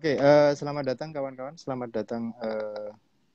Oke, 0.00 0.16
uh, 0.16 0.56
selamat 0.56 0.96
datang 0.96 1.12
kawan-kawan. 1.12 1.60
Selamat 1.60 1.92
datang 1.92 2.32
uh, 2.40 2.88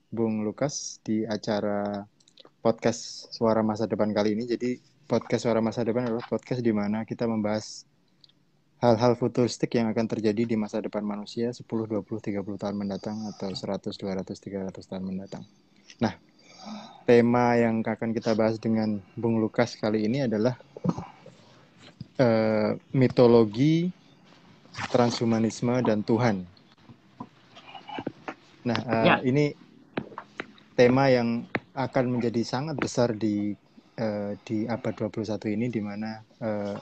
Bung 0.09 0.41
Lukas 0.41 0.97
di 1.05 1.21
acara 1.21 2.09
podcast 2.65 3.29
Suara 3.29 3.61
Masa 3.61 3.85
Depan 3.85 4.09
kali 4.09 4.33
ini. 4.33 4.49
Jadi 4.49 4.81
podcast 5.05 5.45
Suara 5.45 5.61
Masa 5.61 5.85
Depan 5.85 6.09
adalah 6.09 6.25
podcast 6.25 6.65
di 6.65 6.73
mana 6.73 7.05
kita 7.05 7.29
membahas 7.29 7.85
hal-hal 8.81 9.13
futuristik 9.13 9.77
yang 9.77 9.93
akan 9.93 10.09
terjadi 10.09 10.41
di 10.41 10.57
masa 10.57 10.81
depan 10.81 11.05
manusia 11.05 11.53
10, 11.53 11.61
20, 11.61 12.01
30 12.01 12.41
tahun 12.41 12.73
mendatang 12.73 13.29
atau 13.29 13.53
100, 13.53 13.93
200, 13.93 14.25
300 14.25 14.89
tahun 14.89 15.05
mendatang. 15.05 15.45
Nah, 16.01 16.17
tema 17.05 17.61
yang 17.61 17.85
akan 17.85 18.09
kita 18.09 18.33
bahas 18.33 18.57
dengan 18.57 19.05
Bung 19.13 19.37
Lukas 19.37 19.77
kali 19.77 20.09
ini 20.09 20.25
adalah 20.25 20.57
uh, 22.17 22.73
mitologi 22.89 23.93
transhumanisme 24.89 25.85
dan 25.85 26.01
Tuhan. 26.01 26.54
Nah, 28.65 28.79
uh, 28.81 29.05
ya. 29.05 29.15
ini 29.21 29.53
tema 30.73 31.07
yang 31.13 31.45
akan 31.77 32.17
menjadi 32.17 32.41
sangat 32.41 32.75
besar 32.81 33.13
di 33.13 33.53
uh, 34.01 34.33
di 34.41 34.65
abad 34.65 34.93
21 35.07 35.37
ini 35.53 35.69
di 35.69 35.81
mana 35.85 36.17
uh, 36.41 36.75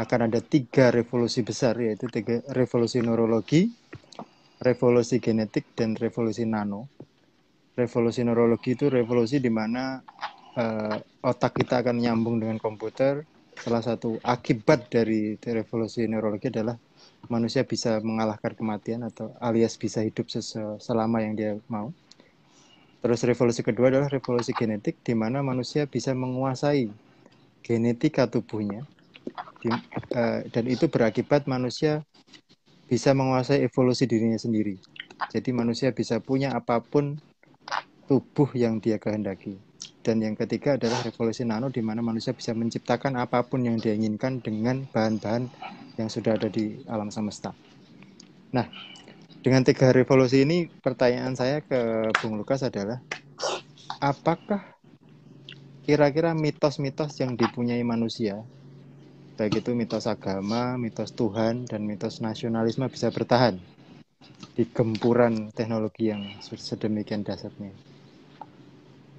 akan 0.00 0.20
ada 0.32 0.40
tiga 0.40 0.88
revolusi 0.88 1.44
besar 1.44 1.76
yaitu 1.76 2.08
tiga 2.08 2.40
revolusi 2.56 3.04
neurologi, 3.04 3.68
revolusi 4.64 5.20
genetik 5.20 5.76
dan 5.76 6.00
revolusi 6.00 6.48
nano. 6.48 6.88
Revolusi 7.76 8.24
neurologi 8.24 8.72
itu 8.72 8.88
revolusi 8.88 9.36
di 9.36 9.52
mana 9.52 10.00
uh, 10.56 10.96
otak 11.20 11.60
kita 11.60 11.84
akan 11.84 12.00
nyambung 12.00 12.40
dengan 12.40 12.56
komputer. 12.56 13.28
Salah 13.60 13.84
satu 13.84 14.16
akibat 14.24 14.88
dari 14.88 15.36
revolusi 15.36 16.08
neurologi 16.08 16.48
adalah 16.48 16.72
manusia 17.28 17.66
bisa 17.66 18.00
mengalahkan 18.00 18.56
kematian 18.56 19.04
atau 19.04 19.34
alias 19.42 19.76
bisa 19.76 20.00
hidup 20.00 20.30
selama 20.80 21.20
yang 21.20 21.34
dia 21.36 21.52
mau. 21.68 21.92
Terus 23.00 23.24
revolusi 23.24 23.64
kedua 23.64 23.88
adalah 23.88 24.08
revolusi 24.12 24.52
genetik 24.52 25.00
di 25.00 25.16
mana 25.16 25.40
manusia 25.40 25.88
bisa 25.88 26.12
menguasai 26.12 26.92
genetika 27.64 28.28
tubuhnya 28.28 28.84
di, 29.60 29.68
uh, 30.16 30.44
dan 30.48 30.64
itu 30.68 30.88
berakibat 30.88 31.44
manusia 31.48 32.04
bisa 32.88 33.16
menguasai 33.16 33.64
evolusi 33.64 34.04
dirinya 34.04 34.36
sendiri. 34.36 34.76
Jadi 35.30 35.52
manusia 35.54 35.94
bisa 35.94 36.18
punya 36.18 36.52
apa 36.56 36.82
pun 36.82 37.16
tubuh 38.10 38.50
yang 38.58 38.82
dia 38.82 38.98
kehendaki. 38.98 39.69
Dan 40.00 40.24
yang 40.24 40.32
ketiga 40.32 40.80
adalah 40.80 41.04
revolusi 41.04 41.44
nano 41.44 41.68
di 41.68 41.84
mana 41.84 42.00
manusia 42.00 42.32
bisa 42.32 42.56
menciptakan 42.56 43.20
apa 43.20 43.44
pun 43.44 43.60
yang 43.60 43.76
dia 43.76 43.92
inginkan 43.92 44.40
dengan 44.40 44.88
bahan-bahan 44.88 45.44
yang 46.00 46.08
sudah 46.08 46.40
ada 46.40 46.48
di 46.48 46.80
alam 46.88 47.12
semesta. 47.12 47.52
Nah, 48.56 48.64
dengan 49.44 49.60
tiga 49.60 49.92
revolusi 49.92 50.44
ini 50.48 50.72
pertanyaan 50.80 51.36
saya 51.36 51.60
ke 51.60 52.08
Bung 52.20 52.40
Lukas 52.40 52.64
adalah 52.64 53.04
apakah 54.00 54.80
kira-kira 55.84 56.32
mitos-mitos 56.32 57.20
yang 57.20 57.36
dipunyai 57.36 57.84
manusia 57.84 58.40
baik 59.40 59.64
itu 59.64 59.72
mitos 59.72 60.04
agama, 60.04 60.76
mitos 60.76 61.16
Tuhan, 61.16 61.64
dan 61.64 61.80
mitos 61.88 62.20
nasionalisme 62.20 62.84
bisa 62.92 63.08
bertahan 63.08 63.56
di 64.52 64.68
gempuran 64.68 65.48
teknologi 65.56 66.12
yang 66.12 66.28
sedemikian 66.44 67.24
dasarnya 67.24 67.72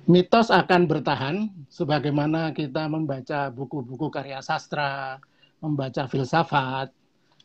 mitos 0.09 0.49
akan 0.49 0.89
bertahan 0.89 1.35
sebagaimana 1.69 2.55
kita 2.55 2.89
membaca 2.89 3.53
buku-buku 3.53 4.09
karya 4.09 4.41
sastra, 4.41 5.21
membaca 5.61 6.09
filsafat, 6.09 6.89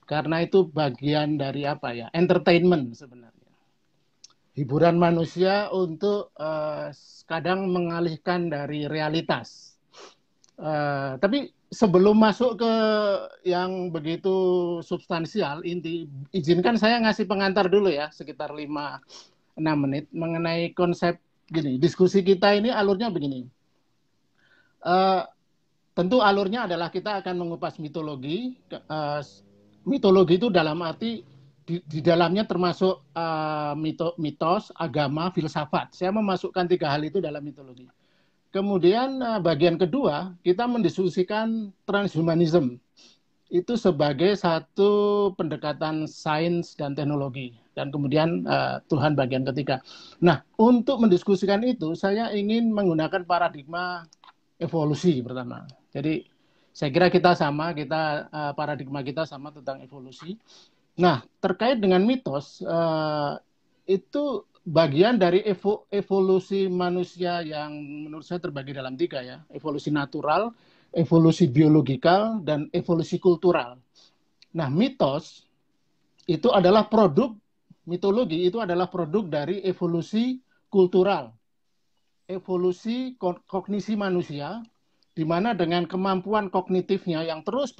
karena 0.06 0.46
itu 0.46 0.64
bagian 0.70 1.36
dari 1.36 1.66
apa 1.66 1.92
ya, 1.92 2.06
entertainment 2.14 2.94
sebenarnya. 2.94 3.34
Hiburan 4.56 4.96
manusia 4.96 5.68
untuk 5.68 6.32
uh, 6.40 6.88
kadang 7.28 7.68
mengalihkan 7.68 8.48
dari 8.48 8.88
realitas. 8.88 9.76
Uh, 10.56 11.20
tapi 11.20 11.52
sebelum 11.68 12.16
masuk 12.16 12.64
ke 12.64 12.74
yang 13.44 13.92
begitu 13.92 14.32
substansial, 14.80 15.60
inti 15.60 16.08
izinkan 16.32 16.80
saya 16.80 16.96
ngasih 17.04 17.28
pengantar 17.28 17.68
dulu 17.68 17.92
ya, 17.92 18.08
sekitar 18.08 18.56
5-6 18.56 19.60
menit 19.60 20.08
mengenai 20.16 20.72
konsep 20.72 21.20
gini, 21.46 21.78
diskusi 21.78 22.20
kita 22.26 22.54
ini 22.58 22.70
alurnya 22.74 23.08
begini. 23.10 23.46
Uh, 24.82 25.22
tentu 25.94 26.22
alurnya 26.22 26.66
adalah 26.66 26.90
kita 26.90 27.22
akan 27.22 27.34
mengupas 27.38 27.78
mitologi. 27.78 28.58
Uh, 28.90 29.22
mitologi 29.86 30.38
itu 30.38 30.50
dalam 30.50 30.82
arti 30.82 31.22
di, 31.66 31.82
di 31.82 31.98
dalamnya 32.02 32.46
termasuk 32.46 33.02
uh, 33.14 33.74
mito, 33.74 34.14
mitos, 34.18 34.70
agama, 34.74 35.30
filsafat. 35.34 35.94
Saya 35.94 36.14
memasukkan 36.14 36.66
tiga 36.70 36.90
hal 36.90 37.02
itu 37.06 37.18
dalam 37.18 37.42
mitologi. 37.42 37.86
Kemudian 38.54 39.18
uh, 39.22 39.38
bagian 39.42 39.78
kedua 39.78 40.34
kita 40.42 40.66
mendiskusikan 40.66 41.74
transhumanism 41.86 42.78
itu 43.46 43.78
sebagai 43.78 44.34
satu 44.34 45.30
pendekatan 45.38 46.10
sains 46.10 46.74
dan 46.74 46.98
teknologi 46.98 47.54
dan 47.76 47.92
kemudian 47.92 48.48
uh, 48.48 48.80
Tuhan 48.88 49.12
bagian 49.12 49.44
ketiga. 49.52 49.84
Nah, 50.24 50.40
untuk 50.56 50.96
mendiskusikan 51.04 51.60
itu 51.68 51.92
saya 51.92 52.32
ingin 52.32 52.72
menggunakan 52.72 53.28
paradigma 53.28 54.08
evolusi 54.56 55.20
pertama. 55.20 55.68
Jadi 55.92 56.24
saya 56.72 56.88
kira 56.88 57.12
kita 57.12 57.36
sama, 57.36 57.76
kita 57.76 58.32
uh, 58.32 58.52
paradigma 58.56 59.04
kita 59.04 59.28
sama 59.28 59.52
tentang 59.52 59.84
evolusi. 59.84 60.40
Nah, 60.96 61.20
terkait 61.44 61.76
dengan 61.76 62.00
mitos 62.00 62.64
uh, 62.64 63.36
itu 63.84 64.48
bagian 64.66 65.20
dari 65.20 65.44
evo, 65.44 65.84
evolusi 65.92 66.66
manusia 66.66 67.44
yang 67.44 67.70
menurut 68.08 68.24
saya 68.24 68.40
terbagi 68.40 68.72
dalam 68.72 68.96
tiga 68.96 69.20
ya, 69.20 69.44
evolusi 69.52 69.92
natural, 69.92 70.50
evolusi 70.90 71.46
biologikal, 71.52 72.40
dan 72.40 72.72
evolusi 72.72 73.20
kultural. 73.20 73.76
Nah, 74.56 74.72
mitos 74.72 75.44
itu 76.26 76.50
adalah 76.50 76.90
produk, 76.90 77.36
mitologi 77.86 78.46
itu 78.46 78.58
adalah 78.58 78.90
produk 78.90 79.24
dari 79.42 79.62
evolusi 79.62 80.42
kultural. 80.68 81.32
Evolusi 82.26 83.14
kognisi 83.46 83.94
manusia, 83.94 84.58
di 85.14 85.22
mana 85.22 85.54
dengan 85.54 85.86
kemampuan 85.86 86.50
kognitifnya 86.50 87.22
yang 87.22 87.46
terus 87.46 87.70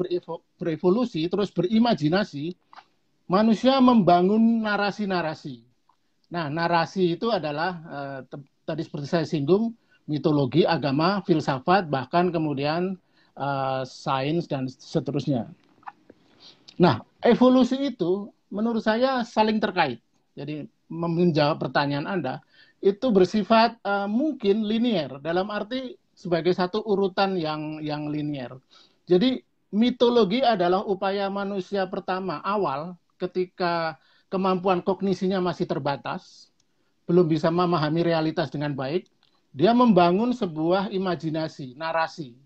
berevolusi, 0.57 1.27
terus 1.27 1.51
berimajinasi, 1.51 2.55
manusia 3.27 3.83
membangun 3.83 4.63
narasi-narasi. 4.63 5.67
Nah, 6.31 6.47
narasi 6.47 7.19
itu 7.19 7.35
adalah, 7.35 7.71
eh, 7.87 8.19
tadi 8.63 8.83
seperti 8.87 9.07
saya 9.11 9.27
singgung, 9.27 9.75
mitologi, 10.07 10.63
agama, 10.63 11.21
filsafat, 11.27 11.91
bahkan 11.91 12.31
kemudian 12.31 12.95
uh, 13.35 13.83
sains 13.83 14.47
dan 14.47 14.71
seterusnya. 14.71 15.51
Nah, 16.79 17.03
evolusi 17.27 17.91
itu 17.91 18.31
menurut 18.53 18.83
saya 18.83 19.23
saling 19.27 19.59
terkait. 19.59 20.03
Jadi 20.37 20.69
menjawab 20.91 21.59
pertanyaan 21.59 22.07
Anda 22.07 22.45
itu 22.85 23.09
bersifat 23.11 23.81
uh, 23.83 24.07
mungkin 24.07 24.69
linier 24.69 25.19
dalam 25.19 25.49
arti 25.51 25.97
sebagai 26.13 26.53
satu 26.53 26.85
urutan 26.85 27.35
yang 27.35 27.81
yang 27.83 28.07
linier. 28.07 28.57
Jadi 29.09 29.41
mitologi 29.73 30.45
adalah 30.45 30.85
upaya 30.85 31.27
manusia 31.33 31.89
pertama 31.89 32.39
awal 32.45 32.95
ketika 33.17 33.97
kemampuan 34.29 34.85
kognisinya 34.85 35.41
masih 35.41 35.65
terbatas, 35.65 36.53
belum 37.09 37.27
bisa 37.27 37.49
memahami 37.49 38.05
realitas 38.05 38.53
dengan 38.53 38.77
baik, 38.77 39.09
dia 39.57 39.73
membangun 39.73 40.37
sebuah 40.37 40.93
imajinasi, 40.93 41.79
narasi 41.79 42.37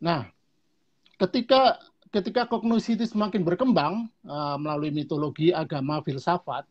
Nah, 0.00 0.24
ketika 1.20 1.76
ketika 2.10 2.46
kognisi 2.50 2.98
itu 2.98 3.06
semakin 3.06 3.46
berkembang 3.46 4.10
uh, 4.26 4.58
melalui 4.58 4.90
mitologi, 4.90 5.54
agama, 5.54 6.02
filsafat, 6.02 6.66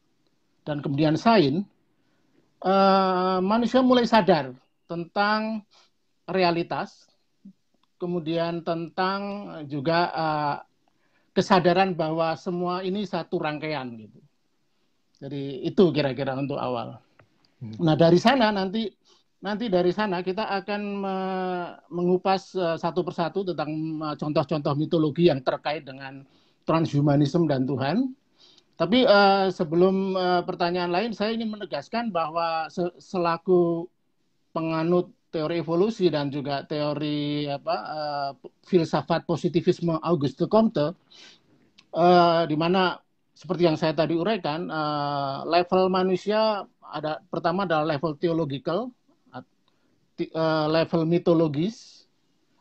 dan 0.67 0.83
kemudian 0.83 1.15
sains, 1.15 1.63
uh, 2.63 3.39
manusia 3.39 3.79
mulai 3.79 4.03
sadar 4.03 4.51
tentang 4.85 5.63
realitas, 6.27 7.07
kemudian 7.97 8.61
tentang 8.61 9.19
juga 9.65 9.99
uh, 10.11 10.57
kesadaran 11.31 11.95
bahwa 11.95 12.35
semua 12.35 12.83
ini 12.83 13.07
satu 13.07 13.39
rangkaian 13.39 13.87
gitu. 13.95 14.19
Jadi 15.19 15.67
itu 15.67 15.83
kira-kira 15.91 16.35
untuk 16.35 16.59
awal. 16.59 16.99
Hmm. 17.59 17.75
Nah 17.79 17.95
dari 17.95 18.19
sana 18.19 18.51
nanti 18.55 18.87
nanti 19.39 19.71
dari 19.71 19.95
sana 19.95 20.19
kita 20.19 20.51
akan 20.63 20.81
mengupas 21.87 22.51
uh, 22.59 22.75
satu 22.75 23.03
persatu 23.07 23.47
tentang 23.47 23.71
uh, 24.03 24.15
contoh-contoh 24.19 24.75
mitologi 24.75 25.31
yang 25.31 25.39
terkait 25.39 25.87
dengan 25.87 26.23
transhumanisme 26.67 27.47
dan 27.47 27.63
Tuhan. 27.63 28.13
Tapi 28.79 29.03
uh, 29.03 29.51
sebelum 29.51 30.15
uh, 30.15 30.41
pertanyaan 30.47 30.91
lain, 30.91 31.11
saya 31.11 31.35
ingin 31.35 31.51
menegaskan 31.51 32.15
bahwa 32.15 32.71
se 32.71 32.87
selaku 32.95 33.91
penganut 34.55 35.11
teori 35.29 35.59
evolusi 35.59 36.07
dan 36.07 36.31
juga 36.31 36.63
teori 36.63 37.45
apa 37.51 37.75
uh, 37.75 38.31
filsafat 38.63 39.27
positivisme 39.27 39.99
Auguste 39.99 40.47
Comte, 40.47 40.95
uh, 41.91 42.43
di 42.47 42.55
mana 42.55 42.95
seperti 43.35 43.67
yang 43.67 43.75
saya 43.75 43.91
tadi 43.91 44.15
uraikan, 44.15 44.71
uh, 44.71 45.43
level 45.43 45.91
manusia 45.91 46.63
ada 46.79 47.19
pertama 47.27 47.67
adalah 47.67 47.95
level 47.95 48.15
theological, 48.15 48.95
uh, 50.35 50.67
level 50.67 51.07
mitologis, 51.07 52.05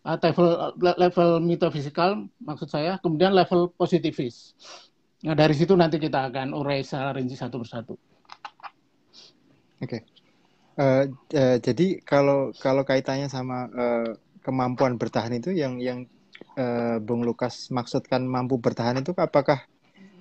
uh, 0.06 0.18
level 0.20 0.48
level 0.78 1.30
metafisikal 1.42 2.22
maksud 2.38 2.68
saya, 2.70 3.02
kemudian 3.02 3.34
level 3.34 3.74
positifis. 3.74 4.54
Nah 5.26 5.34
dari 5.34 5.54
situ 5.56 5.74
nanti 5.74 5.98
kita 5.98 6.30
akan 6.30 6.54
urai 6.54 6.86
secara 6.86 7.16
rinci 7.18 7.34
satu 7.34 7.58
persatu. 7.58 7.94
Oke. 9.78 9.86
Okay. 9.86 10.00
Uh, 10.78 11.10
uh, 11.34 11.58
jadi 11.58 11.98
kalau 12.06 12.54
kalau 12.54 12.86
kaitannya 12.86 13.26
sama 13.26 13.66
uh, 13.74 14.14
kemampuan 14.46 14.94
bertahan 14.94 15.34
itu 15.34 15.50
yang 15.50 15.82
yang 15.82 16.06
uh, 16.54 17.02
Bung 17.02 17.26
Lukas 17.26 17.74
maksudkan 17.74 18.22
mampu 18.22 18.62
bertahan 18.62 19.02
itu 19.02 19.10
apakah 19.18 19.66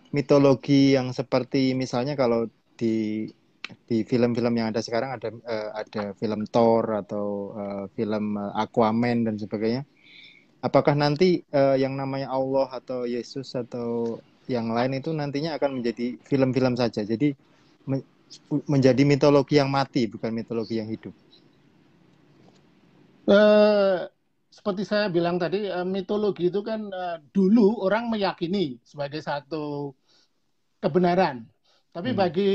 mitologi 0.09 0.97
yang 0.97 1.13
seperti 1.13 1.77
misalnya 1.77 2.17
kalau 2.17 2.49
di 2.73 3.29
di 3.87 4.03
film-film 4.07 4.53
yang 4.55 4.71
ada 4.71 4.79
sekarang 4.79 5.19
ada 5.19 5.29
uh, 5.31 5.69
ada 5.75 6.03
film 6.15 6.47
Thor 6.47 6.87
atau 6.95 7.51
uh, 7.55 7.85
film 7.95 8.39
Aquaman 8.39 9.27
dan 9.27 9.35
sebagainya. 9.35 9.83
Apakah 10.63 10.95
nanti 10.97 11.43
uh, 11.53 11.75
yang 11.75 11.95
namanya 11.95 12.31
Allah 12.33 12.67
atau 12.71 13.03
Yesus 13.05 13.53
atau 13.53 14.19
yang 14.47 14.71
lain 14.71 14.97
itu 14.97 15.11
nantinya 15.11 15.59
akan 15.59 15.79
menjadi 15.83 16.15
film-film 16.23 16.79
saja. 16.79 17.03
Jadi 17.03 17.35
me 17.87 18.03
menjadi 18.67 19.07
mitologi 19.07 19.55
yang 19.55 19.71
mati 19.71 20.07
bukan 20.07 20.31
mitologi 20.35 20.79
yang 20.79 20.87
hidup. 20.91 21.15
Uh, 23.27 24.07
seperti 24.51 24.83
saya 24.87 25.11
bilang 25.11 25.35
tadi, 25.39 25.67
uh, 25.67 25.83
mitologi 25.87 26.47
itu 26.51 26.63
kan 26.63 26.87
uh, 26.91 27.19
dulu 27.31 27.83
orang 27.83 28.07
meyakini 28.11 28.79
sebagai 28.83 29.19
satu 29.23 29.91
kebenaran 30.79 31.47
tapi 31.97 32.13
hmm. 32.13 32.19
bagi 32.21 32.51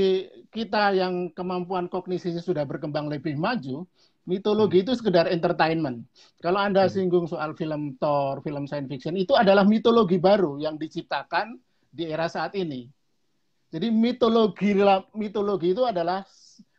kita 0.55 0.95
yang 0.95 1.35
kemampuan 1.35 1.91
kognisinya 1.91 2.39
sudah 2.39 2.63
berkembang 2.63 3.11
lebih 3.11 3.35
maju, 3.35 3.83
mitologi 4.23 4.79
hmm. 4.79 4.85
itu 4.87 4.93
sekedar 4.95 5.27
entertainment. 5.27 6.07
Kalau 6.39 6.63
Anda 6.63 6.87
hmm. 6.87 6.95
singgung 6.95 7.27
soal 7.27 7.59
film 7.59 7.99
Thor, 7.99 8.39
film 8.47 8.71
science 8.71 8.87
fiction, 8.87 9.19
itu 9.19 9.35
adalah 9.35 9.67
mitologi 9.67 10.23
baru 10.23 10.63
yang 10.63 10.79
diciptakan 10.79 11.59
di 11.91 12.07
era 12.07 12.31
saat 12.31 12.55
ini. 12.55 12.87
Jadi 13.75 13.91
mitologi 13.91 14.79
mitologi 15.19 15.75
itu 15.75 15.83
adalah 15.83 16.23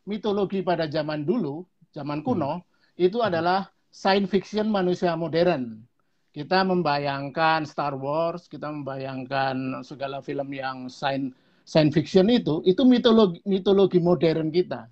mitologi 0.07 0.63
pada 0.63 0.88
zaman 0.88 1.27
dulu, 1.27 1.68
zaman 1.92 2.24
kuno, 2.24 2.63
hmm. 2.63 2.95
itu 3.12 3.19
adalah 3.19 3.68
science 3.92 4.31
fiction 4.31 4.71
manusia 4.71 5.12
modern. 5.19 5.83
Kita 6.31 6.63
membayangkan 6.63 7.68
Star 7.68 8.00
Wars, 8.00 8.48
kita 8.48 8.71
membayangkan 8.71 9.83
segala 9.83 10.24
film 10.24 10.48
yang 10.56 10.88
science 10.88 11.43
science 11.63 11.95
fiction 11.95 12.27
itu 12.27 12.60
itu 12.68 12.83
mitologi 12.83 13.39
mitologi 13.48 14.00
modern 14.00 14.51
kita. 14.51 14.88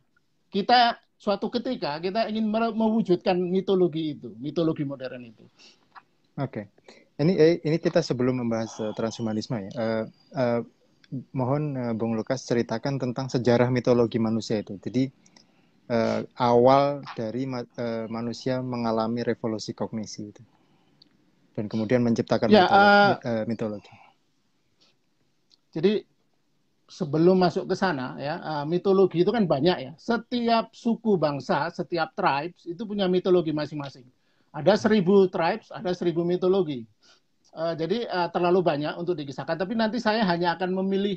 Kita 0.51 0.95
suatu 1.15 1.53
ketika 1.53 2.01
kita 2.01 2.27
ingin 2.27 2.49
mewujudkan 2.49 3.37
mitologi 3.37 4.17
itu, 4.17 4.33
mitologi 4.41 4.81
modern 4.81 5.21
itu. 5.29 5.45
Oke. 6.39 6.65
Okay. 6.65 6.65
Ini 7.21 7.33
eh, 7.37 7.55
ini 7.61 7.77
kita 7.77 8.01
sebelum 8.01 8.41
membahas 8.41 8.73
uh, 8.81 8.91
transhumanisme 8.97 9.53
ya. 9.61 9.71
Uh, 9.77 10.03
uh, 10.33 10.61
mohon 11.37 11.77
uh, 11.77 11.93
Bung 11.93 12.17
Lukas 12.17 12.41
ceritakan 12.49 12.97
tentang 12.97 13.29
sejarah 13.29 13.69
mitologi 13.69 14.17
manusia 14.17 14.65
itu. 14.65 14.81
Jadi 14.81 15.13
uh, 15.93 16.25
awal 16.41 17.05
dari 17.13 17.45
ma 17.45 17.61
uh, 17.61 18.09
manusia 18.09 18.63
mengalami 18.65 19.21
revolusi 19.21 19.77
kognisi 19.77 20.33
itu. 20.33 20.43
Dan 21.53 21.69
kemudian 21.69 22.01
menciptakan 22.01 22.47
ya, 22.49 22.65
mitologi, 22.65 22.81
uh, 22.81 23.13
uh, 23.21 23.43
mitologi. 23.45 23.93
Jadi 25.71 25.93
sebelum 26.91 27.39
masuk 27.39 27.71
ke 27.71 27.75
sana 27.79 28.19
ya 28.19 28.35
uh, 28.43 28.65
mitologi 28.67 29.23
itu 29.23 29.31
kan 29.31 29.47
banyak 29.47 29.77
ya. 29.79 29.91
Setiap 29.95 30.75
suku 30.75 31.15
bangsa 31.15 31.71
setiap 31.71 32.11
tribes 32.11 32.67
itu 32.67 32.83
punya 32.83 33.07
mitologi 33.07 33.55
masing-masing. 33.55 34.03
Ada 34.51 34.75
seribu 34.75 35.31
tribes 35.31 35.71
ada 35.71 35.95
seribu 35.95 36.27
mitologi. 36.27 36.83
Uh, 37.55 37.71
jadi 37.79 38.11
uh, 38.11 38.27
terlalu 38.27 38.59
banyak 38.59 38.93
untuk 38.99 39.15
dikisahkan. 39.15 39.55
Tapi 39.55 39.73
nanti 39.79 40.03
saya 40.03 40.27
hanya 40.27 40.59
akan 40.59 40.75
memilih 40.83 41.15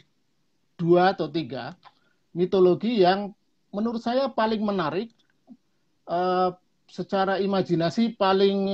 dua 0.79 1.11
atau 1.11 1.26
tiga 1.26 1.75
mitologi 2.31 3.03
yang 3.03 3.35
menurut 3.75 3.99
saya 3.99 4.31
paling 4.31 4.62
menarik 4.62 5.11
secara 6.85 7.41
imajinasi 7.41 8.12
paling 8.20 8.69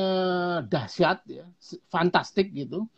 dahsyat 0.67 1.23
ya 1.31 1.47
fantastik 1.87 2.51
gitu 2.51 2.91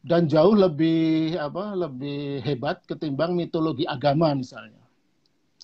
dan 0.00 0.24
jauh 0.28 0.56
lebih 0.56 1.36
apa 1.36 1.76
lebih 1.76 2.40
hebat 2.40 2.80
ketimbang 2.88 3.36
mitologi 3.36 3.84
agama 3.84 4.32
misalnya. 4.32 4.80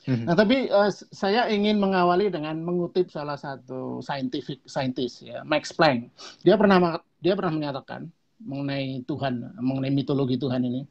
Mm-hmm. 0.06 0.26
Nah, 0.28 0.34
tapi 0.38 0.70
uh, 0.70 0.92
saya 1.10 1.50
ingin 1.50 1.82
mengawali 1.82 2.30
dengan 2.30 2.62
mengutip 2.62 3.10
salah 3.10 3.34
satu 3.34 3.98
scientific 3.98 4.62
scientist 4.62 5.26
ya, 5.26 5.42
Max 5.42 5.74
Planck. 5.74 6.14
Dia 6.46 6.54
pernah 6.54 7.02
dia 7.18 7.34
pernah 7.34 7.50
menyatakan 7.50 8.06
mengenai 8.38 9.02
Tuhan, 9.02 9.58
mengenai 9.58 9.90
mitologi 9.90 10.38
Tuhan 10.38 10.62
ini. 10.62 10.86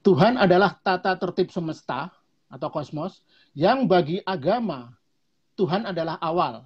Tuhan 0.00 0.40
adalah 0.40 0.78
tata 0.80 1.12
tertib 1.20 1.52
semesta 1.52 2.08
atau 2.48 2.72
kosmos 2.72 3.20
yang 3.52 3.84
bagi 3.84 4.24
agama 4.24 4.96
Tuhan 5.58 5.84
adalah 5.84 6.16
awal, 6.22 6.62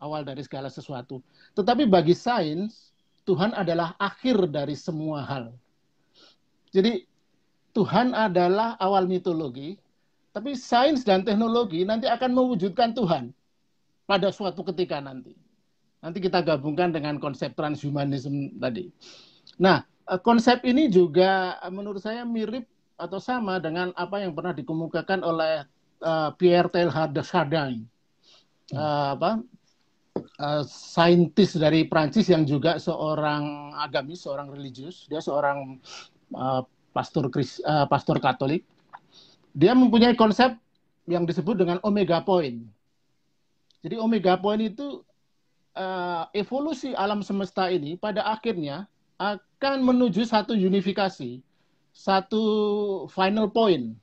awal 0.00 0.24
dari 0.24 0.40
segala 0.42 0.72
sesuatu. 0.72 1.20
Tetapi 1.54 1.86
bagi 1.86 2.16
sains 2.16 2.93
Tuhan 3.24 3.56
adalah 3.56 3.96
akhir 3.96 4.52
dari 4.52 4.76
semua 4.76 5.24
hal. 5.24 5.56
Jadi 6.70 7.08
Tuhan 7.74 8.12
adalah 8.12 8.76
awal 8.78 9.08
mitologi, 9.08 9.80
tapi 10.30 10.54
sains 10.54 11.02
dan 11.02 11.24
teknologi 11.24 11.82
nanti 11.82 12.06
akan 12.06 12.30
mewujudkan 12.36 12.92
Tuhan 12.92 13.32
pada 14.04 14.28
suatu 14.28 14.62
ketika 14.68 15.00
nanti. 15.00 15.32
Nanti 16.04 16.20
kita 16.20 16.44
gabungkan 16.44 16.92
dengan 16.92 17.16
konsep 17.16 17.56
transhumanisme 17.56 18.52
tadi. 18.60 18.92
Nah, 19.56 19.80
eh, 20.10 20.20
konsep 20.20 20.60
ini 20.68 20.92
juga 20.92 21.56
eh, 21.64 21.72
menurut 21.72 22.04
saya 22.04 22.28
mirip 22.28 22.68
atau 23.00 23.18
sama 23.18 23.56
dengan 23.58 23.90
apa 23.96 24.20
yang 24.22 24.36
pernah 24.36 24.54
dikemukakan 24.54 25.26
oleh 25.26 25.66
uh, 25.98 26.30
Pierre 26.38 26.70
Teilhard 26.70 27.10
de 27.10 27.22
Chardin. 27.26 27.82
Uh, 28.70 29.18
apa 29.18 29.42
uh, 30.38 30.62
saintis 30.66 31.54
dari 31.58 31.86
Prancis 31.86 32.30
yang 32.30 32.46
juga 32.46 32.78
seorang 32.78 33.74
agamis, 33.78 34.24
seorang 34.24 34.50
religius. 34.50 35.06
Dia 35.10 35.22
seorang 35.22 35.78
uh, 36.34 36.62
pastor 36.94 37.28
Kris, 37.30 37.58
uh, 37.62 37.86
pastor 37.86 38.18
Katolik. 38.18 38.66
Dia 39.54 39.74
mempunyai 39.74 40.18
konsep 40.18 40.58
yang 41.06 41.28
disebut 41.28 41.54
dengan 41.60 41.78
omega 41.86 42.22
point. 42.24 42.64
Jadi 43.84 44.00
omega 44.00 44.40
point 44.40 44.58
itu 44.58 45.04
uh, 45.76 46.24
evolusi 46.32 46.96
alam 46.96 47.20
semesta 47.20 47.68
ini 47.68 47.94
pada 48.00 48.24
akhirnya 48.24 48.88
akan 49.20 49.84
menuju 49.84 50.26
satu 50.26 50.56
unifikasi, 50.56 51.38
satu 51.94 52.42
final 53.12 53.52
point. 53.52 53.94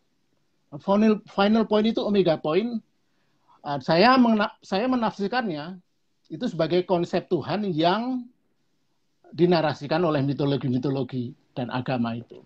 Final 0.80 1.20
final 1.28 1.68
point 1.68 1.84
itu 1.84 2.00
omega 2.00 2.40
point. 2.40 2.80
Uh, 3.62 3.78
saya 3.84 4.16
saya 4.64 4.88
menafsirkannya 4.88 5.82
itu 6.32 6.48
sebagai 6.48 6.88
konsep 6.88 7.28
Tuhan 7.28 7.68
yang 7.68 8.24
dinarasikan 9.36 10.00
oleh 10.00 10.24
mitologi-mitologi 10.24 11.36
dan 11.52 11.68
agama 11.68 12.16
itu. 12.16 12.40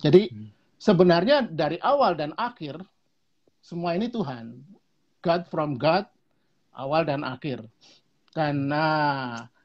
Jadi 0.00 0.32
hmm. 0.32 0.48
sebenarnya 0.80 1.44
dari 1.44 1.76
awal 1.84 2.16
dan 2.16 2.32
akhir 2.40 2.80
semua 3.60 3.94
ini 3.94 4.08
Tuhan. 4.08 4.64
God 5.22 5.46
from 5.52 5.78
God, 5.78 6.08
awal 6.74 7.06
dan 7.06 7.22
akhir. 7.22 7.62
Karena 8.34 8.84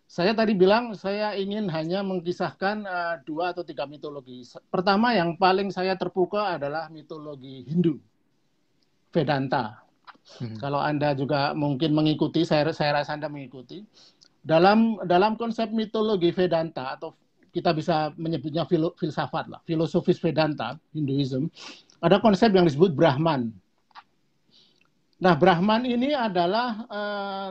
saya 0.05 0.37
tadi 0.37 0.53
bilang 0.53 0.93
saya 0.93 1.33
ingin 1.33 1.65
hanya 1.71 2.05
mengkisahkan 2.05 2.85
uh, 2.85 3.15
dua 3.25 3.55
atau 3.55 3.65
tiga 3.65 3.89
mitologi. 3.89 4.45
Pertama 4.69 5.17
yang 5.17 5.39
paling 5.39 5.73
saya 5.73 5.97
terpukau 5.97 6.43
adalah 6.43 6.91
mitologi 6.93 7.65
Hindu, 7.65 7.97
Vedanta. 9.09 9.86
Hmm. 10.35 10.59
Kalau 10.59 10.83
Anda 10.83 11.15
juga 11.15 11.55
mungkin 11.55 11.95
mengikuti, 11.95 12.43
saya, 12.43 12.67
saya 12.75 13.01
rasa 13.01 13.15
Anda 13.15 13.31
mengikuti. 13.31 13.81
Dalam 14.43 14.99
dalam 15.07 15.39
konsep 15.39 15.71
mitologi 15.71 16.31
Vedanta 16.35 16.95
atau 16.95 17.15
kita 17.51 17.73
bisa 17.73 18.11
menyebutnya 18.19 18.67
filo, 18.67 18.93
filsafat 18.99 19.49
lah, 19.49 19.59
filosofis 19.63 20.19
Vedanta, 20.19 20.75
Hinduism, 20.91 21.47
ada 22.03 22.19
konsep 22.21 22.53
yang 22.53 22.67
disebut 22.67 22.93
Brahman. 22.93 23.49
Nah, 25.17 25.33
Brahman 25.33 25.89
ini 25.89 26.13
adalah 26.13 26.85
uh, 26.85 27.49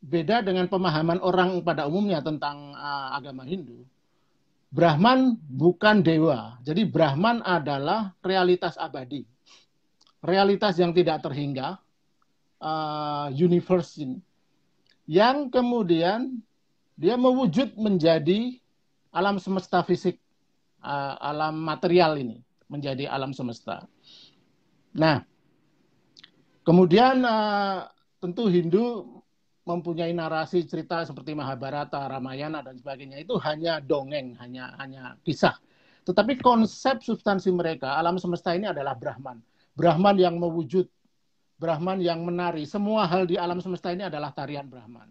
beda 0.00 0.40
dengan 0.40 0.64
pemahaman 0.72 1.20
orang 1.20 1.60
pada 1.60 1.84
umumnya 1.84 2.24
tentang 2.24 2.72
uh, 2.72 3.12
agama 3.12 3.44
Hindu. 3.44 3.84
Brahman 4.72 5.36
bukan 5.38 6.02
dewa. 6.02 6.56
Jadi 6.64 6.88
Brahman 6.88 7.44
adalah 7.44 8.16
realitas 8.24 8.74
abadi 8.80 9.33
realitas 10.24 10.80
yang 10.80 10.96
tidak 10.96 11.20
terhingga, 11.20 11.76
uh, 12.64 13.28
universe 13.30 14.00
ini, 14.00 14.24
yang 15.04 15.52
kemudian 15.52 16.40
dia 16.96 17.20
mewujud 17.20 17.76
menjadi 17.76 18.56
alam 19.12 19.36
semesta 19.36 19.84
fisik, 19.84 20.16
uh, 20.80 21.20
alam 21.20 21.60
material 21.60 22.16
ini, 22.16 22.40
menjadi 22.72 23.04
alam 23.12 23.36
semesta. 23.36 23.84
Nah, 24.96 25.20
kemudian 26.64 27.20
uh, 27.20 27.84
tentu 28.24 28.48
Hindu 28.48 29.20
mempunyai 29.64 30.12
narasi 30.12 30.64
cerita 30.64 31.04
seperti 31.04 31.32
Mahabharata, 31.32 32.04
Ramayana 32.04 32.60
dan 32.60 32.76
sebagainya 32.76 33.20
itu 33.20 33.36
hanya 33.40 33.80
dongeng, 33.80 34.36
hanya 34.40 34.72
hanya 34.80 35.16
kisah. 35.24 35.56
Tetapi 36.04 36.36
konsep 36.44 37.00
substansi 37.00 37.48
mereka 37.48 37.96
alam 37.96 38.20
semesta 38.20 38.52
ini 38.52 38.68
adalah 38.68 38.92
Brahman. 38.92 39.40
Brahman 39.74 40.16
yang 40.16 40.38
mewujud, 40.38 40.86
Brahman 41.58 41.98
yang 41.98 42.22
menari. 42.22 42.62
Semua 42.64 43.06
hal 43.10 43.26
di 43.26 43.34
alam 43.34 43.58
semesta 43.58 43.90
ini 43.90 44.06
adalah 44.06 44.30
tarian 44.30 44.70
Brahman. 44.70 45.10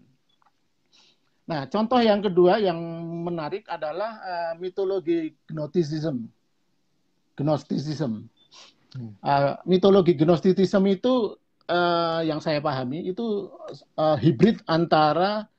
Nah, 1.43 1.67
contoh 1.67 2.00
yang 2.00 2.24
kedua 2.24 2.55
yang 2.63 2.79
menarik 3.27 3.67
adalah 3.67 4.15
uh, 4.24 4.53
mitologi 4.55 5.36
Gnosticism. 5.51 6.32
Gnosticism. 7.36 8.32
Uh, 9.20 9.60
mitologi 9.67 10.15
Gnosticism 10.15 10.88
itu 10.88 11.36
uh, 11.67 12.22
yang 12.24 12.39
saya 12.39 12.63
pahami 12.63 13.12
itu 13.12 13.51
uh, 14.00 14.15
hibrid 14.15 14.63
antara 14.72 15.51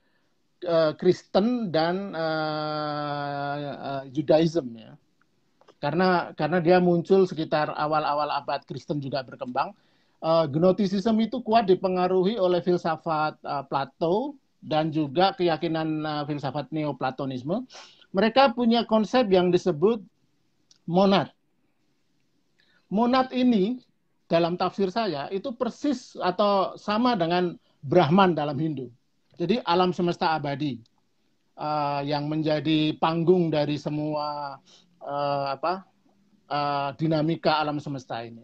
uh, 0.65 0.97
Kristen 0.97 1.69
dan 1.69 2.17
uh, 2.17 3.55
uh, 3.61 4.03
Judaism 4.09 4.73
ya. 4.73 4.97
Karena 5.85 6.33
karena 6.33 6.65
dia 6.65 6.81
muncul 6.81 7.29
sekitar 7.29 7.69
awal-awal 7.77 8.33
abad 8.33 8.65
Kristen 8.65 9.05
juga 9.05 9.21
berkembang. 9.21 9.77
Uh, 10.25 10.49
Gnosticism 10.49 11.21
itu 11.21 11.45
kuat 11.45 11.69
dipengaruhi 11.69 12.41
oleh 12.41 12.65
filsafat 12.65 13.37
uh, 13.45 13.61
Plato 13.69 14.33
dan 14.65 14.89
juga 14.89 15.37
keyakinan 15.37 16.01
uh, 16.01 16.25
filsafat 16.25 16.73
Neoplatonisme. 16.73 17.69
Mereka 18.17 18.57
punya 18.57 18.89
konsep 18.89 19.29
yang 19.29 19.53
disebut 19.53 20.01
monad. 20.89 21.29
Monad 22.89 23.29
ini 23.37 23.85
dalam 24.25 24.57
tafsir 24.57 24.89
saya 24.89 25.29
itu 25.29 25.53
persis 25.53 26.17
atau 26.17 26.81
sama 26.81 27.13
dengan 27.13 27.61
Brahman 27.85 28.33
dalam 28.33 28.57
Hindu. 28.57 28.89
Jadi 29.37 29.61
alam 29.69 29.93
semesta 29.93 30.33
abadi 30.33 30.81
uh, 31.61 32.01
yang 32.01 32.33
menjadi 32.33 32.97
panggung 32.97 33.53
dari 33.53 33.77
semua 33.77 34.57
uh, 35.05 35.55
apa 35.55 35.85
uh, 36.49 36.91
dinamika 36.97 37.61
alam 37.61 37.79
semesta 37.79 38.25
ini. 38.25 38.43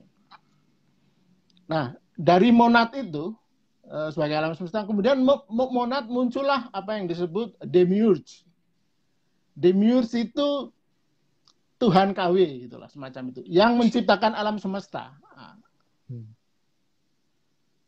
Nah 1.66 1.96
dari 2.14 2.52
monad 2.52 2.92
itu 2.92 3.32
uh, 3.88 4.12
sebagai 4.12 4.36
alam 4.36 4.52
semesta 4.52 4.84
kemudian 4.84 5.24
monad 5.48 6.06
muncullah 6.06 6.68
apa 6.70 7.00
yang 7.00 7.08
disebut 7.08 7.56
demiurge. 7.64 8.44
Demiurge 9.56 10.14
itu 10.30 10.70
Tuhan 11.80 12.12
KW 12.12 12.68
gitulah 12.68 12.92
semacam 12.92 13.32
itu 13.32 13.40
yang 13.48 13.80
menciptakan 13.80 14.36
alam 14.36 14.60
semesta. 14.60 15.16
Nah, 15.32 15.56
Hmm. 16.10 16.26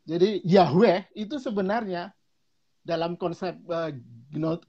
Jadi 0.07 0.39
Yahweh 0.47 1.11
itu 1.15 1.35
sebenarnya 1.35 2.15
dalam 2.87 3.19
konsep 3.19 3.55
uh, 3.67 3.91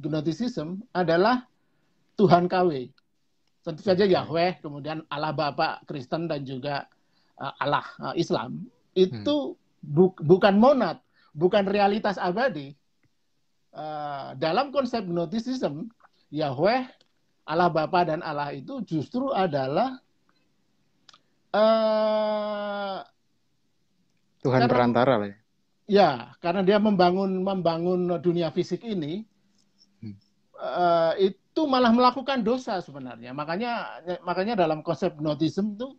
Gnosticism 0.03 0.83
adalah 0.91 1.47
Tuhan 2.19 2.51
KW. 2.51 2.91
Tentu 3.65 3.81
saja 3.81 4.05
Yahweh, 4.05 4.61
kemudian 4.61 5.09
Allah 5.09 5.33
Bapa 5.33 5.81
Kristen 5.89 6.29
dan 6.29 6.45
juga 6.45 6.85
uh, 7.41 7.53
Allah 7.57 7.87
uh, 7.97 8.13
Islam 8.13 8.69
itu 8.93 9.57
hmm. 9.57 9.81
bu 9.81 10.13
bukan 10.21 10.55
monad, 10.61 11.01
bukan 11.33 11.65
realitas 11.65 12.21
abadi. 12.21 12.77
Uh, 13.75 14.37
dalam 14.39 14.71
konsep 14.71 15.03
Gnosticism, 15.03 15.91
Yahweh, 16.31 16.87
Allah 17.49 17.69
Bapa 17.73 18.07
dan 18.07 18.23
Allah 18.23 18.55
itu 18.55 18.85
justru 18.87 19.35
adalah 19.35 19.99
uh, 21.51 23.03
Tuhan 24.45 24.69
karena, 24.69 24.71
perantara 24.71 25.13
lah 25.19 25.29
ya. 25.29 25.37
Ya, 25.85 26.11
karena 26.41 26.65
dia 26.65 26.79
membangun 26.81 27.45
membangun 27.45 28.09
dunia 28.21 28.53
fisik 28.53 28.85
ini. 28.85 29.25
Uh, 30.65 31.13
itu 31.21 31.63
malah 31.69 31.93
melakukan 31.93 32.41
dosa 32.41 32.81
sebenarnya. 32.81 33.37
Makanya 33.37 34.01
makanya 34.25 34.65
dalam 34.65 34.81
konsep 34.81 35.13
gnotism 35.21 35.77
itu 35.77 35.93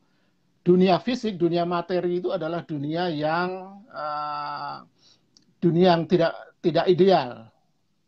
dunia 0.65 0.97
fisik, 0.97 1.37
dunia 1.37 1.61
materi 1.63 2.17
itu 2.17 2.33
adalah 2.33 2.65
dunia 2.65 3.13
yang 3.13 3.79
uh, 3.93 4.81
dunia 5.61 5.93
yang 5.93 6.09
tidak 6.09 6.33
tidak 6.65 6.85
ideal, 6.89 7.53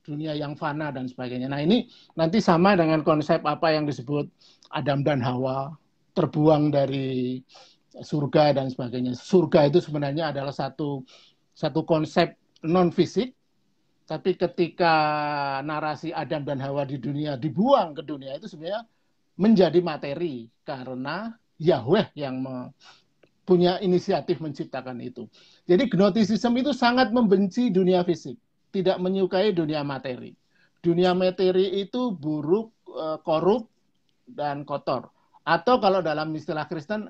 dunia 0.02 0.34
yang 0.34 0.58
fana 0.58 0.90
dan 0.90 1.06
sebagainya. 1.06 1.46
Nah 1.46 1.62
ini 1.62 1.86
nanti 2.18 2.42
sama 2.42 2.74
dengan 2.74 3.06
konsep 3.06 3.46
apa 3.46 3.78
yang 3.78 3.86
disebut 3.86 4.26
Adam 4.74 5.06
dan 5.06 5.22
Hawa 5.22 5.78
terbuang 6.18 6.74
dari 6.74 7.46
surga 7.94 8.58
dan 8.58 8.74
sebagainya. 8.74 9.14
Surga 9.14 9.70
itu 9.70 9.78
sebenarnya 9.78 10.34
adalah 10.34 10.50
satu 10.50 11.06
satu 11.54 11.86
konsep 11.86 12.34
non 12.66 12.90
fisik, 12.90 13.37
tapi 14.08 14.40
ketika 14.40 14.96
narasi 15.68 16.16
Adam 16.16 16.48
dan 16.48 16.64
Hawa 16.64 16.88
di 16.88 16.96
dunia 16.96 17.36
dibuang 17.36 17.92
ke 17.92 18.08
dunia 18.08 18.40
itu 18.40 18.48
sebenarnya 18.48 18.88
menjadi 19.36 19.80
materi 19.84 20.48
karena 20.64 21.36
Yahweh 21.60 22.16
yang 22.16 22.42
punya 23.44 23.80
inisiatif 23.84 24.40
menciptakan 24.40 25.04
itu. 25.04 25.28
Jadi 25.68 25.92
gnosticism 25.92 26.56
itu 26.56 26.72
sangat 26.72 27.12
membenci 27.12 27.68
dunia 27.68 28.04
fisik, 28.08 28.40
tidak 28.72 28.96
menyukai 29.00 29.52
dunia 29.52 29.84
materi. 29.84 30.32
Dunia 30.80 31.12
materi 31.12 31.84
itu 31.84 32.16
buruk, 32.16 32.72
eh, 32.88 33.20
korup, 33.24 33.68
dan 34.28 34.68
kotor. 34.68 35.08
Atau 35.48 35.80
kalau 35.80 36.04
dalam 36.04 36.36
istilah 36.36 36.68
Kristen 36.68 37.08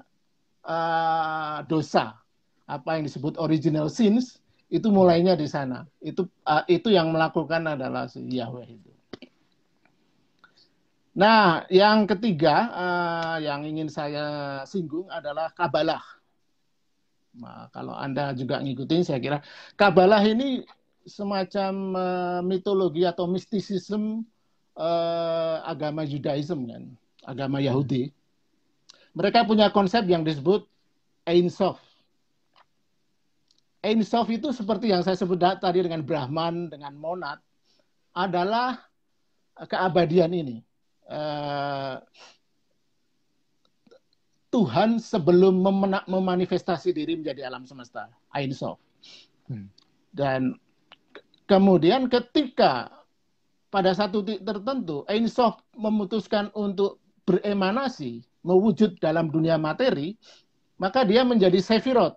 uh, 0.61 1.57
dosa 1.65 2.21
apa 2.69 2.89
yang 2.93 3.09
disebut 3.09 3.41
original 3.41 3.89
sins 3.89 4.37
itu 4.67 4.87
mulainya 4.91 5.33
di 5.39 5.47
sana. 5.47 5.87
Itu 6.03 6.27
uh, 6.43 6.63
itu 6.67 6.91
yang 6.91 7.11
melakukan 7.11 7.63
adalah 7.63 8.11
si 8.11 8.23
Yahweh 8.23 8.67
itu. 8.67 8.91
Nah 11.17 11.65
yang 11.71 12.05
ketiga 12.05 12.55
uh, 12.69 13.37
yang 13.41 13.65
ingin 13.65 13.89
saya 13.89 14.61
singgung 14.67 15.09
adalah 15.09 15.49
kabalah. 15.55 16.03
Nah, 17.37 17.69
kalau 17.69 17.93
anda 17.93 18.33
juga 18.33 18.57
ngikutin 18.57 19.05
saya 19.05 19.21
kira 19.21 19.37
kabalah 19.77 20.25
ini 20.25 20.65
semacam 21.05 21.73
uh, 21.93 22.41
mitologi 22.41 23.05
atau 23.05 23.29
mistisisme 23.29 24.25
uh, 24.73 25.57
agama 25.63 26.03
Judaism 26.03 26.65
kan 26.65 26.83
agama 27.23 27.59
Yahudi. 27.63 28.11
Mereka 29.17 29.49
punya 29.49 29.73
konsep 29.73 30.05
yang 30.05 30.21
disebut 30.21 30.69
Ein 31.25 31.49
Sof. 31.49 31.81
Ein 33.85 34.01
Sof 34.01 34.27
itu 34.33 34.49
seperti 34.49 34.89
yang 34.89 35.05
saya 35.05 35.13
sebut 35.13 35.37
tadi 35.37 35.85
dengan 35.85 36.01
Brahman, 36.01 36.69
dengan 36.73 36.97
Monad, 36.97 37.37
adalah 38.17 38.81
keabadian 39.53 40.33
ini. 40.33 40.57
Uh, 41.07 42.01
Tuhan 44.47 44.97
sebelum 44.97 45.59
memanifestasi 46.07 46.95
diri 46.95 47.19
menjadi 47.19 47.45
alam 47.45 47.67
semesta, 47.67 48.09
Ein 48.33 48.55
Sof. 48.55 48.81
Hmm. 49.45 49.69
Dan 50.09 50.57
kemudian 51.45 52.09
ketika 52.09 52.89
pada 53.67 53.91
satu 53.93 54.23
titik 54.23 54.47
tertentu 54.47 55.05
Ein 55.05 55.29
Sof 55.29 55.61
memutuskan 55.75 56.49
untuk 56.57 57.03
beremanasi 57.27 58.23
mewujud 58.41 58.97
dalam 59.03 59.27
dunia 59.27 59.59
materi, 59.59 60.15
maka 60.79 61.03
dia 61.03 61.27
menjadi 61.27 61.59
sefirot, 61.59 62.15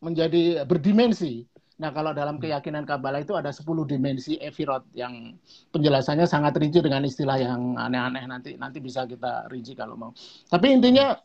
menjadi 0.00 0.64
berdimensi. 0.64 1.44
Nah, 1.80 1.96
kalau 1.96 2.12
dalam 2.12 2.36
keyakinan 2.36 2.84
Kabbalah 2.84 3.24
itu 3.24 3.32
ada 3.32 3.48
10 3.48 3.64
dimensi 3.88 4.36
efirot 4.36 4.84
yang 4.92 5.36
penjelasannya 5.72 6.28
sangat 6.28 6.60
rinci 6.60 6.84
dengan 6.84 7.08
istilah 7.08 7.40
yang 7.40 7.80
aneh-aneh 7.80 8.28
nanti 8.28 8.52
nanti 8.60 8.84
bisa 8.84 9.08
kita 9.08 9.48
rinci 9.48 9.72
kalau 9.72 9.96
mau. 9.96 10.12
Tapi 10.44 10.76
intinya 10.76 11.16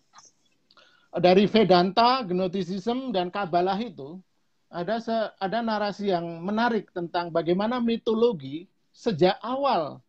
dari 1.12 1.48
Vedanta, 1.48 2.24
Gnosticism 2.24 3.12
dan 3.12 3.32
Kabbalah 3.32 3.76
itu 3.84 4.16
ada 4.72 5.00
se, 5.00 5.16
ada 5.40 5.60
narasi 5.60 6.12
yang 6.12 6.24
menarik 6.44 6.92
tentang 6.92 7.32
bagaimana 7.32 7.80
mitologi 7.84 8.68
sejak 8.96 9.36
awal 9.44 10.00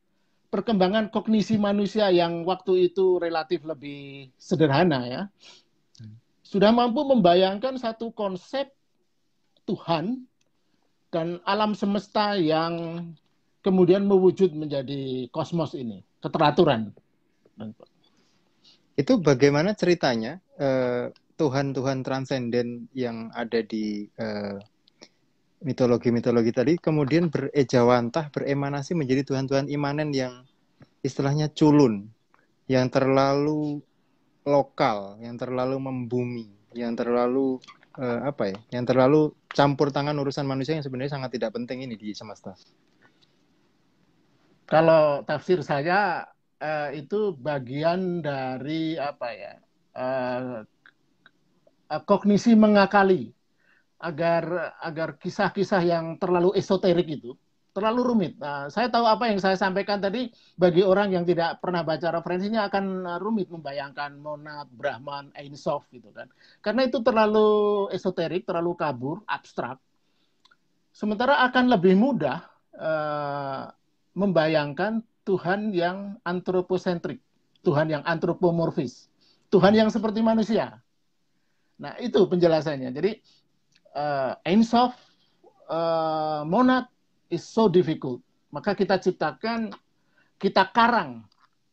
perkembangan 0.50 1.10
kognisi 1.10 1.58
manusia 1.58 2.10
yang 2.14 2.46
waktu 2.46 2.90
itu 2.90 3.18
relatif 3.18 3.66
lebih 3.66 4.30
sederhana 4.38 5.06
ya 5.06 5.22
sudah 6.46 6.70
mampu 6.70 7.02
membayangkan 7.02 7.74
satu 7.74 8.14
konsep 8.14 8.70
Tuhan 9.66 10.30
dan 11.10 11.42
alam 11.42 11.74
semesta 11.74 12.38
yang 12.38 13.02
kemudian 13.66 14.06
mewujud 14.06 14.54
menjadi 14.54 15.26
kosmos 15.34 15.74
ini 15.74 16.06
keteraturan. 16.22 16.94
Itu 18.94 19.18
bagaimana 19.18 19.74
ceritanya 19.74 20.38
eh, 20.54 21.10
Tuhan-Tuhan 21.34 22.06
transenden 22.06 22.86
yang 22.94 23.34
ada 23.34 23.58
di 23.66 24.06
eh, 24.06 24.56
mitologi-mitologi 25.66 26.54
tadi 26.54 26.72
kemudian 26.78 27.26
berejawantah, 27.26 28.30
beremanasi 28.30 28.94
menjadi 28.94 29.26
Tuhan-Tuhan 29.26 29.66
imanen 29.66 30.14
yang 30.14 30.46
istilahnya 31.02 31.50
culun, 31.50 32.06
yang 32.70 32.86
terlalu 32.86 33.82
lokal, 34.46 35.18
yang 35.18 35.34
terlalu 35.34 35.76
membumi, 35.82 36.46
yang 36.72 36.94
terlalu 36.94 37.58
uh, 37.98 38.30
apa 38.30 38.54
ya, 38.54 38.58
yang 38.78 38.86
terlalu 38.86 39.34
campur 39.50 39.90
tangan 39.90 40.14
urusan 40.14 40.46
manusia 40.46 40.78
yang 40.78 40.86
sebenarnya 40.86 41.18
sangat 41.18 41.34
tidak 41.34 41.52
penting 41.58 41.82
ini 41.82 41.98
di 41.98 42.14
semesta. 42.14 42.54
Kalau 44.66 45.26
tafsir 45.26 45.62
saya 45.66 46.26
uh, 46.62 46.90
itu 46.94 47.34
bagian 47.34 48.22
dari 48.22 48.94
apa 48.94 49.28
ya 49.34 49.54
uh, 49.94 50.62
kognisi 52.06 52.54
mengakali 52.58 53.30
agar 53.96 54.76
agar 54.82 55.16
kisah-kisah 55.16 55.82
yang 55.86 56.18
terlalu 56.20 56.52
esoterik 56.58 57.08
itu 57.08 57.32
terlalu 57.76 58.00
rumit. 58.08 58.32
Nah, 58.40 58.72
saya 58.72 58.88
tahu 58.88 59.04
apa 59.04 59.28
yang 59.28 59.36
saya 59.36 59.52
sampaikan 59.60 60.00
tadi 60.00 60.32
bagi 60.56 60.80
orang 60.80 61.12
yang 61.12 61.28
tidak 61.28 61.60
pernah 61.60 61.84
baca 61.84 62.08
referensinya 62.08 62.64
akan 62.72 63.04
uh, 63.04 63.18
rumit 63.20 63.52
membayangkan 63.52 64.16
Monad, 64.16 64.72
Brahman, 64.72 65.28
Ein 65.36 65.52
Sof 65.52 65.84
gitu 65.92 66.08
kan. 66.16 66.32
Karena 66.64 66.88
itu 66.88 67.04
terlalu 67.04 67.84
esoterik, 67.92 68.48
terlalu 68.48 68.72
kabur, 68.80 69.20
abstrak. 69.28 69.76
Sementara 70.96 71.44
akan 71.44 71.76
lebih 71.76 71.92
mudah 72.00 72.48
uh, 72.80 73.68
membayangkan 74.16 75.04
Tuhan 75.28 75.76
yang 75.76 76.16
antroposentrik, 76.24 77.20
Tuhan 77.60 77.92
yang 77.92 78.00
antropomorfis, 78.08 79.12
Tuhan 79.52 79.76
yang 79.76 79.92
seperti 79.92 80.24
manusia. 80.24 80.80
Nah, 81.76 81.92
itu 82.00 82.24
penjelasannya. 82.24 82.88
Jadi 82.88 83.20
uh, 83.92 84.32
Ein 84.48 84.64
Sof, 84.64 84.96
uh, 85.68 86.40
Monad, 86.48 86.95
is 87.30 87.44
so 87.46 87.66
difficult. 87.66 88.22
Maka 88.54 88.72
kita 88.72 88.96
ciptakan, 88.96 89.74
kita 90.38 90.68
karang 90.70 91.26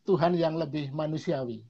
Tuhan 0.03 0.35
yang 0.35 0.57
lebih 0.59 0.91
manusiawi. 0.91 1.63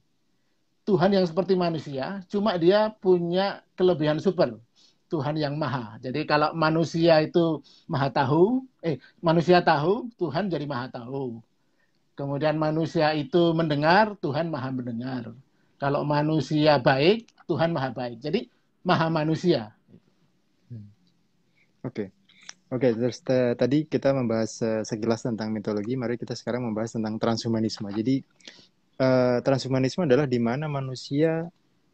Tuhan 0.84 1.16
yang 1.16 1.24
seperti 1.24 1.56
manusia, 1.56 2.20
cuma 2.28 2.60
dia 2.60 2.92
punya 3.00 3.64
kelebihan 3.72 4.20
super. 4.20 4.60
Tuhan 5.08 5.38
yang 5.38 5.54
maha. 5.56 5.96
Jadi 6.02 6.26
kalau 6.26 6.52
manusia 6.52 7.22
itu 7.24 7.62
maha 7.86 8.10
tahu, 8.10 8.66
eh 8.82 8.98
manusia 9.22 9.62
tahu, 9.62 10.10
Tuhan 10.18 10.50
jadi 10.50 10.66
maha 10.66 10.90
tahu. 10.90 11.40
Kemudian 12.18 12.58
manusia 12.58 13.14
itu 13.14 13.54
mendengar, 13.54 14.18
Tuhan 14.18 14.50
maha 14.50 14.74
mendengar. 14.74 15.30
Kalau 15.78 16.02
manusia 16.02 16.82
baik, 16.82 17.30
Tuhan 17.46 17.70
maha 17.70 17.94
baik. 17.94 18.18
Jadi 18.20 18.50
maha 18.82 19.06
manusia. 19.08 19.70
Hmm. 20.68 20.90
Oke. 21.86 22.08
Okay. 22.10 22.23
Oke, 22.72 22.90
okay, 22.90 22.92
terus 22.96 23.20
tadi 23.60 23.84
kita 23.84 24.16
membahas 24.16 24.56
uh, 24.64 24.82
sekilas 24.82 25.20
tentang 25.20 25.52
mitologi. 25.52 26.00
Mari 26.00 26.16
kita 26.16 26.32
sekarang 26.32 26.64
membahas 26.64 26.96
tentang 26.96 27.20
transhumanisme. 27.20 27.86
Jadi 27.92 28.24
uh, 29.04 29.44
transhumanisme 29.44 30.08
adalah 30.08 30.24
di 30.24 30.40
mana 30.40 30.64
manusia 30.64 31.44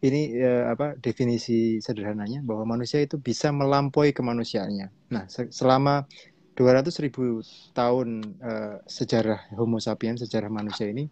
ini 0.01 0.33
uh, 0.41 0.73
apa 0.73 0.97
definisi 0.97 1.83
sederhananya 1.83 2.41
bahwa 2.41 2.79
manusia 2.79 3.03
itu 3.03 3.21
bisa 3.21 3.51
melampaui 3.53 4.15
kemanusiaannya. 4.15 5.13
Nah, 5.13 5.27
se 5.29 5.51
selama 5.53 6.07
200 6.57 7.05
ribu 7.05 7.43
tahun 7.77 8.37
uh, 8.41 8.81
sejarah 8.87 9.51
Homo 9.59 9.83
sapiens, 9.83 10.23
sejarah 10.25 10.49
manusia 10.49 10.89
ini, 10.89 11.11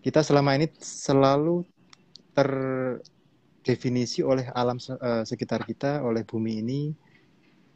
kita 0.00 0.24
selama 0.24 0.56
ini 0.56 0.72
selalu 0.80 1.66
terdefinisi 2.32 4.24
oleh 4.24 4.48
alam 4.56 4.80
uh, 4.80 5.26
sekitar 5.26 5.66
kita, 5.68 6.00
oleh 6.00 6.24
bumi 6.24 6.60
ini, 6.64 6.92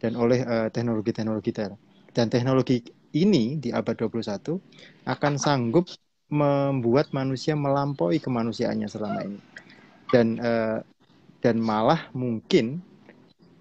dan 0.05 0.21
oleh 0.21 0.45
uh, 0.45 0.69
teknologi-teknologi 0.69 1.49
ter. 1.57 1.73
Dan 2.13 2.29
teknologi 2.29 2.85
ini 3.17 3.57
di 3.57 3.73
abad 3.73 3.97
21 3.97 4.61
akan 5.09 5.33
sanggup 5.41 5.89
membuat 6.29 7.09
manusia 7.17 7.57
melampaui 7.57 8.21
kemanusiaannya 8.21 8.85
selama 8.85 9.25
ini. 9.25 9.41
Dan 10.13 10.37
uh, 10.45 10.85
dan 11.41 11.57
malah 11.57 12.13
mungkin 12.13 12.85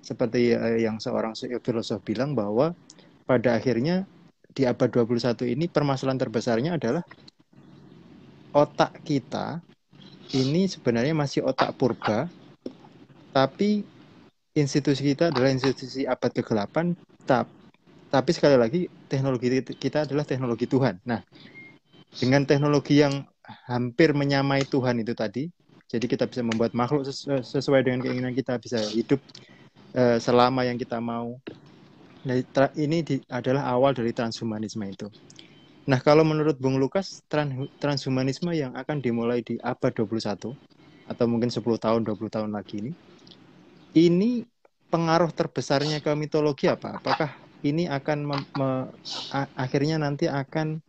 seperti 0.04 0.52
uh, 0.52 0.76
yang 0.76 1.00
seorang 1.00 1.32
filosof 1.64 2.04
bilang 2.04 2.36
bahwa 2.36 2.76
pada 3.24 3.56
akhirnya 3.56 4.04
di 4.52 4.68
abad 4.68 4.92
21 4.92 5.48
ini 5.48 5.72
permasalahan 5.72 6.20
terbesarnya 6.20 6.76
adalah 6.76 7.08
otak 8.52 9.00
kita 9.08 9.64
ini 10.36 10.68
sebenarnya 10.68 11.16
masih 11.16 11.48
otak 11.48 11.74
purba 11.74 12.30
tapi 13.34 13.82
institusi 14.54 15.14
kita 15.14 15.34
adalah 15.34 15.50
institusi 15.50 16.06
abad 16.06 16.30
ke-8 16.30 16.76
tap, 17.26 17.50
tapi 18.14 18.30
sekali 18.30 18.56
lagi 18.58 18.86
teknologi 19.10 19.50
kita 19.74 20.06
adalah 20.06 20.22
teknologi 20.22 20.70
Tuhan. 20.70 21.02
Nah, 21.10 21.26
dengan 22.14 22.46
teknologi 22.46 23.02
yang 23.02 23.26
hampir 23.66 24.14
menyamai 24.14 24.70
Tuhan 24.70 25.02
itu 25.02 25.18
tadi, 25.18 25.50
jadi 25.90 26.06
kita 26.06 26.30
bisa 26.30 26.46
membuat 26.46 26.78
makhluk 26.78 27.06
sesuai 27.42 27.82
dengan 27.82 28.06
keinginan 28.06 28.34
kita, 28.38 28.62
bisa 28.62 28.82
hidup 28.94 29.18
uh, 29.98 30.22
selama 30.22 30.66
yang 30.66 30.78
kita 30.78 31.02
mau. 31.02 31.42
Nah, 32.24 32.40
ini 32.78 33.04
di, 33.04 33.16
adalah 33.28 33.68
awal 33.68 33.98
dari 33.98 34.14
transhumanisme 34.14 34.86
itu. 34.86 35.10
Nah, 35.84 36.00
kalau 36.00 36.24
menurut 36.24 36.56
Bung 36.62 36.80
Lukas, 36.80 37.20
transhumanisme 37.82 38.54
yang 38.56 38.72
akan 38.78 39.04
dimulai 39.04 39.44
di 39.44 39.60
abad 39.60 39.92
21 39.92 40.56
atau 41.04 41.26
mungkin 41.28 41.52
10 41.52 41.60
tahun, 41.60 42.08
20 42.08 42.32
tahun 42.32 42.56
lagi 42.56 42.80
ini, 42.80 42.92
ini 43.94 44.46
pengaruh 44.90 45.34
terbesarnya 45.34 46.02
ke 46.02 46.12
mitologi 46.14 46.70
apa? 46.70 47.02
Apakah 47.02 47.34
ini 47.66 47.88
akan 47.90 48.18
me, 48.30 48.70
akhirnya 49.58 49.98
nanti 49.98 50.28
akan 50.30 50.84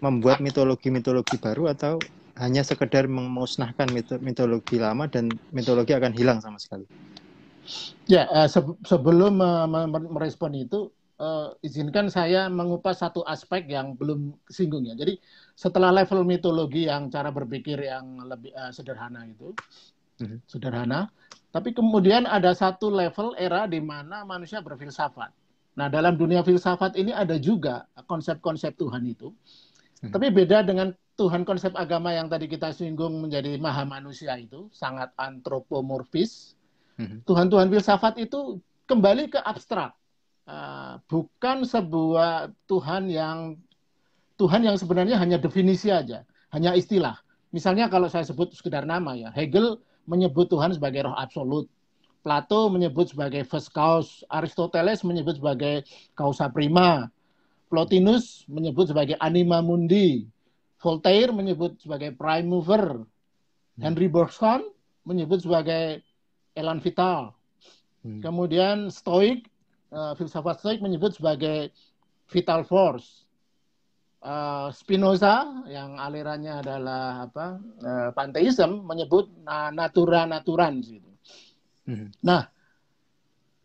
membuat 0.00 0.40
mitologi-mitologi 0.40 1.36
baru 1.36 1.72
atau 1.72 1.98
hanya 2.40 2.64
sekedar 2.64 3.06
memusnahkan 3.06 3.92
mitologi 4.24 4.80
lama 4.80 5.04
dan 5.06 5.28
mitologi 5.52 5.92
akan 5.92 6.12
hilang 6.16 6.38
sama 6.40 6.56
sekali? 6.56 6.88
Ya, 8.10 8.26
uh, 8.32 8.48
se 8.50 8.58
sebelum 8.88 9.38
uh, 9.38 9.68
merespon 9.86 10.56
itu, 10.58 10.90
uh, 11.22 11.54
izinkan 11.62 12.10
saya 12.10 12.50
mengupas 12.50 12.98
satu 12.98 13.22
aspek 13.22 13.70
yang 13.70 13.94
belum 13.94 14.34
singgung 14.50 14.88
ya. 14.90 14.98
Jadi 14.98 15.22
setelah 15.54 15.94
level 15.94 16.26
mitologi 16.26 16.90
yang 16.90 17.12
cara 17.12 17.30
berpikir 17.30 17.78
yang 17.78 18.26
lebih 18.26 18.50
uh, 18.58 18.74
sederhana 18.74 19.22
itu, 19.28 19.54
mm 20.18 20.26
-hmm. 20.26 20.38
sederhana, 20.50 21.06
tapi 21.52 21.76
kemudian 21.76 22.24
ada 22.24 22.56
satu 22.56 22.88
level 22.88 23.36
era 23.36 23.68
di 23.68 23.78
mana 23.78 24.24
manusia 24.24 24.64
berfilsafat. 24.64 25.28
Nah, 25.76 25.88
dalam 25.92 26.16
dunia 26.16 26.40
filsafat 26.40 26.96
ini 26.96 27.12
ada 27.12 27.36
juga 27.36 27.84
konsep-konsep 28.08 28.76
Tuhan 28.76 29.04
itu. 29.04 29.32
Hmm. 30.00 30.12
Tapi 30.12 30.32
beda 30.32 30.64
dengan 30.64 30.96
Tuhan 31.20 31.44
konsep 31.44 31.76
agama 31.76 32.12
yang 32.16 32.32
tadi 32.32 32.48
kita 32.48 32.72
singgung 32.72 33.20
menjadi 33.20 33.60
maha 33.60 33.84
manusia 33.84 34.36
itu, 34.40 34.72
sangat 34.72 35.12
antropomorfis. 35.20 36.56
Hmm. 36.96 37.20
Tuhan-Tuhan 37.28 37.68
filsafat 37.68 38.16
itu 38.20 38.60
kembali 38.88 39.32
ke 39.32 39.38
abstrak. 39.40 39.92
Uh, 40.42 40.98
bukan 41.06 41.62
sebuah 41.62 42.50
Tuhan 42.66 43.06
yang 43.06 43.54
Tuhan 44.40 44.66
yang 44.66 44.74
sebenarnya 44.74 45.20
hanya 45.20 45.38
definisi 45.38 45.92
aja, 45.92 46.26
hanya 46.50 46.74
istilah. 46.74 47.20
Misalnya 47.54 47.86
kalau 47.86 48.10
saya 48.10 48.26
sebut 48.26 48.50
sekedar 48.56 48.82
nama 48.82 49.14
ya, 49.14 49.30
Hegel 49.30 49.78
menyebut 50.06 50.50
Tuhan 50.50 50.74
sebagai 50.74 51.06
roh 51.06 51.16
absolut. 51.16 51.66
Plato 52.22 52.70
menyebut 52.70 53.10
sebagai 53.10 53.42
first 53.42 53.74
cause, 53.74 54.22
Aristoteles 54.30 55.02
menyebut 55.02 55.42
sebagai 55.42 55.82
causa 56.14 56.46
prima, 56.46 57.10
Plotinus 57.66 58.46
menyebut 58.46 58.94
sebagai 58.94 59.18
anima 59.18 59.58
mundi, 59.58 60.22
Voltaire 60.78 61.34
menyebut 61.34 61.82
sebagai 61.82 62.14
prime 62.14 62.46
mover, 62.46 63.02
Henry 63.82 64.06
Bergson 64.06 64.62
menyebut 65.02 65.42
sebagai 65.42 65.98
elan 66.54 66.78
vital. 66.78 67.34
Hmm. 68.06 68.22
Kemudian 68.22 68.86
Stoik, 68.86 69.50
uh, 69.90 70.14
filsafat 70.14 70.62
Stoik 70.62 70.78
menyebut 70.78 71.18
sebagai 71.18 71.74
vital 72.30 72.62
force 72.62 73.21
uh, 74.22 74.68
Spinoza 74.70 75.66
yang 75.68 75.98
alirannya 75.98 76.62
adalah 76.62 77.26
apa 77.28 77.46
uh, 77.82 78.10
panteisme 78.14 78.86
menyebut 78.86 79.28
natura 79.74 80.24
naturan 80.24 80.80
gitu. 80.80 81.10
Hmm. 81.82 82.14
Nah, 82.22 82.46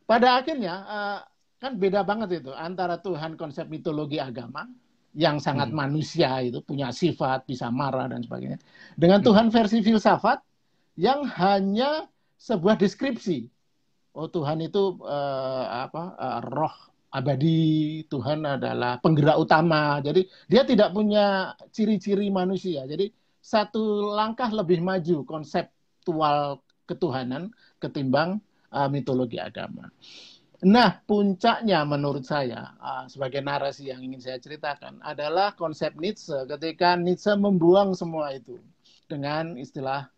pada 0.10 0.42
akhirnya 0.42 0.76
uh, 0.86 1.20
kan 1.58 1.78
beda 1.78 2.06
banget 2.06 2.42
itu 2.46 2.52
antara 2.54 3.02
Tuhan 3.02 3.38
konsep 3.38 3.66
mitologi 3.70 4.22
agama 4.22 4.66
yang 5.18 5.42
sangat 5.42 5.74
hmm. 5.74 5.78
manusia 5.78 6.30
itu 6.46 6.62
punya 6.62 6.94
sifat 6.94 7.46
bisa 7.50 7.74
marah 7.74 8.06
dan 8.06 8.22
sebagainya 8.22 8.62
dengan 8.94 9.22
hmm. 9.22 9.28
Tuhan 9.28 9.48
versi 9.50 9.82
filsafat 9.82 10.42
yang 10.98 11.26
hanya 11.26 12.06
sebuah 12.38 12.78
deskripsi 12.78 13.50
oh 14.14 14.30
Tuhan 14.30 14.62
itu 14.62 15.02
uh, 15.02 15.90
apa 15.90 16.04
uh, 16.18 16.42
roh 16.46 16.76
abadi, 17.18 18.04
Tuhan 18.06 18.46
adalah 18.46 19.02
penggerak 19.02 19.38
utama. 19.42 19.98
Jadi 20.00 20.30
dia 20.46 20.64
tidak 20.64 20.94
punya 20.94 21.58
ciri-ciri 21.74 22.30
manusia. 22.30 22.86
Jadi 22.86 23.10
satu 23.42 24.14
langkah 24.14 24.52
lebih 24.54 24.84
maju 24.84 25.24
konseptual 25.26 26.62
ketuhanan 26.88 27.52
ketimbang 27.82 28.40
uh, 28.72 28.88
mitologi 28.88 29.42
agama. 29.42 29.90
Nah, 30.58 30.98
puncaknya 31.06 31.86
menurut 31.86 32.26
saya 32.26 32.74
uh, 32.82 33.06
sebagai 33.06 33.46
narasi 33.46 33.94
yang 33.94 34.02
ingin 34.02 34.18
saya 34.18 34.42
ceritakan 34.42 34.98
adalah 35.06 35.54
konsep 35.54 35.94
Nietzsche 36.02 36.34
ketika 36.50 36.98
Nietzsche 36.98 37.38
membuang 37.38 37.94
semua 37.94 38.34
itu 38.34 38.58
dengan 39.06 39.54
istilah 39.54 40.10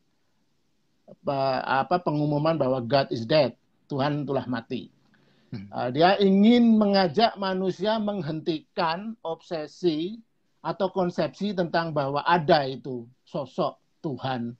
apa 1.66 1.98
pengumuman 2.06 2.56
bahwa 2.56 2.80
God 2.86 3.10
is 3.10 3.26
dead, 3.26 3.58
Tuhan 3.90 4.24
telah 4.24 4.46
mati. 4.46 4.94
Uh, 5.50 5.90
dia 5.90 6.14
ingin 6.22 6.78
mengajak 6.78 7.34
manusia 7.42 7.98
menghentikan 7.98 9.18
obsesi 9.26 10.22
atau 10.62 10.94
konsepsi 10.94 11.58
tentang 11.58 11.90
bahwa 11.90 12.22
ada 12.22 12.68
itu 12.70 13.10
sosok 13.26 13.80
Tuhan, 14.06 14.54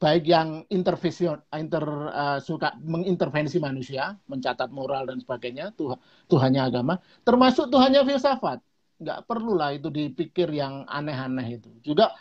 baik 0.00 0.24
yang 0.24 0.64
intervensi 0.72 1.28
inter 1.52 1.84
uh, 2.10 2.38
suka 2.40 2.72
mengintervensi 2.80 3.60
manusia, 3.60 4.16
mencatat 4.26 4.72
moral 4.72 5.12
dan 5.12 5.20
sebagainya, 5.20 5.76
Tuhan 5.76 5.98
Tuhannya 6.26 6.62
agama, 6.64 6.96
termasuk 7.22 7.68
Tuhannya 7.68 8.02
filsafat. 8.08 8.64
Nggak 9.00 9.28
perlulah 9.28 9.76
itu 9.76 9.88
dipikir 9.88 10.48
yang 10.52 10.84
aneh-aneh 10.88 11.60
itu. 11.60 11.70
Juga 11.84 12.16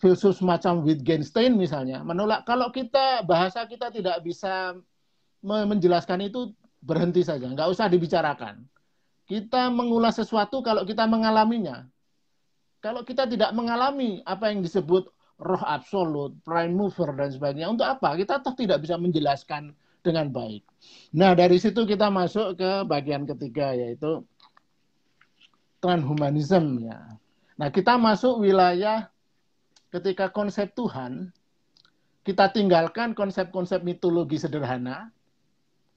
filsuf 0.00 0.40
semacam 0.40 0.80
Wittgenstein 0.80 1.60
misalnya 1.60 2.00
menolak 2.00 2.48
kalau 2.48 2.72
kita 2.72 3.20
bahasa 3.28 3.68
kita 3.68 3.92
tidak 3.92 4.24
bisa 4.24 4.72
menjelaskan 5.44 6.28
itu 6.28 6.56
berhenti 6.80 7.20
saja, 7.24 7.46
nggak 7.46 7.70
usah 7.70 7.86
dibicarakan. 7.86 8.64
Kita 9.28 9.70
mengulas 9.70 10.18
sesuatu 10.18 10.64
kalau 10.64 10.82
kita 10.82 11.06
mengalaminya. 11.06 11.86
Kalau 12.80 13.04
kita 13.04 13.28
tidak 13.28 13.52
mengalami 13.52 14.24
apa 14.24 14.50
yang 14.50 14.64
disebut 14.64 15.12
roh 15.40 15.62
absolut, 15.68 16.32
prime 16.42 16.72
mover 16.72 17.12
dan 17.12 17.28
sebagainya, 17.30 17.68
untuk 17.68 17.86
apa? 17.86 18.16
Kita 18.16 18.40
tetap 18.40 18.56
tidak 18.56 18.80
bisa 18.80 18.96
menjelaskan 18.96 19.76
dengan 20.00 20.32
baik. 20.32 20.64
Nah, 21.12 21.36
dari 21.36 21.60
situ 21.60 21.84
kita 21.84 22.08
masuk 22.08 22.56
ke 22.56 22.70
bagian 22.88 23.28
ketiga 23.28 23.76
yaitu 23.76 24.24
transhumanisme 25.84 26.88
ya. 26.88 27.00
Nah, 27.60 27.68
kita 27.68 28.00
masuk 28.00 28.40
wilayah 28.40 29.12
ketika 29.92 30.32
konsep 30.32 30.72
Tuhan 30.72 31.32
kita 32.24 32.52
tinggalkan 32.52 33.16
konsep-konsep 33.16 33.80
mitologi 33.80 34.36
sederhana 34.36 35.08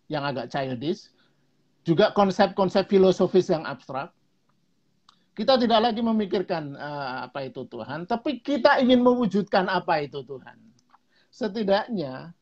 yang 0.07 0.23
agak 0.23 0.51
childish, 0.51 1.11
juga 1.83 2.15
konsep-konsep 2.15 2.87
filosofis 2.87 3.51
yang 3.51 3.63
abstrak. 3.67 4.11
Kita 5.33 5.57
tidak 5.57 5.89
lagi 5.89 6.01
memikirkan 6.05 6.77
uh, 6.77 7.25
apa 7.25 7.49
itu 7.49 7.65
Tuhan, 7.65 8.05
tapi 8.05 8.39
kita 8.39 8.77
ingin 8.77 9.01
mewujudkan 9.01 9.65
apa 9.65 10.05
itu 10.05 10.21
Tuhan. 10.21 10.61
Setidaknya 11.33 12.37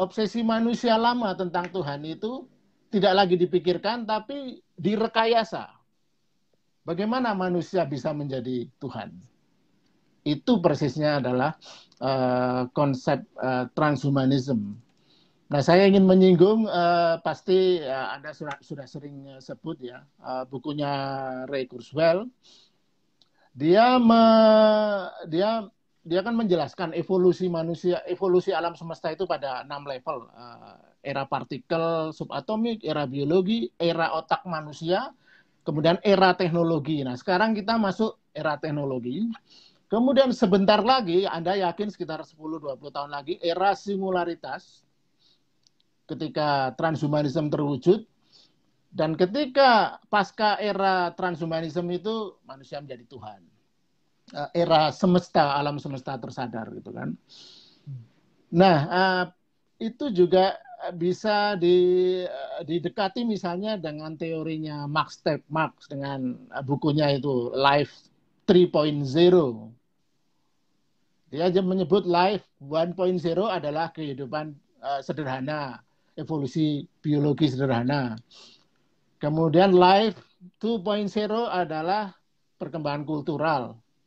obsesi 0.00 0.40
manusia 0.40 0.96
lama 0.96 1.36
tentang 1.36 1.68
Tuhan 1.68 2.00
itu 2.08 2.48
tidak 2.88 3.12
lagi 3.12 3.36
dipikirkan, 3.36 4.08
tapi 4.08 4.64
direkayasa. 4.80 5.68
Bagaimana 6.88 7.36
manusia 7.36 7.84
bisa 7.84 8.16
menjadi 8.16 8.72
Tuhan? 8.80 9.12
itu 10.24 10.58
persisnya 10.58 11.20
adalah 11.20 11.54
uh, 12.00 12.66
konsep 12.72 13.22
uh, 13.36 13.68
transhumanism. 13.76 14.80
Nah, 15.44 15.60
saya 15.60 15.84
ingin 15.84 16.08
menyinggung 16.08 16.64
uh, 16.64 17.20
pasti 17.20 17.76
uh, 17.84 18.16
Anda 18.16 18.32
sudah, 18.32 18.56
sudah 18.64 18.86
sering 18.88 19.28
sebut 19.44 19.76
ya 19.84 20.00
uh, 20.24 20.48
bukunya 20.48 20.90
Ray 21.44 21.68
Kurzweil. 21.68 22.24
Dia 23.54 24.02
me, 24.02 24.24
dia 25.30 25.68
dia 26.04 26.20
kan 26.20 26.36
menjelaskan 26.36 26.92
evolusi 26.92 27.48
manusia, 27.48 28.04
evolusi 28.04 28.52
alam 28.52 28.76
semesta 28.76 29.08
itu 29.08 29.24
pada 29.24 29.64
enam 29.64 29.88
level. 29.88 30.28
Uh, 30.32 30.76
era 31.04 31.24
partikel 31.28 32.12
subatomik, 32.12 32.84
era 32.84 33.04
biologi, 33.04 33.68
era 33.76 34.12
otak 34.16 34.44
manusia, 34.48 35.12
kemudian 35.64 36.00
era 36.04 36.36
teknologi. 36.36 37.00
Nah, 37.04 37.16
sekarang 37.16 37.56
kita 37.56 37.76
masuk 37.76 38.16
era 38.36 38.56
teknologi. 38.56 39.28
Kemudian 39.88 40.32
sebentar 40.32 40.80
lagi, 40.80 41.28
Anda 41.28 41.56
yakin 41.60 41.92
sekitar 41.92 42.24
10-20 42.24 42.80
tahun 42.88 43.10
lagi, 43.12 43.36
era 43.40 43.76
singularitas, 43.76 44.84
ketika 46.04 46.72
transhumanisme 46.76 47.48
terwujud, 47.48 48.04
dan 48.94 49.18
ketika 49.18 49.98
pasca 50.06 50.60
era 50.62 51.10
transhumanisme 51.18 51.90
itu, 51.90 52.38
manusia 52.46 52.78
menjadi 52.78 53.04
Tuhan. 53.10 53.40
Eh, 54.32 54.64
era 54.64 54.94
semesta, 54.94 55.58
alam 55.58 55.76
semesta 55.82 56.16
tersadar 56.16 56.70
gitu 56.72 56.94
kan. 56.94 57.12
Nah, 58.54 58.78
eh, 58.86 59.24
itu 59.90 60.14
juga 60.14 60.54
bisa 60.94 61.58
di, 61.58 61.76
eh, 62.22 62.60
didekati 62.62 63.26
misalnya 63.26 63.74
dengan 63.80 64.14
teorinya 64.14 64.86
Max 64.86 65.24
Tegmark 65.26 65.90
dengan 65.90 66.38
bukunya 66.62 67.18
itu 67.18 67.50
Life 67.56 68.12
3.0 68.46 69.74
dia 71.34 71.50
menyebut 71.66 72.06
life 72.06 72.46
1.0 72.62 72.94
adalah 73.50 73.90
kehidupan 73.90 74.54
uh, 74.78 75.02
sederhana, 75.02 75.82
evolusi 76.14 76.86
biologi 77.02 77.50
sederhana. 77.50 78.14
Kemudian 79.18 79.74
life 79.74 80.18
2.0 80.60 81.10
adalah 81.48 82.14
perkembangan 82.58 83.04
kultural, 83.04 83.62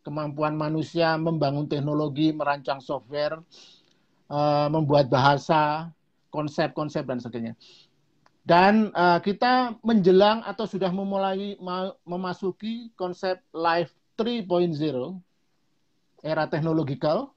kemampuan 0.05 0.55
manusia 0.55 1.19
membangun 1.19 1.67
teknologi, 1.67 2.31
merancang 2.31 2.79
software, 2.79 3.41
uh, 4.31 4.67
membuat 4.71 5.11
bahasa, 5.11 5.91
konsep-konsep 6.31 7.03
dan 7.07 7.19
sebagainya. 7.19 7.55
Dan 8.47 8.95
uh, 8.95 9.19
kita 9.19 9.75
menjelang 9.83 10.39
atau 10.47 10.63
sudah 10.63 10.87
memulai 10.87 11.59
memasuki 12.07 12.95
konsep 12.95 13.43
life 13.51 13.91
3.0 14.15 14.47
era 16.23 16.47
teknologikal, 16.47 17.35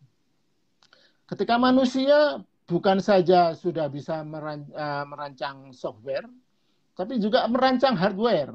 ketika 1.26 1.58
manusia 1.58 2.42
bukan 2.70 3.02
saja 3.02 3.52
sudah 3.58 3.90
bisa 3.90 4.22
eh, 4.22 5.04
merancang 5.10 5.74
software, 5.74 6.24
tapi 6.94 7.18
juga 7.18 7.44
merancang 7.50 7.98
hardware 7.98 8.54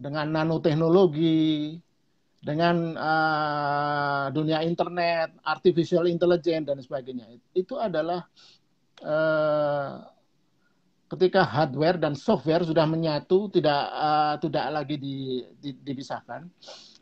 dengan 0.00 0.32
nanoteknologi, 0.32 1.76
dengan 2.40 2.96
uh, 2.96 4.32
dunia 4.32 4.64
internet, 4.64 5.36
artificial 5.44 6.08
intelligence 6.08 6.64
dan 6.64 6.80
sebagainya. 6.80 7.28
Itu 7.52 7.76
adalah 7.76 8.24
uh, 9.04 10.08
ketika 11.12 11.44
hardware 11.44 12.00
dan 12.00 12.16
software 12.16 12.64
sudah 12.64 12.88
menyatu 12.88 13.52
tidak 13.52 13.82
uh, 13.92 14.40
tidak 14.40 14.66
lagi 14.72 14.96
di, 14.96 15.44
di, 15.60 15.76
dipisahkan. 15.84 16.48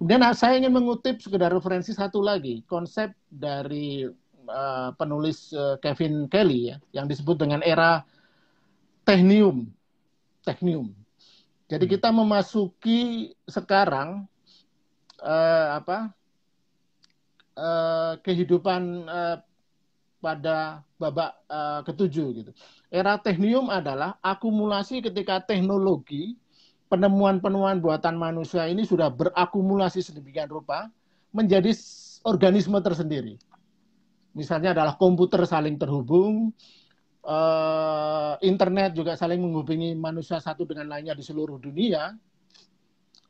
Kemudian 0.03 0.27
saya 0.35 0.59
ingin 0.59 0.75
mengutip 0.75 1.23
sekedar 1.23 1.55
referensi 1.55 1.95
satu 1.95 2.19
lagi 2.19 2.67
konsep 2.67 3.14
dari 3.31 4.11
uh, 4.49 4.91
penulis 4.97 5.53
uh, 5.55 5.77
Kevin 5.79 6.27
Kelly 6.27 6.75
ya 6.75 6.77
yang 6.91 7.07
disebut 7.07 7.39
dengan 7.39 7.61
era 7.63 8.03
technium. 9.05 9.69
Technium. 10.43 10.93
Jadi 11.69 11.85
hmm. 11.85 11.93
kita 11.95 12.09
memasuki 12.11 13.33
sekarang 13.45 14.25
uh, 15.21 15.69
apa 15.79 16.13
uh, 17.55 18.13
kehidupan 18.25 18.83
uh, 19.07 19.37
pada 20.19 20.83
babak 20.99 21.31
uh, 21.47 21.81
ketujuh 21.87 22.27
gitu. 22.43 22.51
Era 22.91 23.21
teknium 23.23 23.71
adalah 23.71 24.19
akumulasi 24.19 24.99
ketika 24.99 25.39
teknologi 25.45 26.35
penemuan-penemuan 26.91 27.79
buatan 27.79 28.17
manusia 28.19 28.67
ini 28.67 28.83
sudah 28.83 29.13
berakumulasi 29.13 30.03
sedemikian 30.03 30.51
rupa 30.51 30.91
menjadi 31.31 31.71
organisme 32.27 32.81
tersendiri. 32.81 33.37
Misalnya 34.38 34.70
adalah 34.70 34.94
komputer 34.94 35.42
saling 35.42 35.74
terhubung, 35.74 36.55
uh, 37.27 38.38
internet 38.38 38.94
juga 38.94 39.18
saling 39.18 39.42
menghubungi 39.42 39.98
manusia 39.98 40.38
satu 40.38 40.62
dengan 40.62 40.87
lainnya 40.87 41.18
di 41.18 41.27
seluruh 41.27 41.59
dunia. 41.59 42.14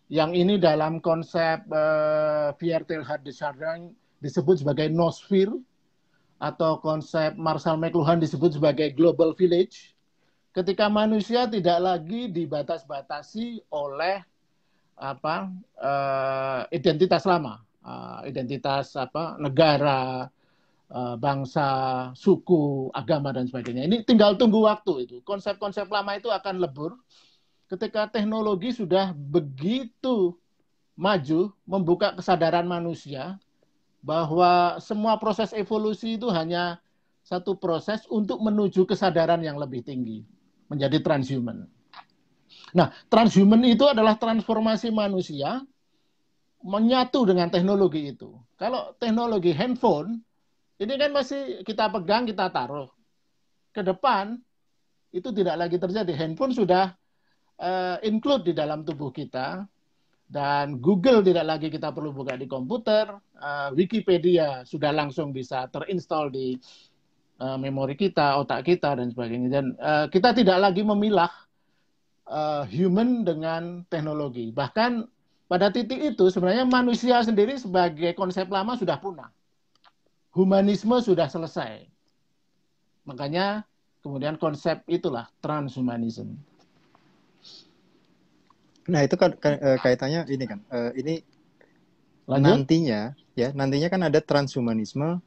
Yang 0.09 0.31
ini 0.41 0.55
dalam 0.57 1.05
konsep 1.05 1.69
Pierre 2.57 2.85
Teilhard 2.89 3.25
de 3.25 3.33
Chardin 3.33 3.93
disebut 4.21 4.65
sebagai 4.65 4.89
nosphere 4.89 5.53
atau 6.41 6.81
konsep 6.81 7.37
Marshall 7.37 7.77
McLuhan 7.77 8.17
disebut 8.17 8.57
sebagai 8.57 8.95
global 8.97 9.37
village, 9.37 9.93
ketika 10.55 10.87
manusia 10.89 11.45
tidak 11.51 11.79
lagi 11.83 12.31
dibatas-batasi 12.31 13.69
oleh 13.69 14.23
apa 14.99 15.51
uh, 15.79 16.63
identitas 16.73 17.23
lama, 17.29 17.63
uh, 17.85 18.23
identitas 18.27 18.97
apa 18.97 19.39
negara, 19.39 20.27
bangsa, 21.21 21.69
suku, 22.17 22.89
agama 22.97 23.29
dan 23.31 23.45
sebagainya. 23.45 23.85
Ini 23.85 24.09
tinggal 24.09 24.41
tunggu 24.41 24.65
waktu 24.65 25.05
itu. 25.05 25.17
Konsep-konsep 25.21 25.85
lama 25.93 26.17
itu 26.17 26.33
akan 26.33 26.65
lebur 26.65 26.97
ketika 27.69 28.09
teknologi 28.09 28.73
sudah 28.73 29.13
begitu 29.13 30.33
maju 30.97 31.53
membuka 31.69 32.17
kesadaran 32.17 32.65
manusia 32.65 33.37
bahwa 34.01 34.81
semua 34.81 35.21
proses 35.21 35.53
evolusi 35.53 36.17
itu 36.17 36.33
hanya 36.33 36.81
satu 37.21 37.61
proses 37.61 38.09
untuk 38.09 38.41
menuju 38.41 38.89
kesadaran 38.89 39.45
yang 39.45 39.61
lebih 39.61 39.85
tinggi, 39.85 40.25
menjadi 40.73 41.05
transhuman. 41.05 41.69
Nah, 42.73 42.89
transhuman 43.13 43.61
itu 43.69 43.85
adalah 43.85 44.17
transformasi 44.17 44.89
manusia 44.89 45.61
menyatu 46.65 47.29
dengan 47.29 47.53
teknologi 47.53 48.17
itu. 48.17 48.33
Kalau 48.57 48.97
teknologi 48.97 49.53
handphone 49.53 50.25
ini 50.79 50.95
kan 50.95 51.11
masih 51.11 51.67
kita 51.67 51.91
pegang, 51.91 52.25
kita 52.27 52.51
taruh. 52.55 52.89
Ke 53.75 53.83
depan 53.83 54.39
itu 55.11 55.29
tidak 55.35 55.57
lagi 55.59 55.77
terjadi. 55.77 56.13
Handphone 56.15 56.55
sudah 56.55 56.95
uh, 57.59 57.99
include 58.07 58.47
di 58.47 58.55
dalam 58.55 58.87
tubuh 58.87 59.11
kita 59.11 59.67
dan 60.29 60.77
Google 60.79 61.25
tidak 61.25 61.47
lagi 61.49 61.69
kita 61.73 61.89
perlu 61.89 62.13
buka 62.13 62.37
di 62.37 62.45
komputer, 62.45 63.09
uh, 63.41 63.69
Wikipedia 63.73 64.61
sudah 64.69 64.93
langsung 64.93 65.33
bisa 65.33 65.65
terinstall 65.73 66.29
di 66.29 66.53
uh, 67.41 67.57
memori 67.57 67.97
kita, 67.97 68.37
otak 68.37 68.69
kita 68.69 69.01
dan 69.01 69.09
sebagainya. 69.09 69.49
Dan 69.49 69.67
uh, 69.81 70.07
kita 70.13 70.37
tidak 70.37 70.61
lagi 70.61 70.85
memilah 70.85 71.33
uh, 72.29 72.69
human 72.69 73.25
dengan 73.25 73.89
teknologi. 73.89 74.53
Bahkan 74.53 75.09
pada 75.49 75.73
titik 75.73 75.97
itu 75.97 76.29
sebenarnya 76.29 76.69
manusia 76.69 77.25
sendiri 77.25 77.57
sebagai 77.57 78.13
konsep 78.13 78.45
lama 78.53 78.77
sudah 78.77 79.01
punah. 79.01 79.33
Humanisme 80.37 81.01
sudah 81.01 81.27
selesai. 81.31 81.89
Makanya 83.09 83.65
kemudian 84.05 84.37
konsep 84.37 84.85
itulah 84.85 85.33
transhumanism. 85.41 86.37
Nah 88.89 89.05
itu 89.05 89.17
kan 89.21 89.37
eh, 89.41 89.79
kaitannya 89.81 90.25
ini 90.33 90.45
kan, 90.49 90.61
uh, 90.73 90.93
ini 90.97 91.21
Lanjut? 92.25 92.65
nantinya 92.65 93.13
ya 93.37 93.53
nantinya 93.53 93.89
kan 93.93 94.01
ada 94.09 94.21
transhumanisme 94.25 95.21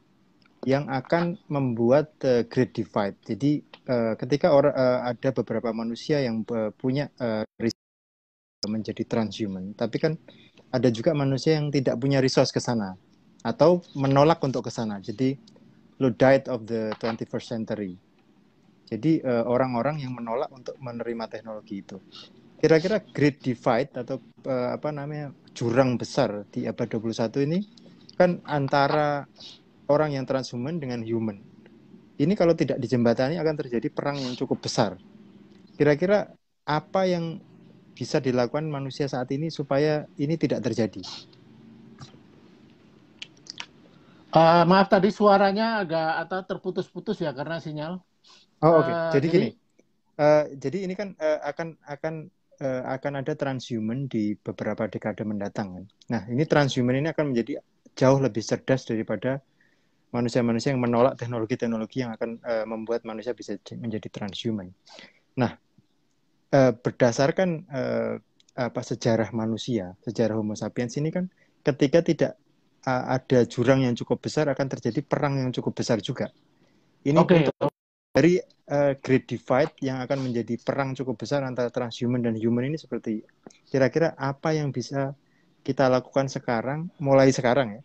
yang 0.65 0.89
akan 0.89 1.37
membuat 1.49 2.13
uh, 2.25 2.45
great 2.45 2.73
divide. 2.73 3.17
Jadi 3.25 3.61
uh, 3.89 4.13
ketika 4.17 4.53
orang 4.53 4.73
uh, 4.73 5.09
ada 5.09 5.29
beberapa 5.33 5.73
manusia 5.73 6.21
yang 6.21 6.45
uh, 6.53 6.69
punya 6.73 7.09
uh, 7.17 7.45
menjadi 8.69 9.01
transhuman, 9.09 9.73
tapi 9.73 9.97
kan 9.97 10.13
ada 10.69 10.89
juga 10.93 11.17
manusia 11.17 11.57
yang 11.57 11.73
tidak 11.73 11.97
punya 11.97 12.21
resource 12.21 12.53
ke 12.53 12.61
sana 12.61 12.93
atau 13.41 13.81
menolak 13.97 14.41
untuk 14.45 14.65
ke 14.65 14.71
sana. 14.73 15.01
Jadi 15.01 15.37
lo 16.01 16.09
died 16.13 16.49
of 16.49 16.65
the 16.65 16.93
21st 16.97 17.45
century. 17.45 17.93
Jadi 18.91 19.23
orang-orang 19.23 19.97
uh, 19.97 20.01
yang 20.03 20.13
menolak 20.17 20.51
untuk 20.51 20.75
menerima 20.81 21.31
teknologi 21.31 21.79
itu. 21.79 21.97
Kira-kira 22.59 22.99
great 22.99 23.39
divide 23.39 23.89
atau 23.95 24.19
uh, 24.45 24.75
apa 24.75 24.91
namanya 24.91 25.31
jurang 25.55 25.95
besar 25.95 26.43
di 26.51 26.67
abad 26.67 26.85
21 26.99 27.47
ini 27.47 27.59
kan 28.19 28.43
antara 28.45 29.25
orang 29.87 30.13
yang 30.19 30.27
transhuman 30.27 30.77
dengan 30.77 31.01
human. 31.01 31.39
Ini 32.21 32.37
kalau 32.37 32.53
tidak 32.53 32.77
dijembatani 32.77 33.39
akan 33.41 33.55
terjadi 33.57 33.89
perang 33.89 34.19
yang 34.19 34.37
cukup 34.37 34.61
besar. 34.61 34.99
Kira-kira 35.79 36.29
apa 36.67 37.09
yang 37.09 37.41
bisa 37.97 38.21
dilakukan 38.21 38.69
manusia 38.69 39.09
saat 39.09 39.31
ini 39.33 39.49
supaya 39.49 40.05
ini 40.19 40.37
tidak 40.37 40.61
terjadi? 40.61 41.01
Uh, 44.31 44.63
maaf 44.63 44.87
tadi 44.87 45.11
suaranya 45.11 45.83
agak 45.83 46.23
atau 46.27 46.39
terputus-putus 46.47 47.19
ya 47.19 47.35
karena 47.35 47.59
sinyal. 47.59 47.99
Oh 48.63 48.79
oke. 48.79 48.87
Okay. 48.87 48.93
Uh, 48.95 49.11
jadi, 49.11 49.11
jadi 49.11 49.27
gini. 49.27 49.49
Uh, 50.15 50.43
jadi 50.55 50.77
ini 50.87 50.93
kan 50.95 51.09
uh, 51.19 51.39
akan 51.43 51.67
akan 51.83 52.13
uh, 52.63 52.81
akan 52.95 53.13
ada 53.19 53.33
transhuman 53.35 54.07
di 54.07 54.39
beberapa 54.39 54.87
dekade 54.87 55.27
mendatang 55.27 55.75
kan. 55.75 55.85
Nah 56.07 56.21
ini 56.31 56.47
transhuman 56.47 56.95
ini 56.95 57.11
akan 57.11 57.35
menjadi 57.35 57.59
jauh 57.97 58.19
lebih 58.23 58.39
cerdas 58.39 58.87
daripada 58.87 59.43
manusia-manusia 60.11 60.75
yang 60.75 60.83
menolak 60.83 61.15
teknologi-teknologi 61.15 62.03
yang 62.03 62.11
akan 62.15 62.39
uh, 62.43 62.65
membuat 62.67 63.03
manusia 63.07 63.31
bisa 63.31 63.55
menjadi 63.79 64.11
transhuman. 64.11 64.71
Nah, 65.39 65.55
uh, 66.51 66.71
berdasarkan 66.75 67.49
uh, 67.71 68.15
apa 68.51 68.81
sejarah 68.83 69.31
manusia, 69.31 69.95
sejarah 70.03 70.35
Homo 70.35 70.59
sapiens 70.59 70.99
ini 70.99 71.07
kan 71.07 71.31
ketika 71.63 72.03
tidak 72.03 72.31
ada 72.85 73.45
jurang 73.45 73.85
yang 73.85 73.93
cukup 73.93 74.21
besar 74.25 74.49
akan 74.49 74.67
terjadi 74.77 75.05
perang 75.05 75.37
yang 75.37 75.53
cukup 75.53 75.77
besar 75.77 76.01
juga. 76.01 76.33
Ini 77.05 77.17
okay. 77.17 77.45
untuk 77.45 77.69
dari 78.11 78.41
uh, 78.67 78.93
great 78.99 79.25
divide 79.29 79.73
yang 79.79 80.03
akan 80.03 80.19
menjadi 80.29 80.59
perang 80.59 80.91
cukup 80.97 81.15
besar 81.15 81.45
antara 81.47 81.71
transhuman 81.71 82.19
dan 82.19 82.35
human 82.35 82.67
ini 82.67 82.77
seperti 82.77 83.23
kira-kira 83.71 84.13
apa 84.19 84.51
yang 84.51 84.73
bisa 84.75 85.15
kita 85.63 85.87
lakukan 85.87 86.27
sekarang 86.27 86.91
mulai 86.99 87.31
sekarang 87.31 87.79
ya 87.79 87.81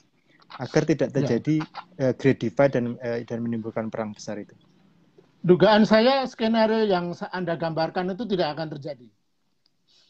agar 0.58 0.82
tidak 0.88 1.10
ya. 1.10 1.14
terjadi 1.20 1.56
ya. 1.62 2.10
uh, 2.10 2.12
great 2.16 2.38
divide 2.42 2.72
dan 2.74 2.84
uh, 2.98 3.20
dan 3.22 3.38
menimbulkan 3.42 3.86
perang 3.90 4.14
besar 4.14 4.40
itu. 4.40 4.54
Dugaan 5.46 5.86
saya 5.86 6.26
skenario 6.26 6.90
yang 6.90 7.14
Anda 7.30 7.54
gambarkan 7.54 8.10
itu 8.18 8.26
tidak 8.26 8.58
akan 8.58 8.66
terjadi. 8.74 9.06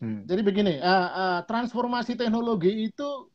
Hmm. 0.01 0.25
Jadi 0.29 0.41
begini, 0.45 0.75
uh, 0.81 1.09
uh, 1.13 1.41
transformasi 1.45 2.17
teknologi 2.17 2.89
itu 2.89 3.29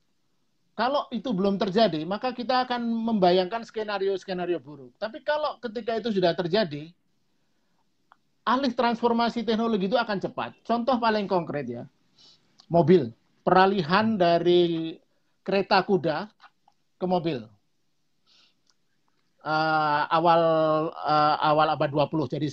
kalau 0.71 1.05
itu 1.11 1.35
belum 1.35 1.59
terjadi, 1.59 2.07
maka 2.07 2.31
kita 2.31 2.63
akan 2.63 2.79
membayangkan 2.81 3.67
skenario-skenario 3.67 4.63
buruk. 4.63 4.95
Tapi 4.95 5.19
kalau 5.19 5.59
ketika 5.59 5.99
itu 5.99 6.15
sudah 6.15 6.31
terjadi, 6.31 6.87
alih 8.47 8.73
transformasi 8.73 9.43
teknologi 9.43 9.91
itu 9.91 9.99
akan 9.99 10.17
cepat. 10.17 10.55
Contoh 10.63 10.95
paling 10.97 11.27
konkret 11.27 11.67
ya, 11.67 11.83
mobil, 12.71 13.11
peralihan 13.43 14.15
dari 14.15 14.95
kereta 15.43 15.83
kuda 15.83 16.31
ke 16.95 17.05
mobil. 17.05 17.43
Uh, 19.41 20.05
awal 20.13 20.41
uh, 20.93 21.35
awal 21.41 21.73
abad 21.73 21.89
20 21.89 22.29
jadi 22.29 22.47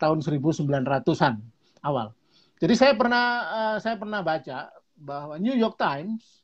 tahun 0.00 0.24
1900-an 0.24 1.36
awal. 1.84 2.16
Jadi 2.56 2.74
saya 2.80 2.96
pernah 2.96 3.24
uh, 3.44 3.76
saya 3.76 4.00
pernah 4.00 4.24
baca 4.24 4.72
bahwa 4.96 5.36
New 5.36 5.52
York 5.52 5.76
Times 5.76 6.43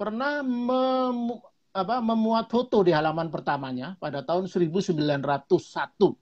pernah 0.00 0.40
mem, 0.40 1.36
apa, 1.76 2.00
memuat 2.00 2.48
foto 2.48 2.80
di 2.80 2.96
halaman 2.96 3.28
pertamanya 3.28 4.00
pada 4.00 4.24
tahun 4.24 4.48
1901. 4.48 5.20
Hmm. 6.00 6.16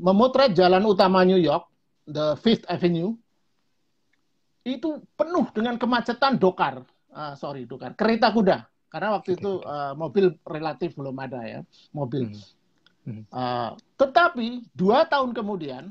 Memotret 0.00 0.56
jalan 0.56 0.80
utama 0.88 1.20
New 1.28 1.36
York, 1.36 1.68
the 2.08 2.40
Fifth 2.40 2.64
Avenue, 2.64 3.12
itu 4.64 5.04
penuh 5.12 5.44
dengan 5.52 5.76
kemacetan 5.76 6.40
dokar, 6.40 6.80
uh, 7.12 7.36
sorry 7.36 7.68
dokar, 7.68 7.92
kereta 7.92 8.32
kuda 8.32 8.70
karena 8.90 9.08
waktu 9.14 9.38
itu 9.38 9.62
uh, 9.62 9.94
mobil 9.94 10.34
relatif 10.42 10.98
belum 10.98 11.14
ada 11.22 11.40
ya 11.46 11.60
mobil. 11.94 12.34
Hmm. 13.06 13.22
Uh, 13.30 13.78
tetapi 13.94 14.66
dua 14.74 15.06
tahun 15.06 15.30
kemudian 15.30 15.86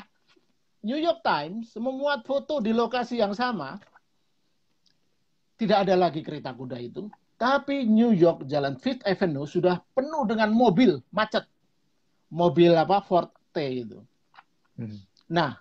New 0.84 1.00
York 1.00 1.24
Times 1.24 1.72
memuat 1.80 2.28
foto 2.28 2.60
di 2.60 2.76
lokasi 2.76 3.24
yang 3.24 3.32
sama. 3.32 3.80
Tidak 5.60 5.76
ada 5.76 5.96
lagi 6.00 6.24
kereta 6.24 6.56
kuda 6.56 6.80
itu, 6.80 7.12
tapi 7.36 7.84
New 7.84 8.16
York 8.16 8.48
Jalan 8.48 8.80
Fifth 8.80 9.04
Avenue 9.04 9.44
sudah 9.44 9.84
penuh 9.92 10.24
dengan 10.24 10.56
mobil 10.56 11.04
macet, 11.12 11.44
mobil 12.32 12.72
apa 12.72 13.04
Ford 13.04 13.28
T 13.52 13.60
itu. 13.84 14.00
Hmm. 14.80 15.04
Nah, 15.28 15.60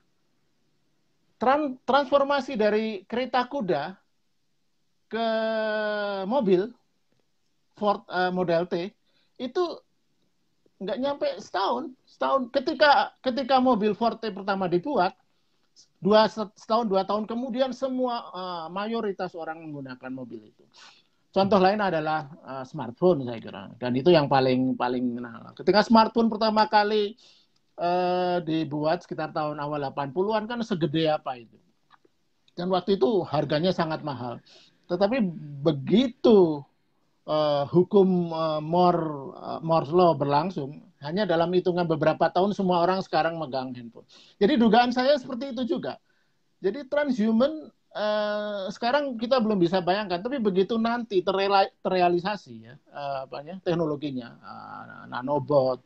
tran 1.38 1.78
transformasi 1.82 2.54
dari 2.54 3.02
kereta 3.10 3.42
kuda 3.50 3.98
ke 5.10 5.26
mobil 6.30 6.70
Ford 7.74 8.06
uh, 8.10 8.30
Model 8.34 8.66
T 8.70 8.94
itu 9.38 9.64
nggak 10.78 10.98
nyampe 10.98 11.26
setahun 11.42 11.90
setahun 12.06 12.54
ketika 12.54 13.14
ketika 13.22 13.58
mobil 13.58 13.94
Ford 13.98 14.18
T 14.22 14.30
pertama 14.30 14.70
dibuat 14.70 15.14
dua 15.98 16.30
setahun 16.30 16.86
dua 16.86 17.02
tahun. 17.04 17.26
Kemudian 17.26 17.74
semua 17.74 18.30
uh, 18.30 18.66
mayoritas 18.70 19.34
orang 19.34 19.62
menggunakan 19.62 20.10
mobil 20.10 20.48
itu. 20.48 20.64
Contoh 21.28 21.60
lain 21.60 21.78
adalah 21.78 22.32
uh, 22.42 22.64
smartphone 22.64 23.22
saya 23.28 23.38
kira. 23.38 23.70
Dan 23.76 23.92
itu 23.94 24.08
yang 24.08 24.26
paling 24.26 24.74
paling 24.74 25.20
nah, 25.20 25.52
ketika 25.52 25.84
smartphone 25.84 26.32
pertama 26.32 26.64
kali 26.66 27.14
uh, 27.76 28.40
dibuat 28.42 29.04
sekitar 29.04 29.30
tahun 29.36 29.60
awal 29.60 29.92
80-an 29.92 30.48
kan 30.48 30.58
segede 30.64 31.12
apa 31.12 31.36
itu? 31.36 31.58
Dan 32.56 32.72
waktu 32.74 32.98
itu 32.98 33.22
harganya 33.22 33.70
sangat 33.70 34.02
mahal. 34.02 34.42
Tetapi 34.88 35.20
begitu 35.62 36.64
uh, 37.28 37.64
hukum 37.68 38.32
uh, 38.32 38.58
Moore 38.64 39.36
uh, 39.36 39.60
Moore's 39.60 39.92
law 39.92 40.16
berlangsung, 40.16 40.87
hanya 41.02 41.24
dalam 41.24 41.50
hitungan 41.54 41.86
beberapa 41.86 42.26
tahun 42.30 42.54
semua 42.54 42.82
orang 42.82 43.02
sekarang 43.02 43.38
megang 43.38 43.70
handphone. 43.74 44.06
Jadi 44.38 44.58
dugaan 44.58 44.90
saya 44.90 45.14
seperti 45.18 45.54
itu 45.54 45.78
juga. 45.78 45.98
Jadi 46.58 46.90
transhuman 46.90 47.70
uh, 47.94 48.66
sekarang 48.74 49.14
kita 49.14 49.38
belum 49.38 49.62
bisa 49.62 49.78
bayangkan, 49.78 50.18
tapi 50.18 50.42
begitu 50.42 50.74
nanti 50.74 51.22
terrealisasi 51.22 52.54
ya 52.66 52.74
uh, 52.90 53.30
apanya 53.30 53.62
teknologinya 53.62 54.34
uh, 54.42 55.06
nanobot, 55.06 55.78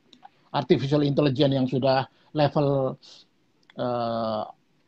artificial 0.48 1.04
intelligence 1.04 1.52
yang 1.52 1.68
sudah 1.68 2.08
level 2.32 2.96
uh, 3.76 4.44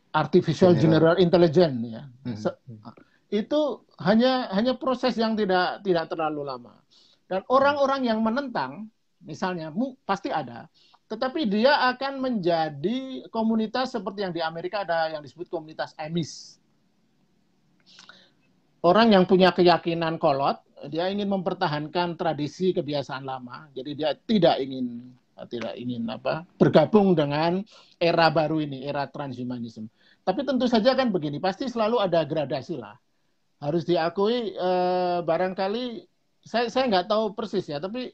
artificial 0.09 0.73
general, 0.73 1.13
general 1.13 1.15
intelligence 1.21 1.77
ya. 1.85 2.03
Hmm. 2.25 2.33
hmm 2.33 3.13
itu 3.33 3.83
hanya 3.99 4.53
hanya 4.53 4.77
proses 4.77 5.17
yang 5.17 5.33
tidak 5.33 5.81
tidak 5.81 6.07
terlalu 6.07 6.45
lama. 6.45 6.77
Dan 7.25 7.41
orang-orang 7.49 8.05
yang 8.05 8.21
menentang, 8.21 8.93
misalnya 9.25 9.73
pasti 10.05 10.29
ada, 10.29 10.69
tetapi 11.05 11.45
dia 11.45 11.85
akan 11.93 12.17
menjadi 12.17 13.29
komunitas 13.29 13.93
seperti 13.93 14.25
yang 14.25 14.33
di 14.33 14.41
Amerika 14.41 14.81
ada 14.81 15.13
yang 15.13 15.21
disebut 15.21 15.49
komunitas 15.49 15.93
emis. 16.01 16.57
Orang 18.85 19.13
yang 19.13 19.25
punya 19.25 19.49
keyakinan 19.49 20.21
kolot, 20.21 20.61
dia 20.89 21.09
ingin 21.09 21.29
mempertahankan 21.29 22.17
tradisi 22.17 22.73
kebiasaan 22.73 23.25
lama. 23.25 23.69
Jadi 23.73 23.91
dia 23.97 24.13
tidak 24.13 24.61
ingin 24.61 25.13
tidak 25.51 25.75
ingin 25.75 26.07
apa 26.07 26.47
bergabung 26.55 27.11
dengan 27.13 27.59
era 28.01 28.31
baru 28.31 28.63
ini, 28.63 28.87
era 28.87 29.05
transhumanisme. 29.05 29.91
Tapi 30.25 30.41
tentu 30.41 30.65
saja 30.65 30.97
kan 30.97 31.13
begini, 31.13 31.37
pasti 31.37 31.69
selalu 31.69 32.01
ada 32.01 32.23
gradasi 32.25 32.81
lah. 32.81 32.97
Harus 33.61 33.85
diakui 33.85 34.57
eh, 34.57 35.19
barangkali 35.21 35.85
saya 36.45 36.69
saya 36.69 36.89
nggak 36.89 37.09
tahu 37.09 37.33
persis 37.33 37.65
ya, 37.67 37.81
tapi 37.81 38.13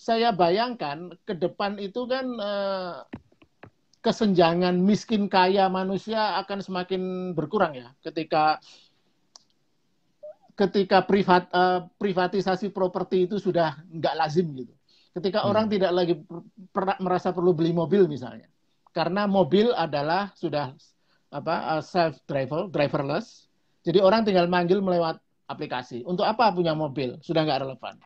saya 0.00 0.32
bayangkan 0.32 1.12
ke 1.28 1.36
depan 1.36 1.76
itu 1.76 2.08
kan 2.08 2.24
eh, 2.40 2.96
kesenjangan 4.00 4.80
miskin 4.80 5.28
kaya 5.28 5.68
manusia 5.68 6.40
akan 6.40 6.64
semakin 6.64 7.02
berkurang 7.36 7.76
ya 7.76 7.92
ketika 8.00 8.56
ketika 10.56 11.00
privat 11.08 11.48
uh, 11.56 11.88
privatisasi 11.96 12.68
properti 12.68 13.24
itu 13.24 13.40
sudah 13.40 13.80
nggak 13.88 14.14
lazim 14.20 14.44
gitu. 14.52 14.72
Ketika 15.16 15.40
hmm. 15.40 15.48
orang 15.48 15.66
tidak 15.72 15.92
lagi 15.96 16.14
per, 16.68 17.00
merasa 17.00 17.32
perlu 17.32 17.56
beli 17.56 17.72
mobil 17.72 18.04
misalnya, 18.04 18.44
karena 18.92 19.24
mobil 19.24 19.72
adalah 19.72 20.28
sudah 20.36 20.76
apa 21.32 21.80
uh, 21.80 21.82
self 21.82 22.20
driver 22.28 22.68
driverless, 22.68 23.48
jadi 23.80 24.04
orang 24.04 24.28
tinggal 24.28 24.52
manggil 24.52 24.84
melewat 24.84 25.16
aplikasi. 25.48 26.04
Untuk 26.04 26.28
apa 26.28 26.52
punya 26.52 26.76
mobil? 26.76 27.16
Sudah 27.24 27.48
nggak 27.48 27.64
relevan. 27.64 27.96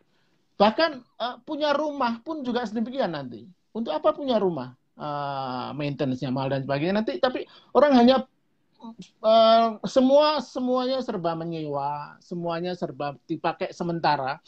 Bahkan 0.55 0.91
uh, 1.19 1.37
punya 1.43 1.75
rumah 1.75 2.23
pun 2.23 2.47
juga 2.47 2.63
sedemikian 2.63 3.15
nanti. 3.15 3.47
Untuk 3.75 3.91
apa 3.91 4.15
punya 4.15 4.39
rumah? 4.39 4.75
Uh, 4.95 5.75
maintenance-nya 5.75 6.31
mahal 6.31 6.55
dan 6.55 6.63
sebagainya 6.63 7.03
nanti. 7.03 7.19
Tapi 7.19 7.43
orang 7.75 7.93
hanya 7.99 8.17
uh, 9.25 9.81
semua 9.89 10.39
semuanya 10.39 11.03
serba 11.03 11.35
menyewa, 11.35 12.15
semuanya 12.23 12.79
serba 12.79 13.19
dipakai 13.27 13.75
sementara 13.75 14.39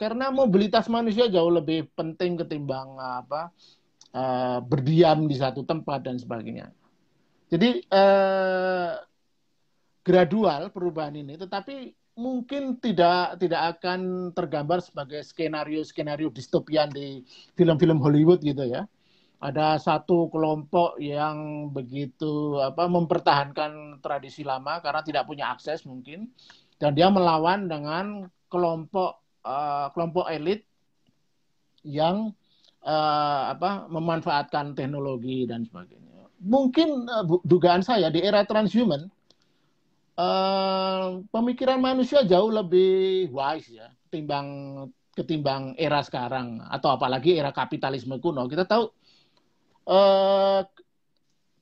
karena 0.00 0.32
mobilitas 0.32 0.88
manusia 0.88 1.28
jauh 1.28 1.52
lebih 1.52 1.92
penting 1.92 2.40
ketimbang 2.40 2.96
apa 2.96 3.52
uh, 4.16 4.58
berdiam 4.64 5.28
di 5.28 5.36
satu 5.36 5.60
tempat 5.66 6.00
dan 6.00 6.16
sebagainya. 6.16 6.72
Jadi 7.50 7.84
uh, 7.90 8.96
gradual 10.00 10.72
perubahan 10.72 11.18
ini, 11.18 11.36
tetapi 11.36 11.92
mungkin 12.20 12.76
tidak 12.76 13.40
tidak 13.40 13.80
akan 13.80 14.30
tergambar 14.36 14.84
sebagai 14.84 15.24
skenario 15.24 15.80
skenario 15.80 16.28
distopian 16.28 16.92
di 16.92 17.24
film-film 17.56 17.96
Hollywood 17.96 18.44
gitu 18.44 18.68
ya 18.68 18.84
ada 19.40 19.80
satu 19.80 20.28
kelompok 20.28 21.00
yang 21.00 21.68
begitu 21.72 22.60
apa 22.60 22.84
mempertahankan 22.84 24.04
tradisi 24.04 24.44
lama 24.44 24.84
karena 24.84 25.00
tidak 25.00 25.24
punya 25.24 25.48
akses 25.48 25.88
mungkin 25.88 26.28
dan 26.76 26.92
dia 26.92 27.08
melawan 27.08 27.64
dengan 27.64 28.28
kelompok 28.52 29.24
uh, 29.44 29.88
kelompok 29.96 30.28
elit 30.28 30.68
yang 31.80 32.36
uh, 32.84 33.42
apa 33.56 33.88
memanfaatkan 33.88 34.76
teknologi 34.76 35.48
dan 35.48 35.64
sebagainya. 35.64 36.28
Mungkin 36.40 37.08
uh, 37.08 37.24
dugaan 37.48 37.80
saya 37.80 38.12
di 38.12 38.20
era 38.20 38.44
transhuman 38.44 39.08
uh, 40.20 41.24
pemikiran 41.32 41.80
manusia 41.80 42.20
jauh 42.28 42.52
lebih 42.52 43.32
wise 43.32 43.72
ya 43.72 43.88
ketimbang 44.08 44.48
ketimbang 45.16 45.74
era 45.80 46.04
sekarang 46.04 46.62
atau 46.70 46.94
apalagi 46.94 47.36
era 47.36 47.50
kapitalisme 47.50 48.20
kuno. 48.22 48.46
Kita 48.46 48.64
tahu 48.64 48.88
uh, 49.90 50.60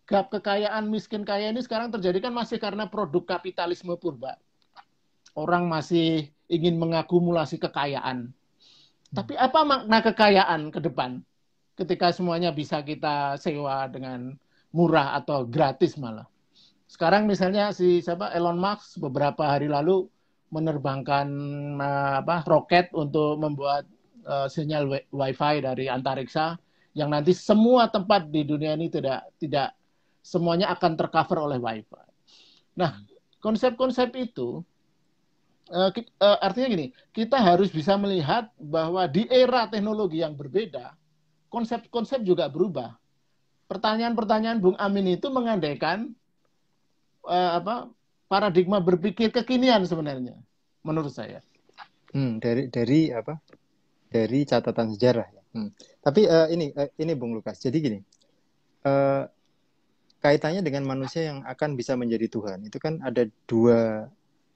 gap 0.09 0.27
kekayaan 0.33 0.89
miskin 0.89 1.25
kaya 1.25 1.53
ini 1.53 1.61
sekarang 1.61 1.93
terjadi 1.93 2.29
kan 2.29 2.33
masih 2.33 2.61
karena 2.61 2.89
produk 2.89 3.39
kapitalisme 3.39 3.97
purba. 3.97 4.37
Orang 5.37 5.69
masih 5.71 6.33
ingin 6.51 6.81
mengakumulasi 6.81 7.61
kekayaan. 7.61 8.33
Tapi 9.13 9.37
apa 9.37 9.61
makna 9.65 9.99
kekayaan 10.05 10.69
ke 10.69 10.81
depan? 10.85 11.25
Ketika 11.79 12.11
semuanya 12.11 12.51
bisa 12.51 12.83
kita 12.83 13.39
sewa 13.39 13.87
dengan 13.89 14.35
murah 14.75 15.17
atau 15.17 15.47
gratis 15.47 15.95
malah. 15.97 16.27
Sekarang 16.89 17.29
misalnya 17.29 17.71
si 17.77 18.01
siapa 18.01 18.33
Elon 18.33 18.57
Musk 18.57 18.97
beberapa 18.97 19.45
hari 19.45 19.69
lalu 19.69 20.09
menerbangkan 20.49 21.29
uh, 21.77 22.25
apa 22.25 22.41
roket 22.49 22.89
untuk 22.97 23.37
membuat 23.37 23.85
uh, 24.25 24.49
sinyal 24.49 24.89
wifi 25.13 25.61
dari 25.61 25.93
antariksa 25.93 26.57
yang 26.97 27.13
nanti 27.13 27.37
semua 27.37 27.93
tempat 27.93 28.33
di 28.33 28.49
dunia 28.49 28.73
ini 28.73 28.89
tidak 28.89 29.29
tidak 29.37 29.77
semuanya 30.25 30.73
akan 30.73 30.97
tercover 30.97 31.45
oleh 31.45 31.61
wifi. 31.61 32.09
Nah, 32.81 33.05
konsep-konsep 33.45 34.09
itu 34.17 34.65
uh, 35.69 35.93
artinya 36.41 36.69
gini, 36.73 36.87
kita 37.13 37.37
harus 37.37 37.69
bisa 37.69 38.01
melihat 38.01 38.49
bahwa 38.57 39.05
di 39.05 39.29
era 39.29 39.69
teknologi 39.69 40.25
yang 40.25 40.33
berbeda, 40.33 40.97
konsep-konsep 41.53 42.25
juga 42.25 42.49
berubah. 42.49 42.97
Pertanyaan-pertanyaan 43.69 44.65
Bung 44.65 44.79
Amin 44.81 45.13
itu 45.13 45.29
mengandaikan 45.29 46.17
uh, 47.29 47.61
apa 47.61 47.93
paradigma 48.27 48.81
berpikir 48.81 49.29
kekinian 49.29 49.85
sebenarnya, 49.85 50.35
menurut 50.81 51.13
saya. 51.13 51.45
Hmm, 52.17 52.41
dari 52.41 52.73
dari 52.73 53.13
apa? 53.13 53.37
Dari 54.09 54.41
catatan 54.49 54.97
sejarah. 54.97 55.29
Hmm. 55.53 55.71
Tapi 56.01 56.25
uh, 56.25 56.49
ini 56.49 56.73
uh, 56.73 56.89
ini 56.97 57.13
Bung 57.13 57.37
Lukas. 57.37 57.61
Jadi 57.61 57.77
gini, 57.85 57.99
uh, 58.89 59.29
kaitannya 60.25 60.65
dengan 60.65 60.89
manusia 60.89 61.31
yang 61.31 61.45
akan 61.45 61.79
bisa 61.79 61.95
menjadi 61.95 62.27
Tuhan 62.27 62.67
itu 62.67 62.81
kan 62.83 62.99
ada 63.05 63.29
dua 63.47 64.09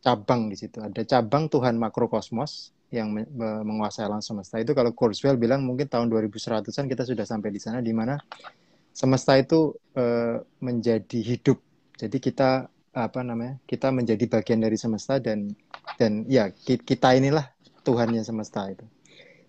cabang 0.02 0.50
di 0.50 0.56
situ. 0.58 0.82
Ada 0.82 1.06
cabang 1.06 1.46
Tuhan 1.46 1.78
makrokosmos 1.78 2.74
yang 2.92 3.08
me 3.14 3.24
menguasai 3.38 4.04
alam 4.04 4.20
semesta. 4.20 4.60
Itu 4.60 4.76
kalau 4.76 4.92
Kurzweil 4.92 5.40
bilang 5.40 5.64
mungkin 5.64 5.88
tahun 5.88 6.12
2100-an 6.12 6.86
kita 6.90 7.08
sudah 7.08 7.24
sampai 7.24 7.48
di 7.48 7.60
sana 7.62 7.80
di 7.80 7.94
mana 7.94 8.20
semesta 8.92 9.38
itu 9.38 9.72
uh, 9.96 10.36
menjadi 10.60 11.18
hidup. 11.22 11.56
Jadi 11.96 12.16
kita 12.18 12.68
apa 12.92 13.20
namanya? 13.24 13.56
Kita 13.64 13.88
menjadi 13.88 14.24
bagian 14.28 14.60
dari 14.60 14.76
semesta 14.76 15.16
dan 15.16 15.52
dan 15.96 16.28
ya 16.28 16.52
kita 16.52 17.16
inilah 17.16 17.48
Tuhannya 17.82 18.22
semesta 18.22 18.68
itu. 18.70 18.84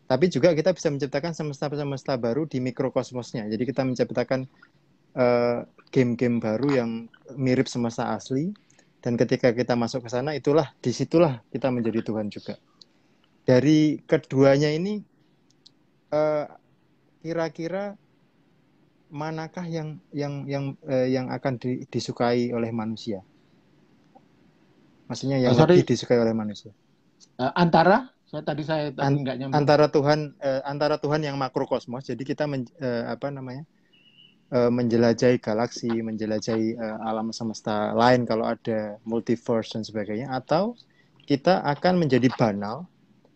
Tapi 0.04 0.26
juga 0.28 0.52
kita 0.52 0.76
bisa 0.76 0.92
menciptakan 0.92 1.32
semesta-semesta 1.32 2.20
baru 2.20 2.44
di 2.46 2.60
mikrokosmosnya. 2.60 3.48
Jadi 3.48 3.64
kita 3.64 3.82
menciptakan 3.88 4.46
eh, 5.16 5.60
game-game 5.90 6.38
baru 6.44 6.68
yang 6.70 6.90
mirip 7.40 7.66
semesta 7.72 8.12
asli. 8.14 8.52
Dan 9.04 9.20
ketika 9.20 9.52
kita 9.52 9.76
masuk 9.76 10.08
ke 10.08 10.10
sana, 10.12 10.32
itulah 10.32 10.72
di 10.80 10.96
situlah 10.96 11.44
kita 11.52 11.68
menjadi 11.72 12.00
Tuhan 12.08 12.32
juga. 12.32 12.56
Dari 13.44 14.00
keduanya 14.08 14.72
ini, 14.72 15.04
eh, 16.12 16.46
kira-kira 17.24 17.96
manakah 19.14 19.64
yang 19.70 20.02
yang 20.10 20.50
yang 20.50 20.66
uh, 20.90 21.06
yang 21.06 21.30
akan 21.30 21.62
di, 21.62 21.86
disukai 21.86 22.50
oleh 22.50 22.74
manusia? 22.74 23.22
Maksudnya 25.06 25.38
yang 25.38 25.54
oh, 25.54 25.70
lebih 25.70 25.86
disukai 25.86 26.18
oleh 26.18 26.34
manusia? 26.34 26.74
Uh, 27.38 27.54
antara 27.54 28.10
saya 28.26 28.42
tadi 28.42 28.66
saya 28.66 28.90
tadi 28.90 29.22
nyambung. 29.22 29.54
Antara 29.54 29.86
Tuhan 29.94 30.34
uh, 30.42 30.62
antara 30.66 30.98
Tuhan 30.98 31.22
yang 31.22 31.38
makrokosmos, 31.38 32.10
jadi 32.10 32.24
kita 32.26 32.50
men, 32.50 32.66
uh, 32.82 33.14
apa 33.14 33.30
namanya? 33.30 33.70
Uh, 34.54 34.70
menjelajahi 34.70 35.42
galaksi, 35.42 35.90
menjelajahi 35.90 36.78
uh, 36.78 36.98
alam 37.10 37.34
semesta 37.34 37.90
lain 37.94 38.26
kalau 38.26 38.46
ada 38.46 39.02
multiverse 39.02 39.74
dan 39.74 39.82
sebagainya 39.82 40.30
atau 40.30 40.78
kita 41.26 41.62
akan 41.62 42.02
menjadi 42.02 42.30
banal. 42.38 42.86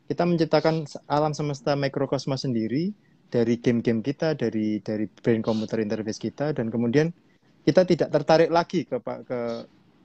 Kita 0.07 0.23
menciptakan 0.23 0.87
alam 1.09 1.33
semesta 1.33 1.73
mikrokosmos 1.73 2.45
sendiri 2.45 2.93
dari 3.27 3.59
game-game 3.59 3.99
kita, 4.03 4.33
dari 4.33 4.79
dari 4.79 5.05
brain 5.07 5.43
computer 5.43 5.83
interface 5.83 6.19
kita 6.19 6.55
dan 6.55 6.71
kemudian 6.71 7.11
kita 7.67 7.83
tidak 7.83 8.09
tertarik 8.11 8.49
lagi 8.51 8.87
ke 8.87 8.97
ke 9.03 9.39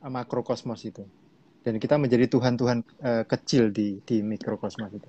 makrokosmos 0.02 0.82
itu 0.82 1.06
dan 1.62 1.78
kita 1.78 1.94
menjadi 1.94 2.26
Tuhan-Tuhan 2.26 2.78
uh, 2.82 3.24
kecil 3.24 3.70
di 3.70 4.03
di 4.03 4.20
mikrokosmos 4.20 4.90
itu. 4.90 5.09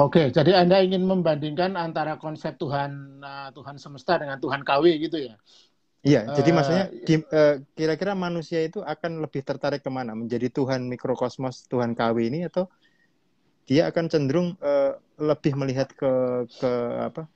Oke, 0.00 0.32
jadi 0.32 0.56
Anda 0.64 0.80
ingin 0.80 1.04
membandingkan 1.04 1.76
antara 1.76 2.16
konsep 2.16 2.56
Tuhan 2.56 3.20
uh, 3.20 3.52
Tuhan 3.52 3.76
semesta 3.76 4.16
dengan 4.16 4.40
Tuhan 4.40 4.64
KW 4.64 4.84
gitu 5.04 5.20
ya? 5.20 5.36
Iya, 6.02 6.32
uh, 6.32 6.34
jadi 6.34 6.50
maksudnya 6.50 6.84
uh, 6.88 7.56
kira-kira 7.76 8.16
manusia 8.16 8.64
itu 8.64 8.80
akan 8.80 9.20
lebih 9.20 9.44
tertarik 9.44 9.84
ke 9.84 9.90
mana? 9.92 10.16
Menjadi 10.16 10.48
Tuhan 10.48 10.88
mikrokosmos, 10.88 11.68
Tuhan 11.68 11.92
KW 11.92 12.16
ini 12.24 12.48
atau 12.48 12.72
dia 13.68 13.92
akan 13.92 14.08
cenderung 14.08 14.56
uh, 14.64 14.96
lebih 15.20 15.54
melihat 15.60 15.92
ke 15.92 16.10
ke 16.48 16.72
apa? 17.12 17.28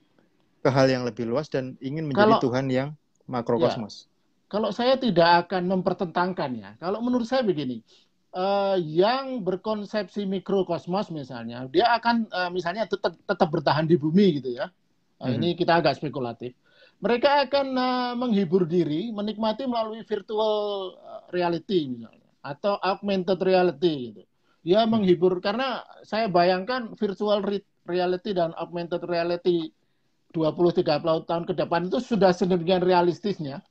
Ke 0.61 0.69
hal 0.69 0.87
yang 0.89 1.03
lebih 1.05 1.29
luas 1.29 1.47
dan 1.47 1.77
ingin 1.79 2.09
menjadi 2.09 2.37
kalau, 2.37 2.43
Tuhan 2.43 2.65
yang 2.71 2.89
makrokosmos. 3.29 4.07
Ya, 4.07 4.17
kalau 4.47 4.69
saya 4.71 4.95
tidak 4.95 5.47
akan 5.47 5.67
mempertentangkan 5.67 6.51
ya. 6.55 6.69
Kalau 6.79 7.03
menurut 7.03 7.27
saya 7.27 7.43
begini, 7.43 7.83
uh, 8.33 8.75
yang 8.79 9.43
berkonsepsi 9.43 10.23
mikrokosmos 10.23 11.11
misalnya, 11.11 11.67
dia 11.67 11.91
akan 11.95 12.27
uh, 12.31 12.49
misalnya 12.51 12.87
tetap, 12.87 13.15
tetap 13.15 13.49
bertahan 13.51 13.85
di 13.85 13.95
bumi 13.99 14.41
gitu 14.41 14.55
ya. 14.55 14.71
Nah, 15.17 15.33
hmm. 15.33 15.37
Ini 15.41 15.49
kita 15.57 15.81
agak 15.81 15.97
spekulatif. 15.97 16.53
Mereka 16.97 17.49
akan 17.49 17.67
uh, 17.77 18.13
menghibur 18.17 18.65
diri, 18.65 19.13
menikmati 19.13 19.69
melalui 19.69 20.01
virtual 20.01 20.93
reality 21.29 21.93
misalnya, 21.93 22.29
atau 22.41 22.77
augmented 22.81 23.37
reality 23.41 24.13
gitu. 24.13 24.23
Ya 24.67 24.83
menghibur 24.83 25.39
karena 25.39 25.85
saya 26.03 26.27
bayangkan 26.27 26.91
virtual 26.99 27.39
reality 27.87 28.35
dan 28.35 28.51
augmented 28.59 28.99
reality 29.07 29.71
20-30 30.35 30.83
tahun 31.29 31.43
ke 31.47 31.53
depan 31.55 31.87
itu 31.87 31.99
sudah 32.03 32.35
sedemikian 32.35 32.83
realistisnya 32.83 33.63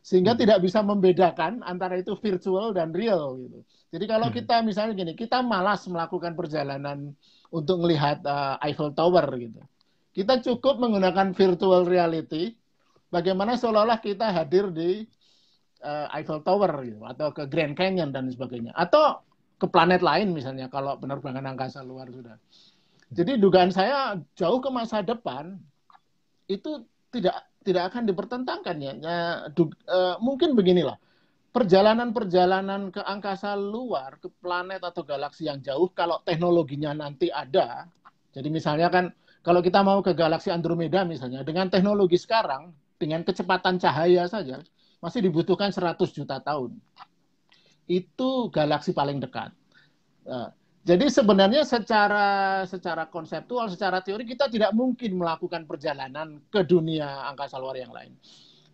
sehingga 0.00 0.32
hmm. 0.32 0.40
tidak 0.40 0.58
bisa 0.64 0.80
membedakan 0.80 1.60
antara 1.62 2.00
itu 2.00 2.16
virtual 2.16 2.72
dan 2.72 2.90
real 2.96 3.36
gitu. 3.36 3.60
Jadi 3.90 4.04
kalau 4.08 4.28
hmm. 4.32 4.36
kita 4.40 4.56
misalnya 4.64 4.94
gini, 4.96 5.12
kita 5.12 5.44
malas 5.44 5.84
melakukan 5.86 6.32
perjalanan 6.32 7.12
untuk 7.52 7.84
melihat 7.84 8.22
uh, 8.24 8.56
Eiffel 8.64 8.96
Tower 8.96 9.26
gitu. 9.36 9.60
Kita 10.10 10.42
cukup 10.42 10.82
menggunakan 10.82 11.36
virtual 11.36 11.86
reality 11.86 12.56
bagaimana 13.12 13.54
seolah-olah 13.54 14.00
kita 14.02 14.30
hadir 14.34 14.72
di 14.74 15.04
uh, 15.84 16.06
Eiffel 16.16 16.42
Tower 16.42 16.70
gitu 16.82 17.04
atau 17.06 17.30
ke 17.30 17.46
Grand 17.46 17.76
Canyon 17.76 18.10
dan 18.10 18.26
sebagainya 18.30 18.74
atau 18.74 19.22
ke 19.60 19.68
planet 19.68 20.00
lain 20.00 20.32
misalnya 20.32 20.72
kalau 20.72 20.96
penerbangan 20.96 21.44
angkasa 21.44 21.84
luar 21.84 22.08
sudah. 22.08 22.40
Jadi 23.10 23.42
dugaan 23.42 23.74
saya 23.74 24.16
jauh 24.38 24.62
ke 24.62 24.70
masa 24.70 25.02
depan 25.02 25.58
itu 26.50 26.82
tidak 27.14 27.46
tidak 27.62 27.94
akan 27.94 28.02
dipertentangkan 28.10 28.76
ya. 28.82 28.92
ya 28.98 29.18
du, 29.54 29.70
uh, 29.86 30.18
mungkin 30.18 30.58
beginilah. 30.58 30.98
Perjalanan-perjalanan 31.50 32.94
ke 32.94 33.02
angkasa 33.02 33.58
luar, 33.58 34.22
ke 34.22 34.30
planet 34.38 34.86
atau 34.86 35.02
galaksi 35.02 35.50
yang 35.50 35.58
jauh 35.58 35.90
kalau 35.90 36.22
teknologinya 36.22 36.94
nanti 36.94 37.26
ada. 37.26 37.90
Jadi 38.30 38.48
misalnya 38.54 38.86
kan 38.86 39.10
kalau 39.42 39.58
kita 39.58 39.82
mau 39.82 39.98
ke 39.98 40.14
galaksi 40.14 40.54
Andromeda 40.54 41.02
misalnya 41.02 41.42
dengan 41.42 41.66
teknologi 41.66 42.14
sekarang 42.22 42.70
dengan 43.02 43.26
kecepatan 43.26 43.82
cahaya 43.82 44.30
saja 44.30 44.62
masih 45.02 45.26
dibutuhkan 45.26 45.74
100 45.74 45.96
juta 46.14 46.38
tahun 46.38 46.76
itu 47.90 48.30
galaksi 48.54 48.94
paling 48.94 49.18
dekat. 49.18 49.50
Nah, 50.22 50.54
jadi 50.80 51.12
sebenarnya 51.12 51.68
secara 51.68 52.64
secara 52.64 53.04
konseptual, 53.12 53.68
secara 53.68 54.00
teori 54.00 54.24
kita 54.24 54.48
tidak 54.48 54.72
mungkin 54.72 55.20
melakukan 55.20 55.68
perjalanan 55.68 56.40
ke 56.48 56.64
dunia 56.64 57.28
angkasa 57.28 57.60
luar 57.60 57.76
yang 57.76 57.92
lain. 57.92 58.16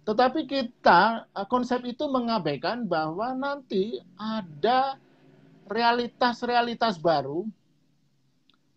Tetapi 0.07 0.46
kita 0.46 1.26
eh, 1.34 1.46
konsep 1.50 1.82
itu 1.82 2.07
mengabaikan 2.07 2.86
bahwa 2.86 3.34
nanti 3.34 3.98
ada 4.14 5.02
realitas-realitas 5.66 7.02
baru, 7.02 7.42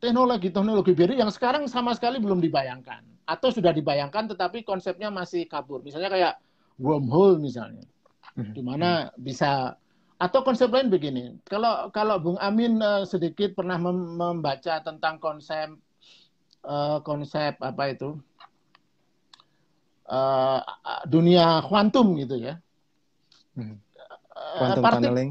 teknologi-teknologi 0.01 0.97
baru 0.97 1.13
yang 1.13 1.30
sekarang 1.30 1.69
sama 1.69 1.93
sekali 1.93 2.17
belum 2.17 2.41
dibayangkan 2.41 3.05
atau 3.30 3.53
sudah 3.53 3.69
dibayangkan 3.69 4.25
tetapi 4.34 4.65
konsepnya 4.65 5.13
masih 5.13 5.45
kabur. 5.45 5.86
Misalnya 5.86 6.09
kayak 6.09 6.34
wormhole 6.82 7.38
misalnya, 7.38 7.86
hmm. 8.34 8.57
di 8.57 8.61
mana 8.65 9.13
bisa 9.21 9.77
atau 10.20 10.43
konsep 10.43 10.67
lain 10.67 10.91
begini, 10.91 11.39
kalau 11.47 11.88
kalau 11.95 12.20
Bung 12.20 12.38
Amin 12.43 12.84
uh, 12.84 13.07
sedikit 13.07 13.55
pernah 13.55 13.80
mem 13.80 14.20
membaca 14.20 14.84
tentang 14.84 15.15
konsep 15.17 15.72
uh, 16.67 16.99
konsep 17.01 17.55
apa 17.63 17.95
itu? 17.95 18.20
Uh, 20.09 20.59
dunia 21.05 21.61
kuantum 21.70 22.17
gitu 22.17 22.34
ya, 22.41 22.57
hmm. 23.53 23.78
quantum 24.57 24.84
tunneling, 24.97 25.30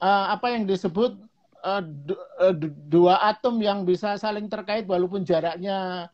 uh, 0.00 0.32
apa 0.32 0.48
yang 0.56 0.64
disebut 0.64 1.12
uh, 1.60 1.84
dua 2.88 3.20
atom 3.20 3.60
yang 3.60 3.84
bisa 3.84 4.16
saling 4.16 4.48
terkait 4.48 4.88
walaupun 4.88 5.28
jaraknya 5.28 6.08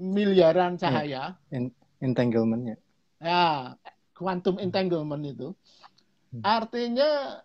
miliaran 0.00 0.80
cahaya, 0.80 1.36
entanglement 2.00 2.72
ya, 2.72 2.76
ya 3.20 3.46
quantum 4.16 4.56
entanglement 4.56 5.20
itu. 5.20 5.52
Hmm. 5.52 5.81
Artinya 6.40 7.44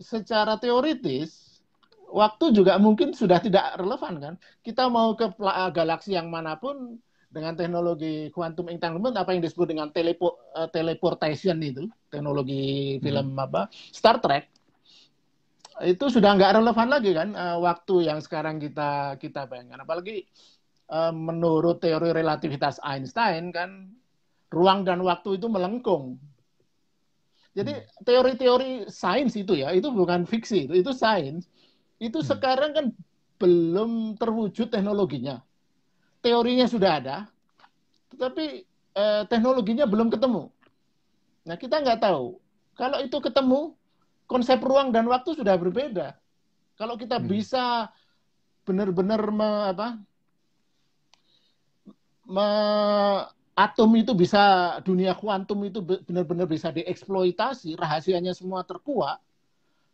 secara 0.00 0.56
teoritis 0.56 1.60
waktu 2.08 2.56
juga 2.56 2.80
mungkin 2.80 3.12
sudah 3.12 3.36
tidak 3.44 3.76
relevan 3.76 4.14
kan. 4.16 4.34
Kita 4.64 4.88
mau 4.88 5.12
ke 5.12 5.28
galaksi 5.76 6.16
yang 6.16 6.32
mana 6.32 6.56
pun 6.56 6.96
dengan 7.32 7.56
teknologi 7.56 8.28
quantum 8.32 8.68
entanglement 8.68 9.16
apa 9.16 9.32
yang 9.32 9.40
disebut 9.40 9.72
dengan 9.72 9.88
telepo, 9.88 10.36
uh, 10.52 10.68
teleportation 10.68 11.56
itu, 11.64 11.88
teknologi 12.12 12.96
film 13.00 13.32
hmm. 13.32 13.44
apa 13.48 13.72
Star 13.72 14.20
Trek 14.20 14.52
itu 15.80 16.04
sudah 16.12 16.36
nggak 16.36 16.60
relevan 16.60 16.88
lagi 16.92 17.10
kan 17.16 17.32
uh, 17.32 17.56
waktu 17.64 18.12
yang 18.12 18.20
sekarang 18.20 18.60
kita 18.60 19.16
kita 19.16 19.48
bayangkan 19.48 19.80
apalagi 19.82 20.28
uh, 20.92 21.10
menurut 21.10 21.80
teori 21.80 22.12
relativitas 22.12 22.76
Einstein 22.84 23.48
kan 23.50 23.88
ruang 24.52 24.84
dan 24.84 25.00
waktu 25.00 25.40
itu 25.40 25.48
melengkung 25.48 26.20
jadi 27.52 27.84
hmm. 27.84 28.04
teori-teori 28.08 28.70
sains 28.88 29.36
itu 29.36 29.60
ya, 29.60 29.76
itu 29.76 29.92
bukan 29.92 30.24
fiksi, 30.24 30.68
itu, 30.68 30.74
itu 30.80 30.92
sains. 30.96 31.44
Itu 32.00 32.24
hmm. 32.24 32.28
sekarang 32.32 32.70
kan 32.72 32.86
belum 33.36 34.16
terwujud 34.16 34.72
teknologinya. 34.72 35.44
Teorinya 36.24 36.64
sudah 36.64 36.90
ada, 37.02 37.16
tetapi 38.14 38.64
eh, 38.96 39.22
teknologinya 39.28 39.84
belum 39.84 40.08
ketemu. 40.08 40.48
Nah 41.44 41.56
kita 41.60 41.82
nggak 41.82 42.00
tahu. 42.00 42.40
Kalau 42.72 42.98
itu 43.04 43.18
ketemu, 43.20 43.76
konsep 44.24 44.56
ruang 44.64 44.88
dan 44.88 45.04
waktu 45.12 45.36
sudah 45.36 45.52
berbeda. 45.60 46.16
Kalau 46.80 46.96
kita 46.96 47.20
hmm. 47.20 47.28
bisa 47.28 47.92
benar-benar 48.64 49.20
me, 49.28 49.50
apa, 49.76 49.88
me, 52.24 52.48
atom 53.52 53.90
itu 54.00 54.16
bisa 54.16 54.76
dunia 54.80 55.12
kuantum 55.12 55.60
itu 55.64 55.84
benar-benar 55.84 56.48
bisa 56.48 56.72
dieksploitasi, 56.72 57.76
rahasianya 57.76 58.32
semua 58.32 58.64
terkuak. 58.64 59.20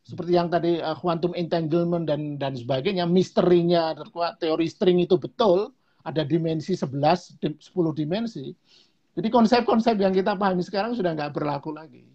Seperti 0.07 0.33
yang 0.39 0.49
tadi 0.49 0.81
uh, 0.81 0.97
quantum 0.97 1.37
entanglement 1.37 2.09
dan 2.09 2.41
dan 2.41 2.57
sebagainya, 2.57 3.05
misterinya 3.05 3.93
terkuak, 3.93 4.41
teori 4.41 4.65
string 4.71 5.05
itu 5.05 5.21
betul, 5.21 5.75
ada 6.01 6.25
dimensi 6.25 6.73
11, 6.73 7.37
10 7.37 7.61
dimensi. 7.93 8.57
Jadi 9.19 9.29
konsep-konsep 9.29 9.99
yang 9.99 10.15
kita 10.15 10.39
pahami 10.39 10.63
sekarang 10.65 10.95
sudah 10.95 11.13
nggak 11.13 11.35
berlaku 11.35 11.75
lagi. 11.75 12.07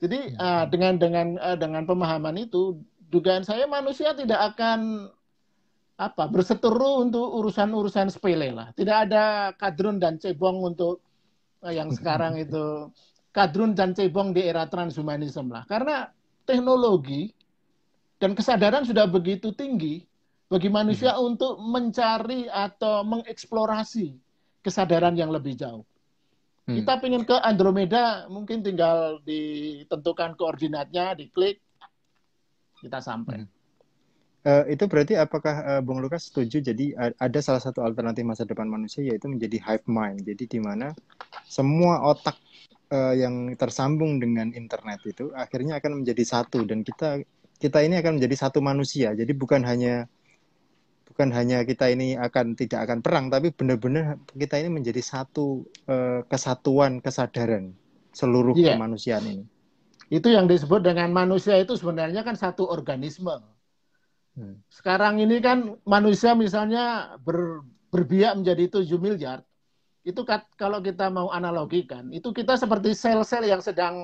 Jadi 0.00 0.32
uh, 0.38 0.64
dengan 0.70 0.96
dengan 0.96 1.26
uh, 1.36 1.58
dengan 1.60 1.84
pemahaman 1.84 2.40
itu, 2.40 2.80
dugaan 3.12 3.44
saya 3.44 3.68
manusia 3.68 4.16
tidak 4.16 4.56
akan 4.56 5.10
apa 6.00 6.24
berseteru 6.32 7.04
untuk 7.04 7.28
urusan-urusan 7.44 8.08
sepele 8.08 8.56
lah. 8.56 8.72
Tidak 8.72 8.96
ada 9.04 9.52
kadrun 9.52 10.00
dan 10.00 10.16
cebong 10.16 10.64
untuk 10.64 11.04
uh, 11.60 11.68
yang 11.68 11.92
sekarang 11.92 12.38
itu 12.44 12.88
kadrun 13.36 13.76
dan 13.76 13.92
cebong 13.92 14.32
di 14.32 14.48
era 14.48 14.64
transhumanisme 14.64 15.52
lah. 15.52 15.68
Karena 15.68 16.08
teknologi 16.48 17.28
dan 18.16 18.32
kesadaran 18.32 18.88
sudah 18.88 19.04
begitu 19.04 19.52
tinggi 19.52 20.08
bagi 20.48 20.72
manusia 20.72 21.14
hmm. 21.14 21.22
untuk 21.22 21.60
mencari 21.60 22.48
atau 22.48 23.04
mengeksplorasi 23.04 24.16
kesadaran 24.64 25.14
yang 25.14 25.28
lebih 25.28 25.52
jauh. 25.52 25.84
Hmm. 26.64 26.80
Kita 26.80 26.96
ingin 27.04 27.28
ke 27.28 27.36
Andromeda, 27.44 28.24
mungkin 28.32 28.64
tinggal 28.64 29.20
ditentukan 29.22 30.34
koordinatnya, 30.34 31.12
diklik, 31.12 31.60
kita 32.80 33.04
sampai. 33.04 33.44
Hmm. 33.44 33.59
Uh, 34.40 34.64
itu 34.72 34.88
berarti 34.88 35.20
apakah 35.20 35.52
uh, 35.68 35.80
Bung 35.84 36.00
Lukas 36.00 36.32
setuju 36.32 36.64
jadi 36.64 36.96
uh, 36.96 37.12
ada 37.20 37.44
salah 37.44 37.60
satu 37.60 37.84
alternatif 37.84 38.24
masa 38.24 38.48
depan 38.48 38.64
manusia 38.64 39.04
yaitu 39.04 39.28
menjadi 39.28 39.60
hive 39.60 39.84
mind. 39.84 40.24
Jadi 40.24 40.48
di 40.48 40.60
mana 40.64 40.96
semua 41.44 42.00
otak 42.08 42.40
uh, 42.88 43.12
yang 43.12 43.52
tersambung 43.60 44.16
dengan 44.16 44.48
internet 44.56 45.04
itu 45.04 45.28
akhirnya 45.36 45.76
akan 45.76 46.00
menjadi 46.00 46.24
satu 46.24 46.64
dan 46.64 46.80
kita 46.80 47.20
kita 47.60 47.84
ini 47.84 48.00
akan 48.00 48.16
menjadi 48.16 48.48
satu 48.48 48.64
manusia. 48.64 49.12
Jadi 49.12 49.28
bukan 49.36 49.60
hanya 49.60 50.08
bukan 51.04 51.36
hanya 51.36 51.60
kita 51.68 51.92
ini 51.92 52.16
akan 52.16 52.56
tidak 52.56 52.88
akan 52.88 53.04
perang 53.04 53.28
tapi 53.28 53.52
benar-benar 53.52 54.16
kita 54.32 54.56
ini 54.56 54.72
menjadi 54.72 55.04
satu 55.04 55.68
uh, 55.84 56.24
kesatuan 56.32 57.04
kesadaran 57.04 57.76
seluruh 58.16 58.56
yeah. 58.56 58.72
kemanusiaan 58.72 59.20
ini. 59.28 59.44
Itu 60.08 60.32
yang 60.32 60.48
disebut 60.48 60.80
dengan 60.80 61.12
manusia 61.12 61.60
itu 61.60 61.76
sebenarnya 61.76 62.24
kan 62.24 62.40
satu 62.40 62.64
organisme 62.64 63.59
Hmm. 64.40 64.56
Sekarang 64.72 65.20
ini 65.20 65.36
kan 65.44 65.76
manusia 65.84 66.32
misalnya 66.32 67.12
ber, 67.20 67.60
berbiak 67.92 68.40
menjadi 68.40 68.80
7 68.80 68.96
miliar. 68.96 69.44
Itu 70.00 70.24
kat, 70.24 70.48
kalau 70.56 70.80
kita 70.80 71.12
mau 71.12 71.28
analogikan, 71.28 72.08
itu 72.08 72.32
kita 72.32 72.56
seperti 72.56 72.96
sel-sel 72.96 73.44
yang 73.44 73.60
sedang 73.60 73.94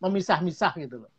memisah-misah 0.00 0.72
gitu 0.80 1.04
loh. 1.04 1.12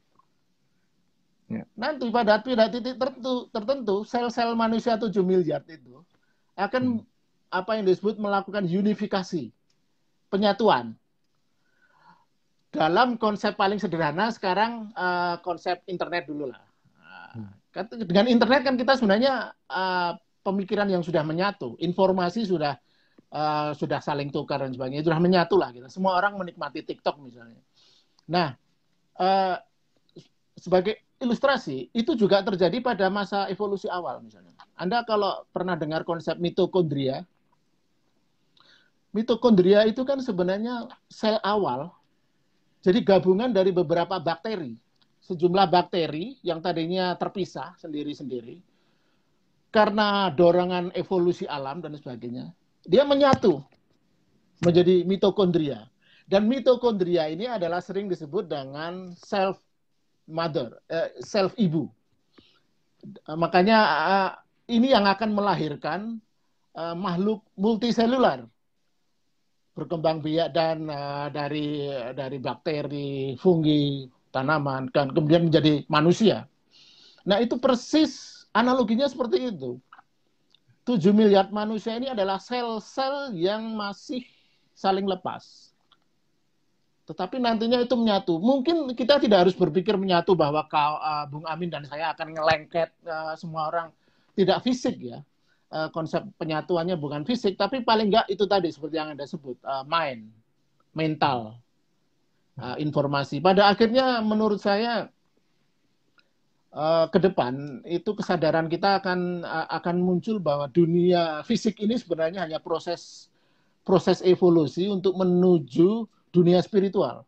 Ya. 1.47 1.63
Nanti 1.77 2.09
pada 2.09 2.41
pada 2.41 2.65
titik 2.67 2.97
tertentu, 2.97 3.47
tertentu 3.53 3.95
sel-sel 4.09 4.57
manusia 4.57 4.97
7 4.97 5.13
miliar 5.21 5.61
itu 5.69 6.01
akan 6.57 7.05
hmm. 7.05 7.53
apa 7.53 7.71
yang 7.77 7.85
disebut 7.85 8.17
melakukan 8.17 8.65
unifikasi, 8.65 9.53
penyatuan. 10.33 10.97
Dalam 12.73 13.15
konsep 13.21 13.53
paling 13.53 13.77
sederhana 13.79 14.33
sekarang 14.33 14.91
uh, 14.97 15.39
konsep 15.45 15.79
internet 15.87 16.25
dulu 16.25 16.51
lah. 16.51 16.66
Hmm. 17.37 17.53
Dengan 18.09 18.25
internet 18.25 18.65
kan 18.65 18.73
kita 18.73 18.97
sebenarnya 18.97 19.53
uh, 19.69 20.17
pemikiran 20.41 20.89
yang 20.89 21.05
sudah 21.05 21.21
menyatu, 21.21 21.77
informasi 21.77 22.49
sudah 22.49 22.73
uh, 23.29 23.71
sudah 23.77 24.01
saling 24.01 24.33
tukar 24.33 24.65
dan 24.65 24.73
sebagainya, 24.73 25.05
sudah 25.05 25.21
menyatu 25.21 25.55
lah 25.59 25.69
kita. 25.69 25.87
Semua 25.91 26.17
orang 26.17 26.41
menikmati 26.41 26.81
TikTok 26.81 27.21
misalnya. 27.21 27.61
Nah, 28.25 28.57
uh, 29.21 29.55
sebagai 30.57 31.05
ilustrasi 31.21 31.93
itu 31.93 32.17
juga 32.17 32.41
terjadi 32.41 32.81
pada 32.81 33.09
masa 33.09 33.45
evolusi 33.49 33.85
awal 33.89 34.21
misalnya. 34.25 34.53
Anda 34.77 35.01
kalau 35.05 35.45
pernah 35.49 35.73
dengar 35.73 36.05
konsep 36.05 36.37
mitokondria, 36.37 37.25
mitokondria 39.13 39.85
itu 39.89 40.05
kan 40.05 40.21
sebenarnya 40.21 40.89
sel 41.09 41.41
awal. 41.41 41.93
Jadi 42.85 43.01
gabungan 43.01 43.49
dari 43.49 43.73
beberapa 43.73 44.21
bakteri. 44.21 44.77
Sejumlah 45.27 45.67
bakteri 45.67 46.39
yang 46.39 46.63
tadinya 46.63 47.11
terpisah 47.19 47.75
sendiri-sendiri 47.75 48.63
karena 49.67 50.31
dorongan 50.31 50.95
evolusi 50.95 51.43
alam 51.43 51.83
dan 51.83 51.93
sebagainya, 51.99 52.55
dia 52.87 53.03
menyatu 53.03 53.59
menjadi 54.63 55.03
mitokondria. 55.03 55.85
Dan 56.27 56.47
mitokondria 56.47 57.27
ini 57.31 57.47
adalah 57.47 57.79
sering 57.79 58.07
disebut 58.07 58.51
dengan 58.51 59.15
self 59.15 59.59
mother, 60.27 60.75
uh, 60.91 61.11
self 61.23 61.55
ibu. 61.59 61.87
Uh, 63.27 63.37
makanya 63.39 63.79
uh, 63.85 64.31
ini 64.67 64.91
yang 64.91 65.07
akan 65.07 65.31
melahirkan 65.31 66.19
uh, 66.75 66.95
makhluk 66.95 67.43
multiselular 67.55 68.43
berkembang 69.77 70.25
biak 70.25 70.57
dan 70.57 70.89
uh, 70.89 71.29
dari 71.29 71.85
dari 72.17 72.37
bakteri, 72.41 73.37
fungi, 73.37 74.09
tanaman, 74.37 74.93
kan 74.93 75.09
kemudian 75.09 75.49
menjadi 75.49 75.81
manusia. 75.89 76.45
Nah 77.25 77.41
itu 77.41 77.57
persis 77.57 78.45
analoginya 78.53 79.09
seperti 79.09 79.49
itu. 79.49 79.81
7 80.85 81.11
miliar 81.11 81.51
manusia 81.51 81.99
ini 81.99 82.07
adalah 82.07 82.39
sel-sel 82.39 83.35
yang 83.35 83.75
masih 83.75 84.23
saling 84.71 85.03
lepas 85.03 85.67
tetapi 87.07 87.39
nantinya 87.39 87.79
itu 87.79 87.95
menyatu. 87.95 88.35
Mungkin 88.35 88.91
kita 88.91 89.15
tidak 89.23 89.47
harus 89.47 89.55
berpikir 89.55 89.95
menyatu 89.95 90.35
bahwa 90.35 90.67
kau, 90.67 90.99
uh, 90.99 91.23
Bung 91.31 91.47
Amin 91.47 91.71
dan 91.71 91.87
saya 91.87 92.11
akan 92.11 92.35
ngelengket 92.35 92.91
uh, 93.07 93.31
semua 93.39 93.71
orang 93.71 93.87
tidak 94.35 94.59
fisik 94.67 94.99
ya. 94.99 95.23
Uh, 95.71 95.87
konsep 95.91 96.23
penyatuannya 96.35 96.99
bukan 96.99 97.23
fisik, 97.23 97.55
tapi 97.55 97.83
paling 97.83 98.11
enggak 98.11 98.27
itu 98.27 98.43
tadi 98.47 98.71
seperti 98.71 98.95
yang 98.99 99.11
Anda 99.15 99.27
sebut, 99.27 99.55
uh, 99.63 99.83
mind, 99.87 100.31
mental, 100.95 101.59
uh, 102.57 102.77
informasi. 102.81 103.39
Pada 103.39 103.69
akhirnya 103.69 104.19
menurut 104.21 104.59
saya 104.59 105.07
uh, 106.73 107.05
ke 107.09 107.17
depan 107.21 107.81
itu 107.85 108.13
kesadaran 108.17 108.67
kita 108.67 109.01
akan 109.01 109.45
uh, 109.45 109.67
akan 109.81 109.95
muncul 110.01 110.41
bahwa 110.41 110.67
dunia 110.69 111.41
fisik 111.45 111.79
ini 111.81 111.95
sebenarnya 111.97 112.43
hanya 112.45 112.59
proses 112.61 113.31
proses 113.87 114.19
evolusi 114.25 114.91
untuk 114.91 115.15
menuju 115.15 116.05
dunia 116.33 116.59
spiritual. 116.59 117.23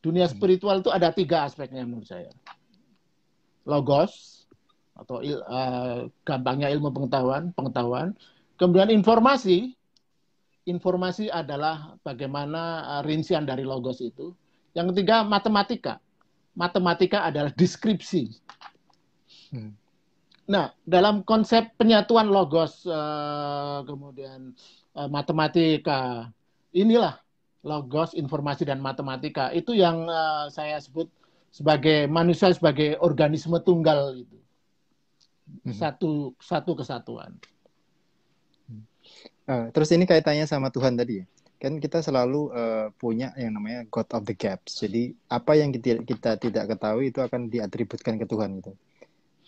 Dunia 0.00 0.26
hmm. 0.26 0.34
spiritual 0.34 0.76
itu 0.80 0.90
ada 0.90 1.12
tiga 1.12 1.46
aspeknya 1.46 1.84
menurut 1.84 2.08
saya. 2.08 2.32
Logos 3.68 4.44
atau 4.96 5.24
il, 5.24 5.38
uh, 5.40 6.08
gampangnya 6.24 6.68
ilmu 6.72 6.92
pengetahuan, 6.92 7.52
pengetahuan. 7.56 8.16
Kemudian 8.60 8.92
informasi. 8.92 9.76
Informasi 10.70 11.26
adalah 11.26 11.98
bagaimana 12.06 12.86
uh, 12.86 13.02
rincian 13.02 13.42
dari 13.42 13.66
logos 13.66 13.98
itu. 13.98 14.30
Yang 14.78 14.94
ketiga 14.94 15.26
matematika. 15.26 15.98
Matematika 16.54 17.26
adalah 17.26 17.50
deskripsi. 17.58 18.30
Hmm. 19.50 19.74
Nah, 20.46 20.70
dalam 20.86 21.26
konsep 21.26 21.74
penyatuan 21.74 22.30
logos, 22.30 22.86
uh, 22.86 23.82
kemudian 23.82 24.54
uh, 24.94 25.10
matematika, 25.10 26.30
inilah 26.70 27.18
logos, 27.66 28.14
informasi 28.14 28.62
dan 28.62 28.78
matematika 28.78 29.50
itu 29.50 29.74
yang 29.74 30.06
uh, 30.06 30.46
saya 30.50 30.78
sebut 30.78 31.10
sebagai 31.50 32.06
manusia 32.06 32.54
sebagai 32.54 32.94
organisme 33.02 33.58
tunggal 33.66 34.14
itu 34.22 34.38
mhm. 35.66 35.74
satu 35.74 36.32
satu 36.38 36.72
kesatuan. 36.78 37.34
Uh, 39.48 39.72
terus 39.72 39.90
ini 39.92 40.04
kaitannya 40.04 40.44
sama 40.44 40.68
Tuhan 40.68 40.94
tadi 40.94 41.24
ya 41.24 41.26
kan 41.60 41.76
kita 41.76 42.00
selalu 42.00 42.48
uh, 42.56 42.88
punya 42.96 43.36
yang 43.36 43.52
namanya 43.52 43.84
God 43.92 44.08
of 44.16 44.24
the 44.24 44.32
Gaps. 44.32 44.80
Jadi 44.80 45.12
apa 45.28 45.60
yang 45.60 45.68
kita, 45.68 46.00
kita 46.08 46.40
tidak 46.40 46.72
ketahui 46.72 47.12
itu 47.12 47.20
akan 47.20 47.52
diatributkan 47.52 48.16
ke 48.16 48.24
Tuhan 48.24 48.64
gitu. 48.64 48.72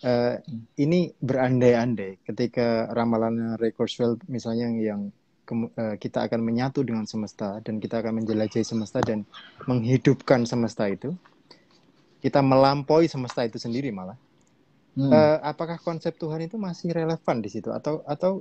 Uh, 0.05 0.37
ini 0.77 1.09
berandai-andai 1.17 2.21
ketika 2.21 2.85
ramalan 2.93 3.57
Ray 3.57 3.73
Kurzweil 3.73 4.21
misalnya 4.29 4.69
yang 4.77 5.09
Eh, 5.51 5.95
kita 5.99 6.23
akan 6.23 6.39
menyatu 6.39 6.87
dengan 6.87 7.03
semesta 7.03 7.59
dan 7.59 7.75
kita 7.83 7.99
akan 7.99 8.23
menjelajahi 8.23 8.63
semesta 8.63 9.03
dan 9.03 9.27
menghidupkan 9.67 10.47
semesta 10.47 10.87
itu 10.87 11.11
kita 12.23 12.39
melampaui 12.39 13.11
semesta 13.11 13.43
itu 13.43 13.59
sendiri 13.59 13.91
malah 13.91 14.15
hmm. 14.95 15.11
uh, 15.11 15.37
apakah 15.43 15.75
konsep 15.83 16.15
Tuhan 16.15 16.47
itu 16.47 16.55
masih 16.55 16.95
relevan 16.95 17.43
di 17.43 17.51
situ 17.51 17.75
atau 17.75 17.99
atau 18.07 18.39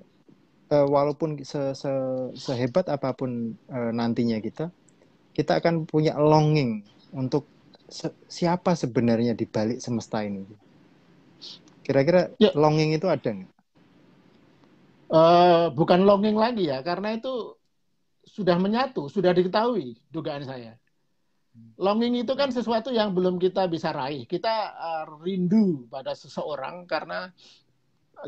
uh, 0.73 0.89
walaupun 0.89 1.45
se, 1.45 1.77
se, 1.77 1.93
sehebat 2.33 2.89
apa 2.89 3.13
pun 3.13 3.53
uh, 3.69 3.93
nantinya 3.93 4.41
kita 4.41 4.73
kita 5.37 5.61
akan 5.61 5.85
punya 5.85 6.17
longing 6.17 6.81
untuk 7.13 7.45
se, 7.93 8.09
siapa 8.33 8.73
sebenarnya 8.73 9.37
di 9.37 9.45
balik 9.45 9.85
semesta 9.85 10.25
ini 10.25 10.49
kira-kira 11.85 12.33
ya. 12.41 12.57
longing 12.57 12.97
itu 12.97 13.05
ada 13.13 13.29
nggak 13.29 13.53
uh, 15.13 15.69
bukan 15.77 16.01
longing 16.03 16.35
lagi 16.35 16.73
ya, 16.73 16.81
karena 16.81 17.15
itu 17.15 17.55
sudah 18.25 18.57
menyatu, 18.57 19.13
sudah 19.13 19.37
diketahui 19.37 20.01
dugaan 20.09 20.43
saya. 20.43 20.81
Longing 21.77 22.25
itu 22.25 22.33
kan 22.33 22.49
sesuatu 22.49 22.89
yang 22.89 23.13
belum 23.13 23.37
kita 23.37 23.69
bisa 23.69 23.93
raih. 23.93 24.25
Kita 24.25 24.73
uh, 24.73 25.05
rindu 25.21 25.85
pada 25.93 26.17
seseorang 26.17 26.89
karena 26.89 27.29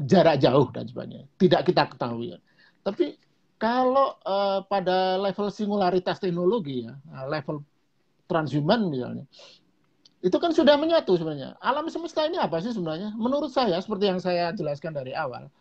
jarak 0.03 0.43
jauh 0.43 0.67
dan 0.75 0.91
sebagainya. 0.91 1.31
Tidak 1.39 1.61
kita 1.63 1.87
ketahui. 1.95 2.35
Tapi 2.83 3.15
kalau 3.61 4.19
uh, 4.27 4.67
pada 4.67 5.17
level 5.17 5.49
singularitas 5.49 6.19
teknologi 6.19 6.85
ya, 6.85 6.95
level 7.31 7.63
transhuman 8.27 8.91
misalnya, 8.91 9.25
itu 10.25 10.37
kan 10.41 10.51
sudah 10.57 10.75
menyatu 10.81 11.15
sebenarnya. 11.15 11.55
Alam 11.61 11.87
semesta 11.93 12.25
ini 12.27 12.41
apa 12.41 12.59
sih 12.59 12.73
sebenarnya? 12.73 13.13
Menurut 13.15 13.53
saya, 13.53 13.77
seperti 13.79 14.09
yang 14.09 14.21
saya 14.21 14.51
jelaskan 14.57 14.97
dari 14.97 15.13
awal, 15.13 15.53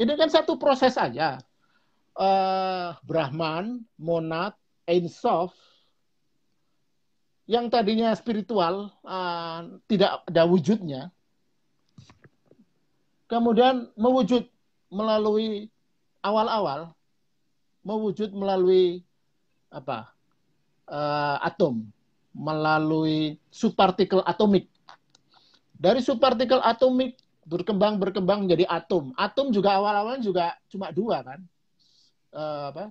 ini 0.00 0.12
kan 0.16 0.28
satu 0.32 0.56
proses 0.56 0.96
saja. 0.96 1.38
Uh, 2.16 2.96
Brahman, 3.04 3.84
Monad, 4.00 4.56
Ein 4.88 5.04
Sof, 5.12 5.52
yang 7.44 7.68
tadinya 7.68 8.10
spiritual 8.16 8.88
uh, 9.04 9.80
tidak 9.86 10.24
ada 10.24 10.42
wujudnya, 10.48 11.12
kemudian 13.26 13.90
mewujud 13.98 14.46
melalui 14.90 15.70
awal-awal, 16.22 16.94
mewujud 17.82 18.34
melalui 18.34 19.02
apa 19.70 20.10
uh, 20.90 21.38
atom, 21.42 21.86
melalui 22.34 23.38
subpartikel 23.50 24.22
atomik. 24.26 24.70
Dari 25.76 26.00
subpartikel 26.00 26.62
atomik 26.64 27.20
berkembang 27.46 28.02
berkembang 28.02 28.46
menjadi 28.46 28.66
atom. 28.66 29.14
Atom 29.14 29.54
juga 29.54 29.78
awal-awal 29.78 30.18
juga 30.18 30.56
cuma 30.66 30.90
dua 30.90 31.22
kan. 31.22 31.40
Uh, 32.34 32.64
apa? 32.74 32.84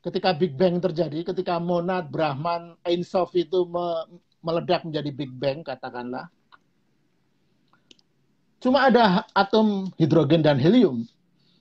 Ketika 0.00 0.32
Big 0.32 0.56
Bang 0.56 0.80
terjadi, 0.80 1.20
ketika 1.20 1.60
monad, 1.60 2.08
Brahman, 2.08 2.72
Ein 2.88 3.04
Sof 3.04 3.36
itu 3.36 3.68
me 3.68 4.08
meledak 4.40 4.88
menjadi 4.88 5.12
Big 5.12 5.28
Bang 5.36 5.60
katakanlah. 5.60 6.32
Cuma 8.60 8.86
ada 8.86 9.24
atom 9.32 9.88
hidrogen 9.96 10.44
dan 10.44 10.60
helium. 10.60 11.08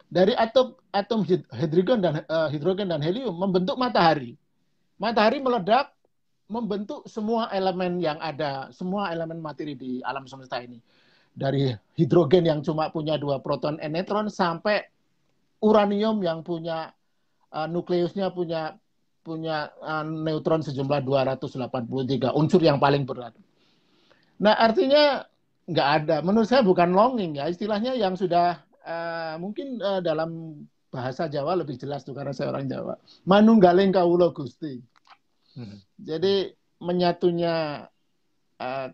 Dari 0.10 0.36
atom 0.36 0.76
atom 0.92 1.24
hidrogen 1.56 2.04
dan 2.04 2.14
uh, 2.28 2.50
hidrogen 2.52 2.92
dan 2.92 3.00
helium 3.00 3.34
membentuk 3.40 3.80
matahari. 3.80 4.36
Matahari 5.00 5.40
meledak 5.40 5.96
membentuk 6.50 7.06
semua 7.08 7.48
elemen 7.54 8.02
yang 8.02 8.18
ada, 8.20 8.74
semua 8.74 9.14
elemen 9.14 9.40
materi 9.40 9.78
di 9.78 10.02
alam 10.02 10.26
semesta 10.28 10.60
ini 10.60 10.82
dari 11.40 11.72
hidrogen 11.96 12.44
yang 12.44 12.60
cuma 12.60 12.92
punya 12.92 13.16
dua 13.16 13.40
proton 13.40 13.80
and 13.80 13.96
neutron 13.96 14.28
sampai 14.28 14.84
uranium 15.64 16.20
yang 16.20 16.44
punya 16.44 16.92
uh, 17.56 17.68
nukleusnya 17.70 18.36
punya 18.36 18.76
punya 19.24 19.72
uh, 19.84 20.04
neutron 20.04 20.64
sejumlah 20.64 21.00
283 21.06 22.36
unsur 22.36 22.62
yang 22.64 22.80
paling 22.80 23.08
berat. 23.08 23.36
Nah 24.40 24.56
artinya 24.56 25.28
nggak 25.70 25.90
ada. 26.04 26.18
Menurut 26.26 26.50
saya 26.50 26.66
bukan 26.66 26.92
longing 26.92 27.38
ya 27.38 27.46
istilahnya 27.46 27.94
yang 27.94 28.18
sudah 28.18 28.58
uh, 28.84 29.36
mungkin 29.38 29.78
uh, 29.78 30.02
dalam 30.02 30.62
bahasa 30.90 31.30
Jawa 31.30 31.54
lebih 31.62 31.78
jelas 31.78 32.02
tuh 32.02 32.18
karena 32.18 32.34
saya 32.34 32.50
orang 32.50 32.66
Jawa. 32.66 32.98
Manunggaling 33.30 33.94
kaulo 33.94 34.34
gusti. 34.34 34.82
Hmm. 35.54 35.78
Jadi 36.02 36.50
menyatunya 36.82 37.86
uh, 38.58 38.88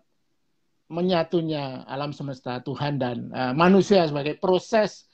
menyatunya 0.91 1.87
alam 1.87 2.11
semesta 2.13 2.61
Tuhan 2.61 3.01
dan 3.01 3.31
uh, 3.33 3.53
manusia 3.55 4.05
sebagai 4.05 4.37
proses 4.37 5.09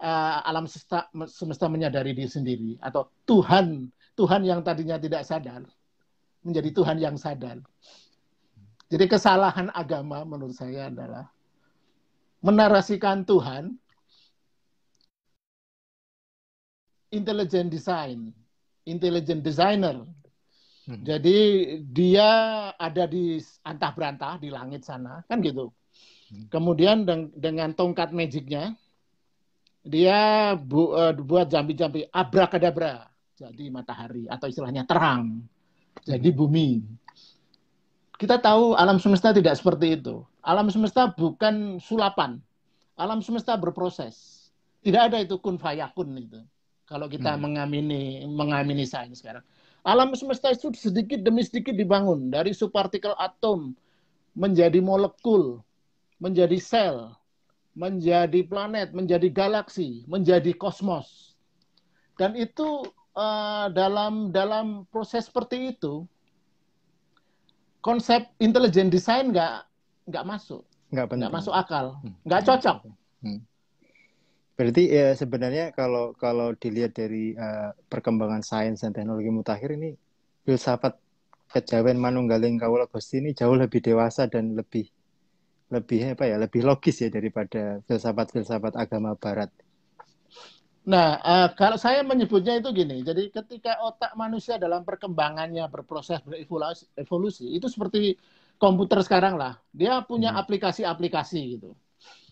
uh, 0.00 0.40
alam 0.46 0.64
semesta, 0.64 1.10
semesta 1.28 1.66
menyadari 1.68 2.16
diri 2.16 2.30
sendiri 2.30 2.70
atau 2.80 3.12
Tuhan 3.28 3.90
Tuhan 4.16 4.42
yang 4.46 4.64
tadinya 4.64 4.96
tidak 4.96 5.28
sadar 5.28 5.64
menjadi 6.40 6.72
Tuhan 6.72 6.96
yang 6.96 7.16
sadar. 7.20 7.60
Jadi 8.90 9.06
kesalahan 9.06 9.70
agama 9.70 10.26
menurut 10.26 10.58
saya 10.58 10.90
adalah 10.90 11.30
menarasikan 12.42 13.22
Tuhan 13.22 13.78
intelligent 17.14 17.70
design, 17.70 18.34
intelligent 18.86 19.42
designer. 19.46 20.02
Hmm. 20.90 21.02
Jadi 21.06 21.38
dia 21.86 22.30
ada 22.74 23.06
di 23.06 23.38
antah 23.62 23.94
berantah 23.94 24.42
di 24.42 24.50
langit 24.50 24.82
sana, 24.82 25.22
kan 25.30 25.38
gitu. 25.38 25.70
Hmm. 26.30 26.50
Kemudian 26.50 27.06
dengan 27.34 27.70
tongkat 27.74 28.10
magicnya, 28.10 28.74
dia 29.86 30.52
bu, 30.58 30.98
uh, 30.98 31.14
buat 31.14 31.46
jambi-jambi 31.46 32.10
abrakadabra, 32.10 33.06
jadi 33.38 33.70
matahari 33.70 34.26
atau 34.26 34.50
istilahnya 34.50 34.82
terang, 34.82 35.46
jadi 36.02 36.30
bumi. 36.34 36.82
Kita 38.20 38.36
tahu 38.36 38.76
alam 38.76 39.00
semesta 39.00 39.32
tidak 39.32 39.56
seperti 39.56 39.96
itu. 39.96 40.20
Alam 40.44 40.68
semesta 40.68 41.08
bukan 41.08 41.80
sulapan. 41.80 42.36
Alam 43.00 43.24
semesta 43.24 43.56
berproses. 43.56 44.44
Tidak 44.84 45.08
ada 45.08 45.24
itu 45.24 45.40
kun 45.40 45.56
fayakun 45.56 46.12
itu. 46.20 46.44
Kalau 46.84 47.08
kita 47.08 47.32
hmm. 47.32 47.40
mengamini 47.40 48.02
mengamini 48.28 48.84
sains 48.84 49.24
sekarang. 49.24 49.40
Alam 49.88 50.12
semesta 50.12 50.52
itu 50.52 50.68
sedikit 50.76 51.24
demi 51.24 51.40
sedikit 51.40 51.72
dibangun 51.72 52.28
dari 52.28 52.52
subpartikel 52.52 53.16
atom 53.16 53.72
menjadi 54.36 54.84
molekul, 54.84 55.64
menjadi 56.20 56.60
sel, 56.60 57.16
menjadi 57.72 58.44
planet, 58.44 58.92
menjadi 58.92 59.32
galaksi, 59.32 60.04
menjadi 60.04 60.52
kosmos. 60.60 61.32
Dan 62.20 62.36
itu 62.36 62.84
uh, 63.16 63.72
dalam 63.72 64.28
dalam 64.28 64.84
proses 64.92 65.24
seperti 65.24 65.72
itu 65.72 66.04
konsep 67.80 68.28
intelligent 68.40 68.92
design 68.92 69.32
nggak 69.32 69.64
nggak 70.08 70.24
masuk, 70.24 70.62
nggak 70.92 71.06
nggak 71.08 71.34
masuk 71.34 71.54
akal, 71.56 72.00
hmm. 72.00 72.16
nggak 72.24 72.42
cocok. 72.44 72.76
Hmm. 73.24 73.40
Berarti 74.56 74.92
ya 74.92 75.16
sebenarnya 75.16 75.72
kalau 75.72 76.12
kalau 76.16 76.52
dilihat 76.52 76.92
dari 76.92 77.32
uh, 77.32 77.72
perkembangan 77.88 78.44
sains 78.44 78.84
dan 78.84 78.92
teknologi 78.92 79.32
mutakhir 79.32 79.72
ini 79.72 79.96
filsafat 80.44 81.00
kejawen 81.50 81.96
manunggaling 81.96 82.60
kawula 82.60 82.84
Gusti 82.86 83.24
ini 83.24 83.32
jauh 83.32 83.56
lebih 83.56 83.82
dewasa 83.82 84.28
dan 84.28 84.54
lebih 84.54 84.86
lebih 85.70 86.14
apa 86.18 86.26
ya 86.26 86.36
lebih 86.36 86.66
logis 86.66 86.98
ya 86.98 87.08
daripada 87.08 87.80
filsafat-filsafat 87.86 88.74
agama 88.76 89.14
Barat. 89.16 89.48
Nah, 90.80 91.20
uh, 91.20 91.48
kalau 91.52 91.76
saya 91.76 92.00
menyebutnya 92.00 92.56
itu 92.56 92.72
gini, 92.72 93.04
jadi 93.04 93.28
ketika 93.28 93.76
otak 93.84 94.16
manusia 94.16 94.56
dalam 94.56 94.80
perkembangannya 94.80 95.68
berproses 95.68 96.24
berevolusi, 96.24 96.88
evolusi, 96.96 97.46
itu 97.52 97.68
seperti 97.68 98.16
komputer 98.56 99.04
sekarang 99.04 99.36
lah, 99.36 99.60
dia 99.76 100.00
punya 100.00 100.32
hmm. 100.32 100.40
aplikasi-aplikasi 100.40 101.40
hmm. 101.40 101.50
gitu. 101.56 101.70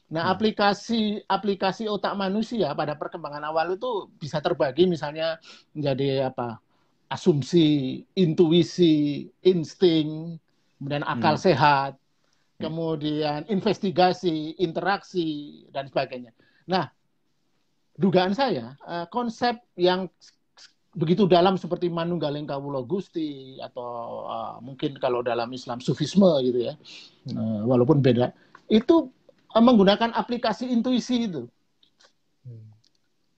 Nah, 0.09 0.25
hmm. 0.25 0.33
aplikasi 0.33 1.01
aplikasi 1.29 1.85
otak 1.93 2.17
manusia 2.17 2.73
pada 2.73 2.97
perkembangan 2.97 3.45
awal 3.45 3.77
itu 3.77 4.09
bisa 4.17 4.41
terbagi 4.41 4.89
misalnya 4.89 5.37
menjadi 5.77 6.33
apa? 6.33 6.61
asumsi, 7.09 8.05
intuisi, 8.21 9.25
insting, 9.41 10.37
kemudian 10.77 11.01
akal 11.09 11.41
hmm. 11.41 11.45
sehat, 11.45 11.93
hmm. 11.97 12.69
kemudian 12.69 13.41
investigasi, 13.49 14.61
interaksi 14.61 15.65
dan 15.73 15.89
sebagainya. 15.89 16.37
Nah, 16.69 16.93
dugaan 17.99 18.31
saya 18.33 18.79
uh, 18.87 19.11
konsep 19.11 19.59
yang 19.75 20.07
begitu 20.95 21.27
dalam 21.27 21.59
seperti 21.59 21.91
Manunggaling 21.91 22.47
Kawulo 22.47 22.87
Gusti 22.87 23.59
atau 23.59 24.25
uh, 24.25 24.57
mungkin 24.63 24.99
kalau 24.99 25.21
dalam 25.21 25.51
Islam 25.51 25.83
Sufisme 25.83 26.27
gitu 26.47 26.71
ya, 26.71 26.75
uh, 27.35 27.67
walaupun 27.67 27.99
beda, 28.03 28.35
itu 28.71 29.11
uh, 29.53 29.63
menggunakan 29.63 30.15
aplikasi 30.15 30.71
intuisi 30.71 31.31
itu. 31.31 31.47
Hmm. 32.47 32.71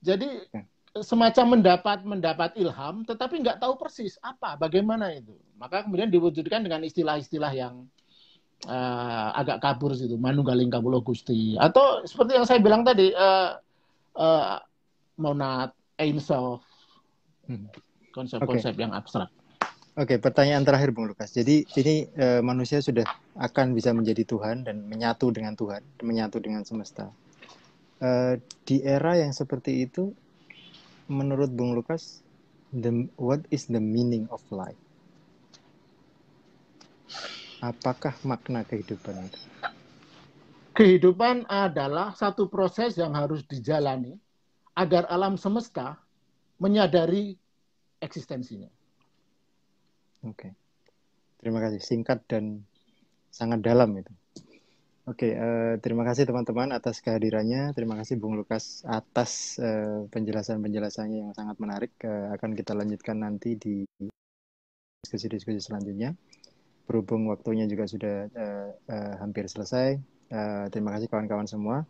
Jadi 0.01 0.29
ya. 0.49 0.61
semacam 1.05 1.59
mendapat 1.59 1.99
mendapat 2.01 2.49
ilham, 2.57 3.05
tetapi 3.05 3.41
nggak 3.45 3.59
tahu 3.61 3.77
persis 3.77 4.17
apa, 4.25 4.57
bagaimana 4.57 5.13
itu. 5.13 5.37
Maka 5.57 5.85
kemudian 5.85 6.09
diwujudkan 6.09 6.65
dengan 6.65 6.81
istilah-istilah 6.81 7.51
yang 7.53 7.85
uh, 8.65 9.29
agak 9.37 9.61
kabur 9.61 9.93
situ, 9.93 10.17
Manunggaling 10.17 10.73
Kawulo 10.73 11.05
Gusti, 11.05 11.61
atau 11.61 12.05
seperti 12.05 12.37
yang 12.37 12.45
saya 12.45 12.61
bilang 12.61 12.81
tadi. 12.85 13.13
Uh, 13.13 13.57
uh, 14.15 14.59
monad, 15.19 15.71
Einsof, 16.01 16.65
hmm. 17.45 17.69
konsep-konsep 18.15 18.73
okay. 18.73 18.81
yang 18.81 18.93
abstrak. 18.97 19.29
Oke, 19.91 20.15
okay, 20.15 20.17
pertanyaan 20.23 20.63
terakhir 20.63 20.95
Bung 20.95 21.11
Lukas. 21.11 21.35
Jadi 21.35 21.67
ini 21.75 22.07
e, 22.15 22.39
manusia 22.39 22.79
sudah 22.79 23.03
akan 23.35 23.75
bisa 23.75 23.91
menjadi 23.91 24.23
Tuhan 24.23 24.63
dan 24.63 24.87
menyatu 24.87 25.35
dengan 25.35 25.51
Tuhan, 25.51 25.83
menyatu 25.99 26.39
dengan 26.39 26.63
semesta. 26.63 27.11
E, 27.99 28.39
di 28.63 28.79
era 28.87 29.19
yang 29.19 29.35
seperti 29.35 29.83
itu, 29.83 30.15
menurut 31.11 31.51
Bung 31.51 31.75
Lukas, 31.75 32.23
the, 32.71 33.11
what 33.19 33.43
is 33.51 33.67
the 33.67 33.83
meaning 33.83 34.31
of 34.31 34.39
life? 34.47 34.79
Apakah 37.59 38.15
makna 38.23 38.63
kehidupan 38.63 39.27
itu? 39.27 39.50
Kehidupan 40.71 41.51
adalah 41.51 42.15
satu 42.15 42.47
proses 42.47 42.95
yang 42.95 43.11
harus 43.11 43.43
dijalani 43.43 44.15
agar 44.75 45.03
alam 45.11 45.35
semesta 45.35 45.99
menyadari 46.61 47.35
eksistensinya. 47.99 48.71
Oke. 50.23 50.55
Terima 51.41 51.59
kasih. 51.59 51.81
Singkat 51.81 52.23
dan 52.29 52.63
sangat 53.33 53.65
dalam 53.65 53.91
itu. 53.97 54.13
Oke, 55.09 55.33
uh, 55.33 55.81
terima 55.81 56.05
kasih 56.05 56.29
teman-teman 56.29 56.69
atas 56.77 57.01
kehadirannya. 57.01 57.73
Terima 57.73 57.97
kasih 57.97 58.21
Bung 58.21 58.37
Lukas 58.37 58.85
atas 58.85 59.57
uh, 59.57 60.05
penjelasan-penjelasannya 60.13 61.25
yang 61.25 61.33
sangat 61.33 61.57
menarik. 61.57 61.89
Uh, 62.05 62.29
akan 62.37 62.53
kita 62.53 62.77
lanjutkan 62.77 63.17
nanti 63.17 63.57
di 63.57 63.81
diskusi-diskusi 65.01 65.57
selanjutnya. 65.57 66.13
Berhubung 66.85 67.25
waktunya 67.33 67.65
juga 67.65 67.89
sudah 67.89 68.29
uh, 68.29 68.69
uh, 68.77 69.13
hampir 69.25 69.49
selesai, 69.49 69.97
Uh, 70.31 70.71
terima 70.71 70.95
kasih 70.95 71.11
kawan-kawan 71.11 71.45
semua. 71.45 71.83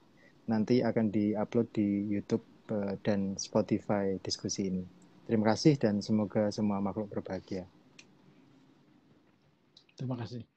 Nanti 0.49 0.81
akan 0.81 1.13
diupload 1.13 1.67
di 1.71 2.09
YouTube 2.09 2.41
uh, 2.73 2.97
dan 3.05 3.37
Spotify 3.37 4.17
diskusi 4.17 4.73
ini. 4.73 4.83
Terima 5.29 5.53
kasih 5.53 5.77
dan 5.77 6.01
semoga 6.01 6.49
semua 6.49 6.81
makhluk 6.81 7.07
berbahagia. 7.13 7.69
Terima 9.95 10.17
kasih. 10.17 10.50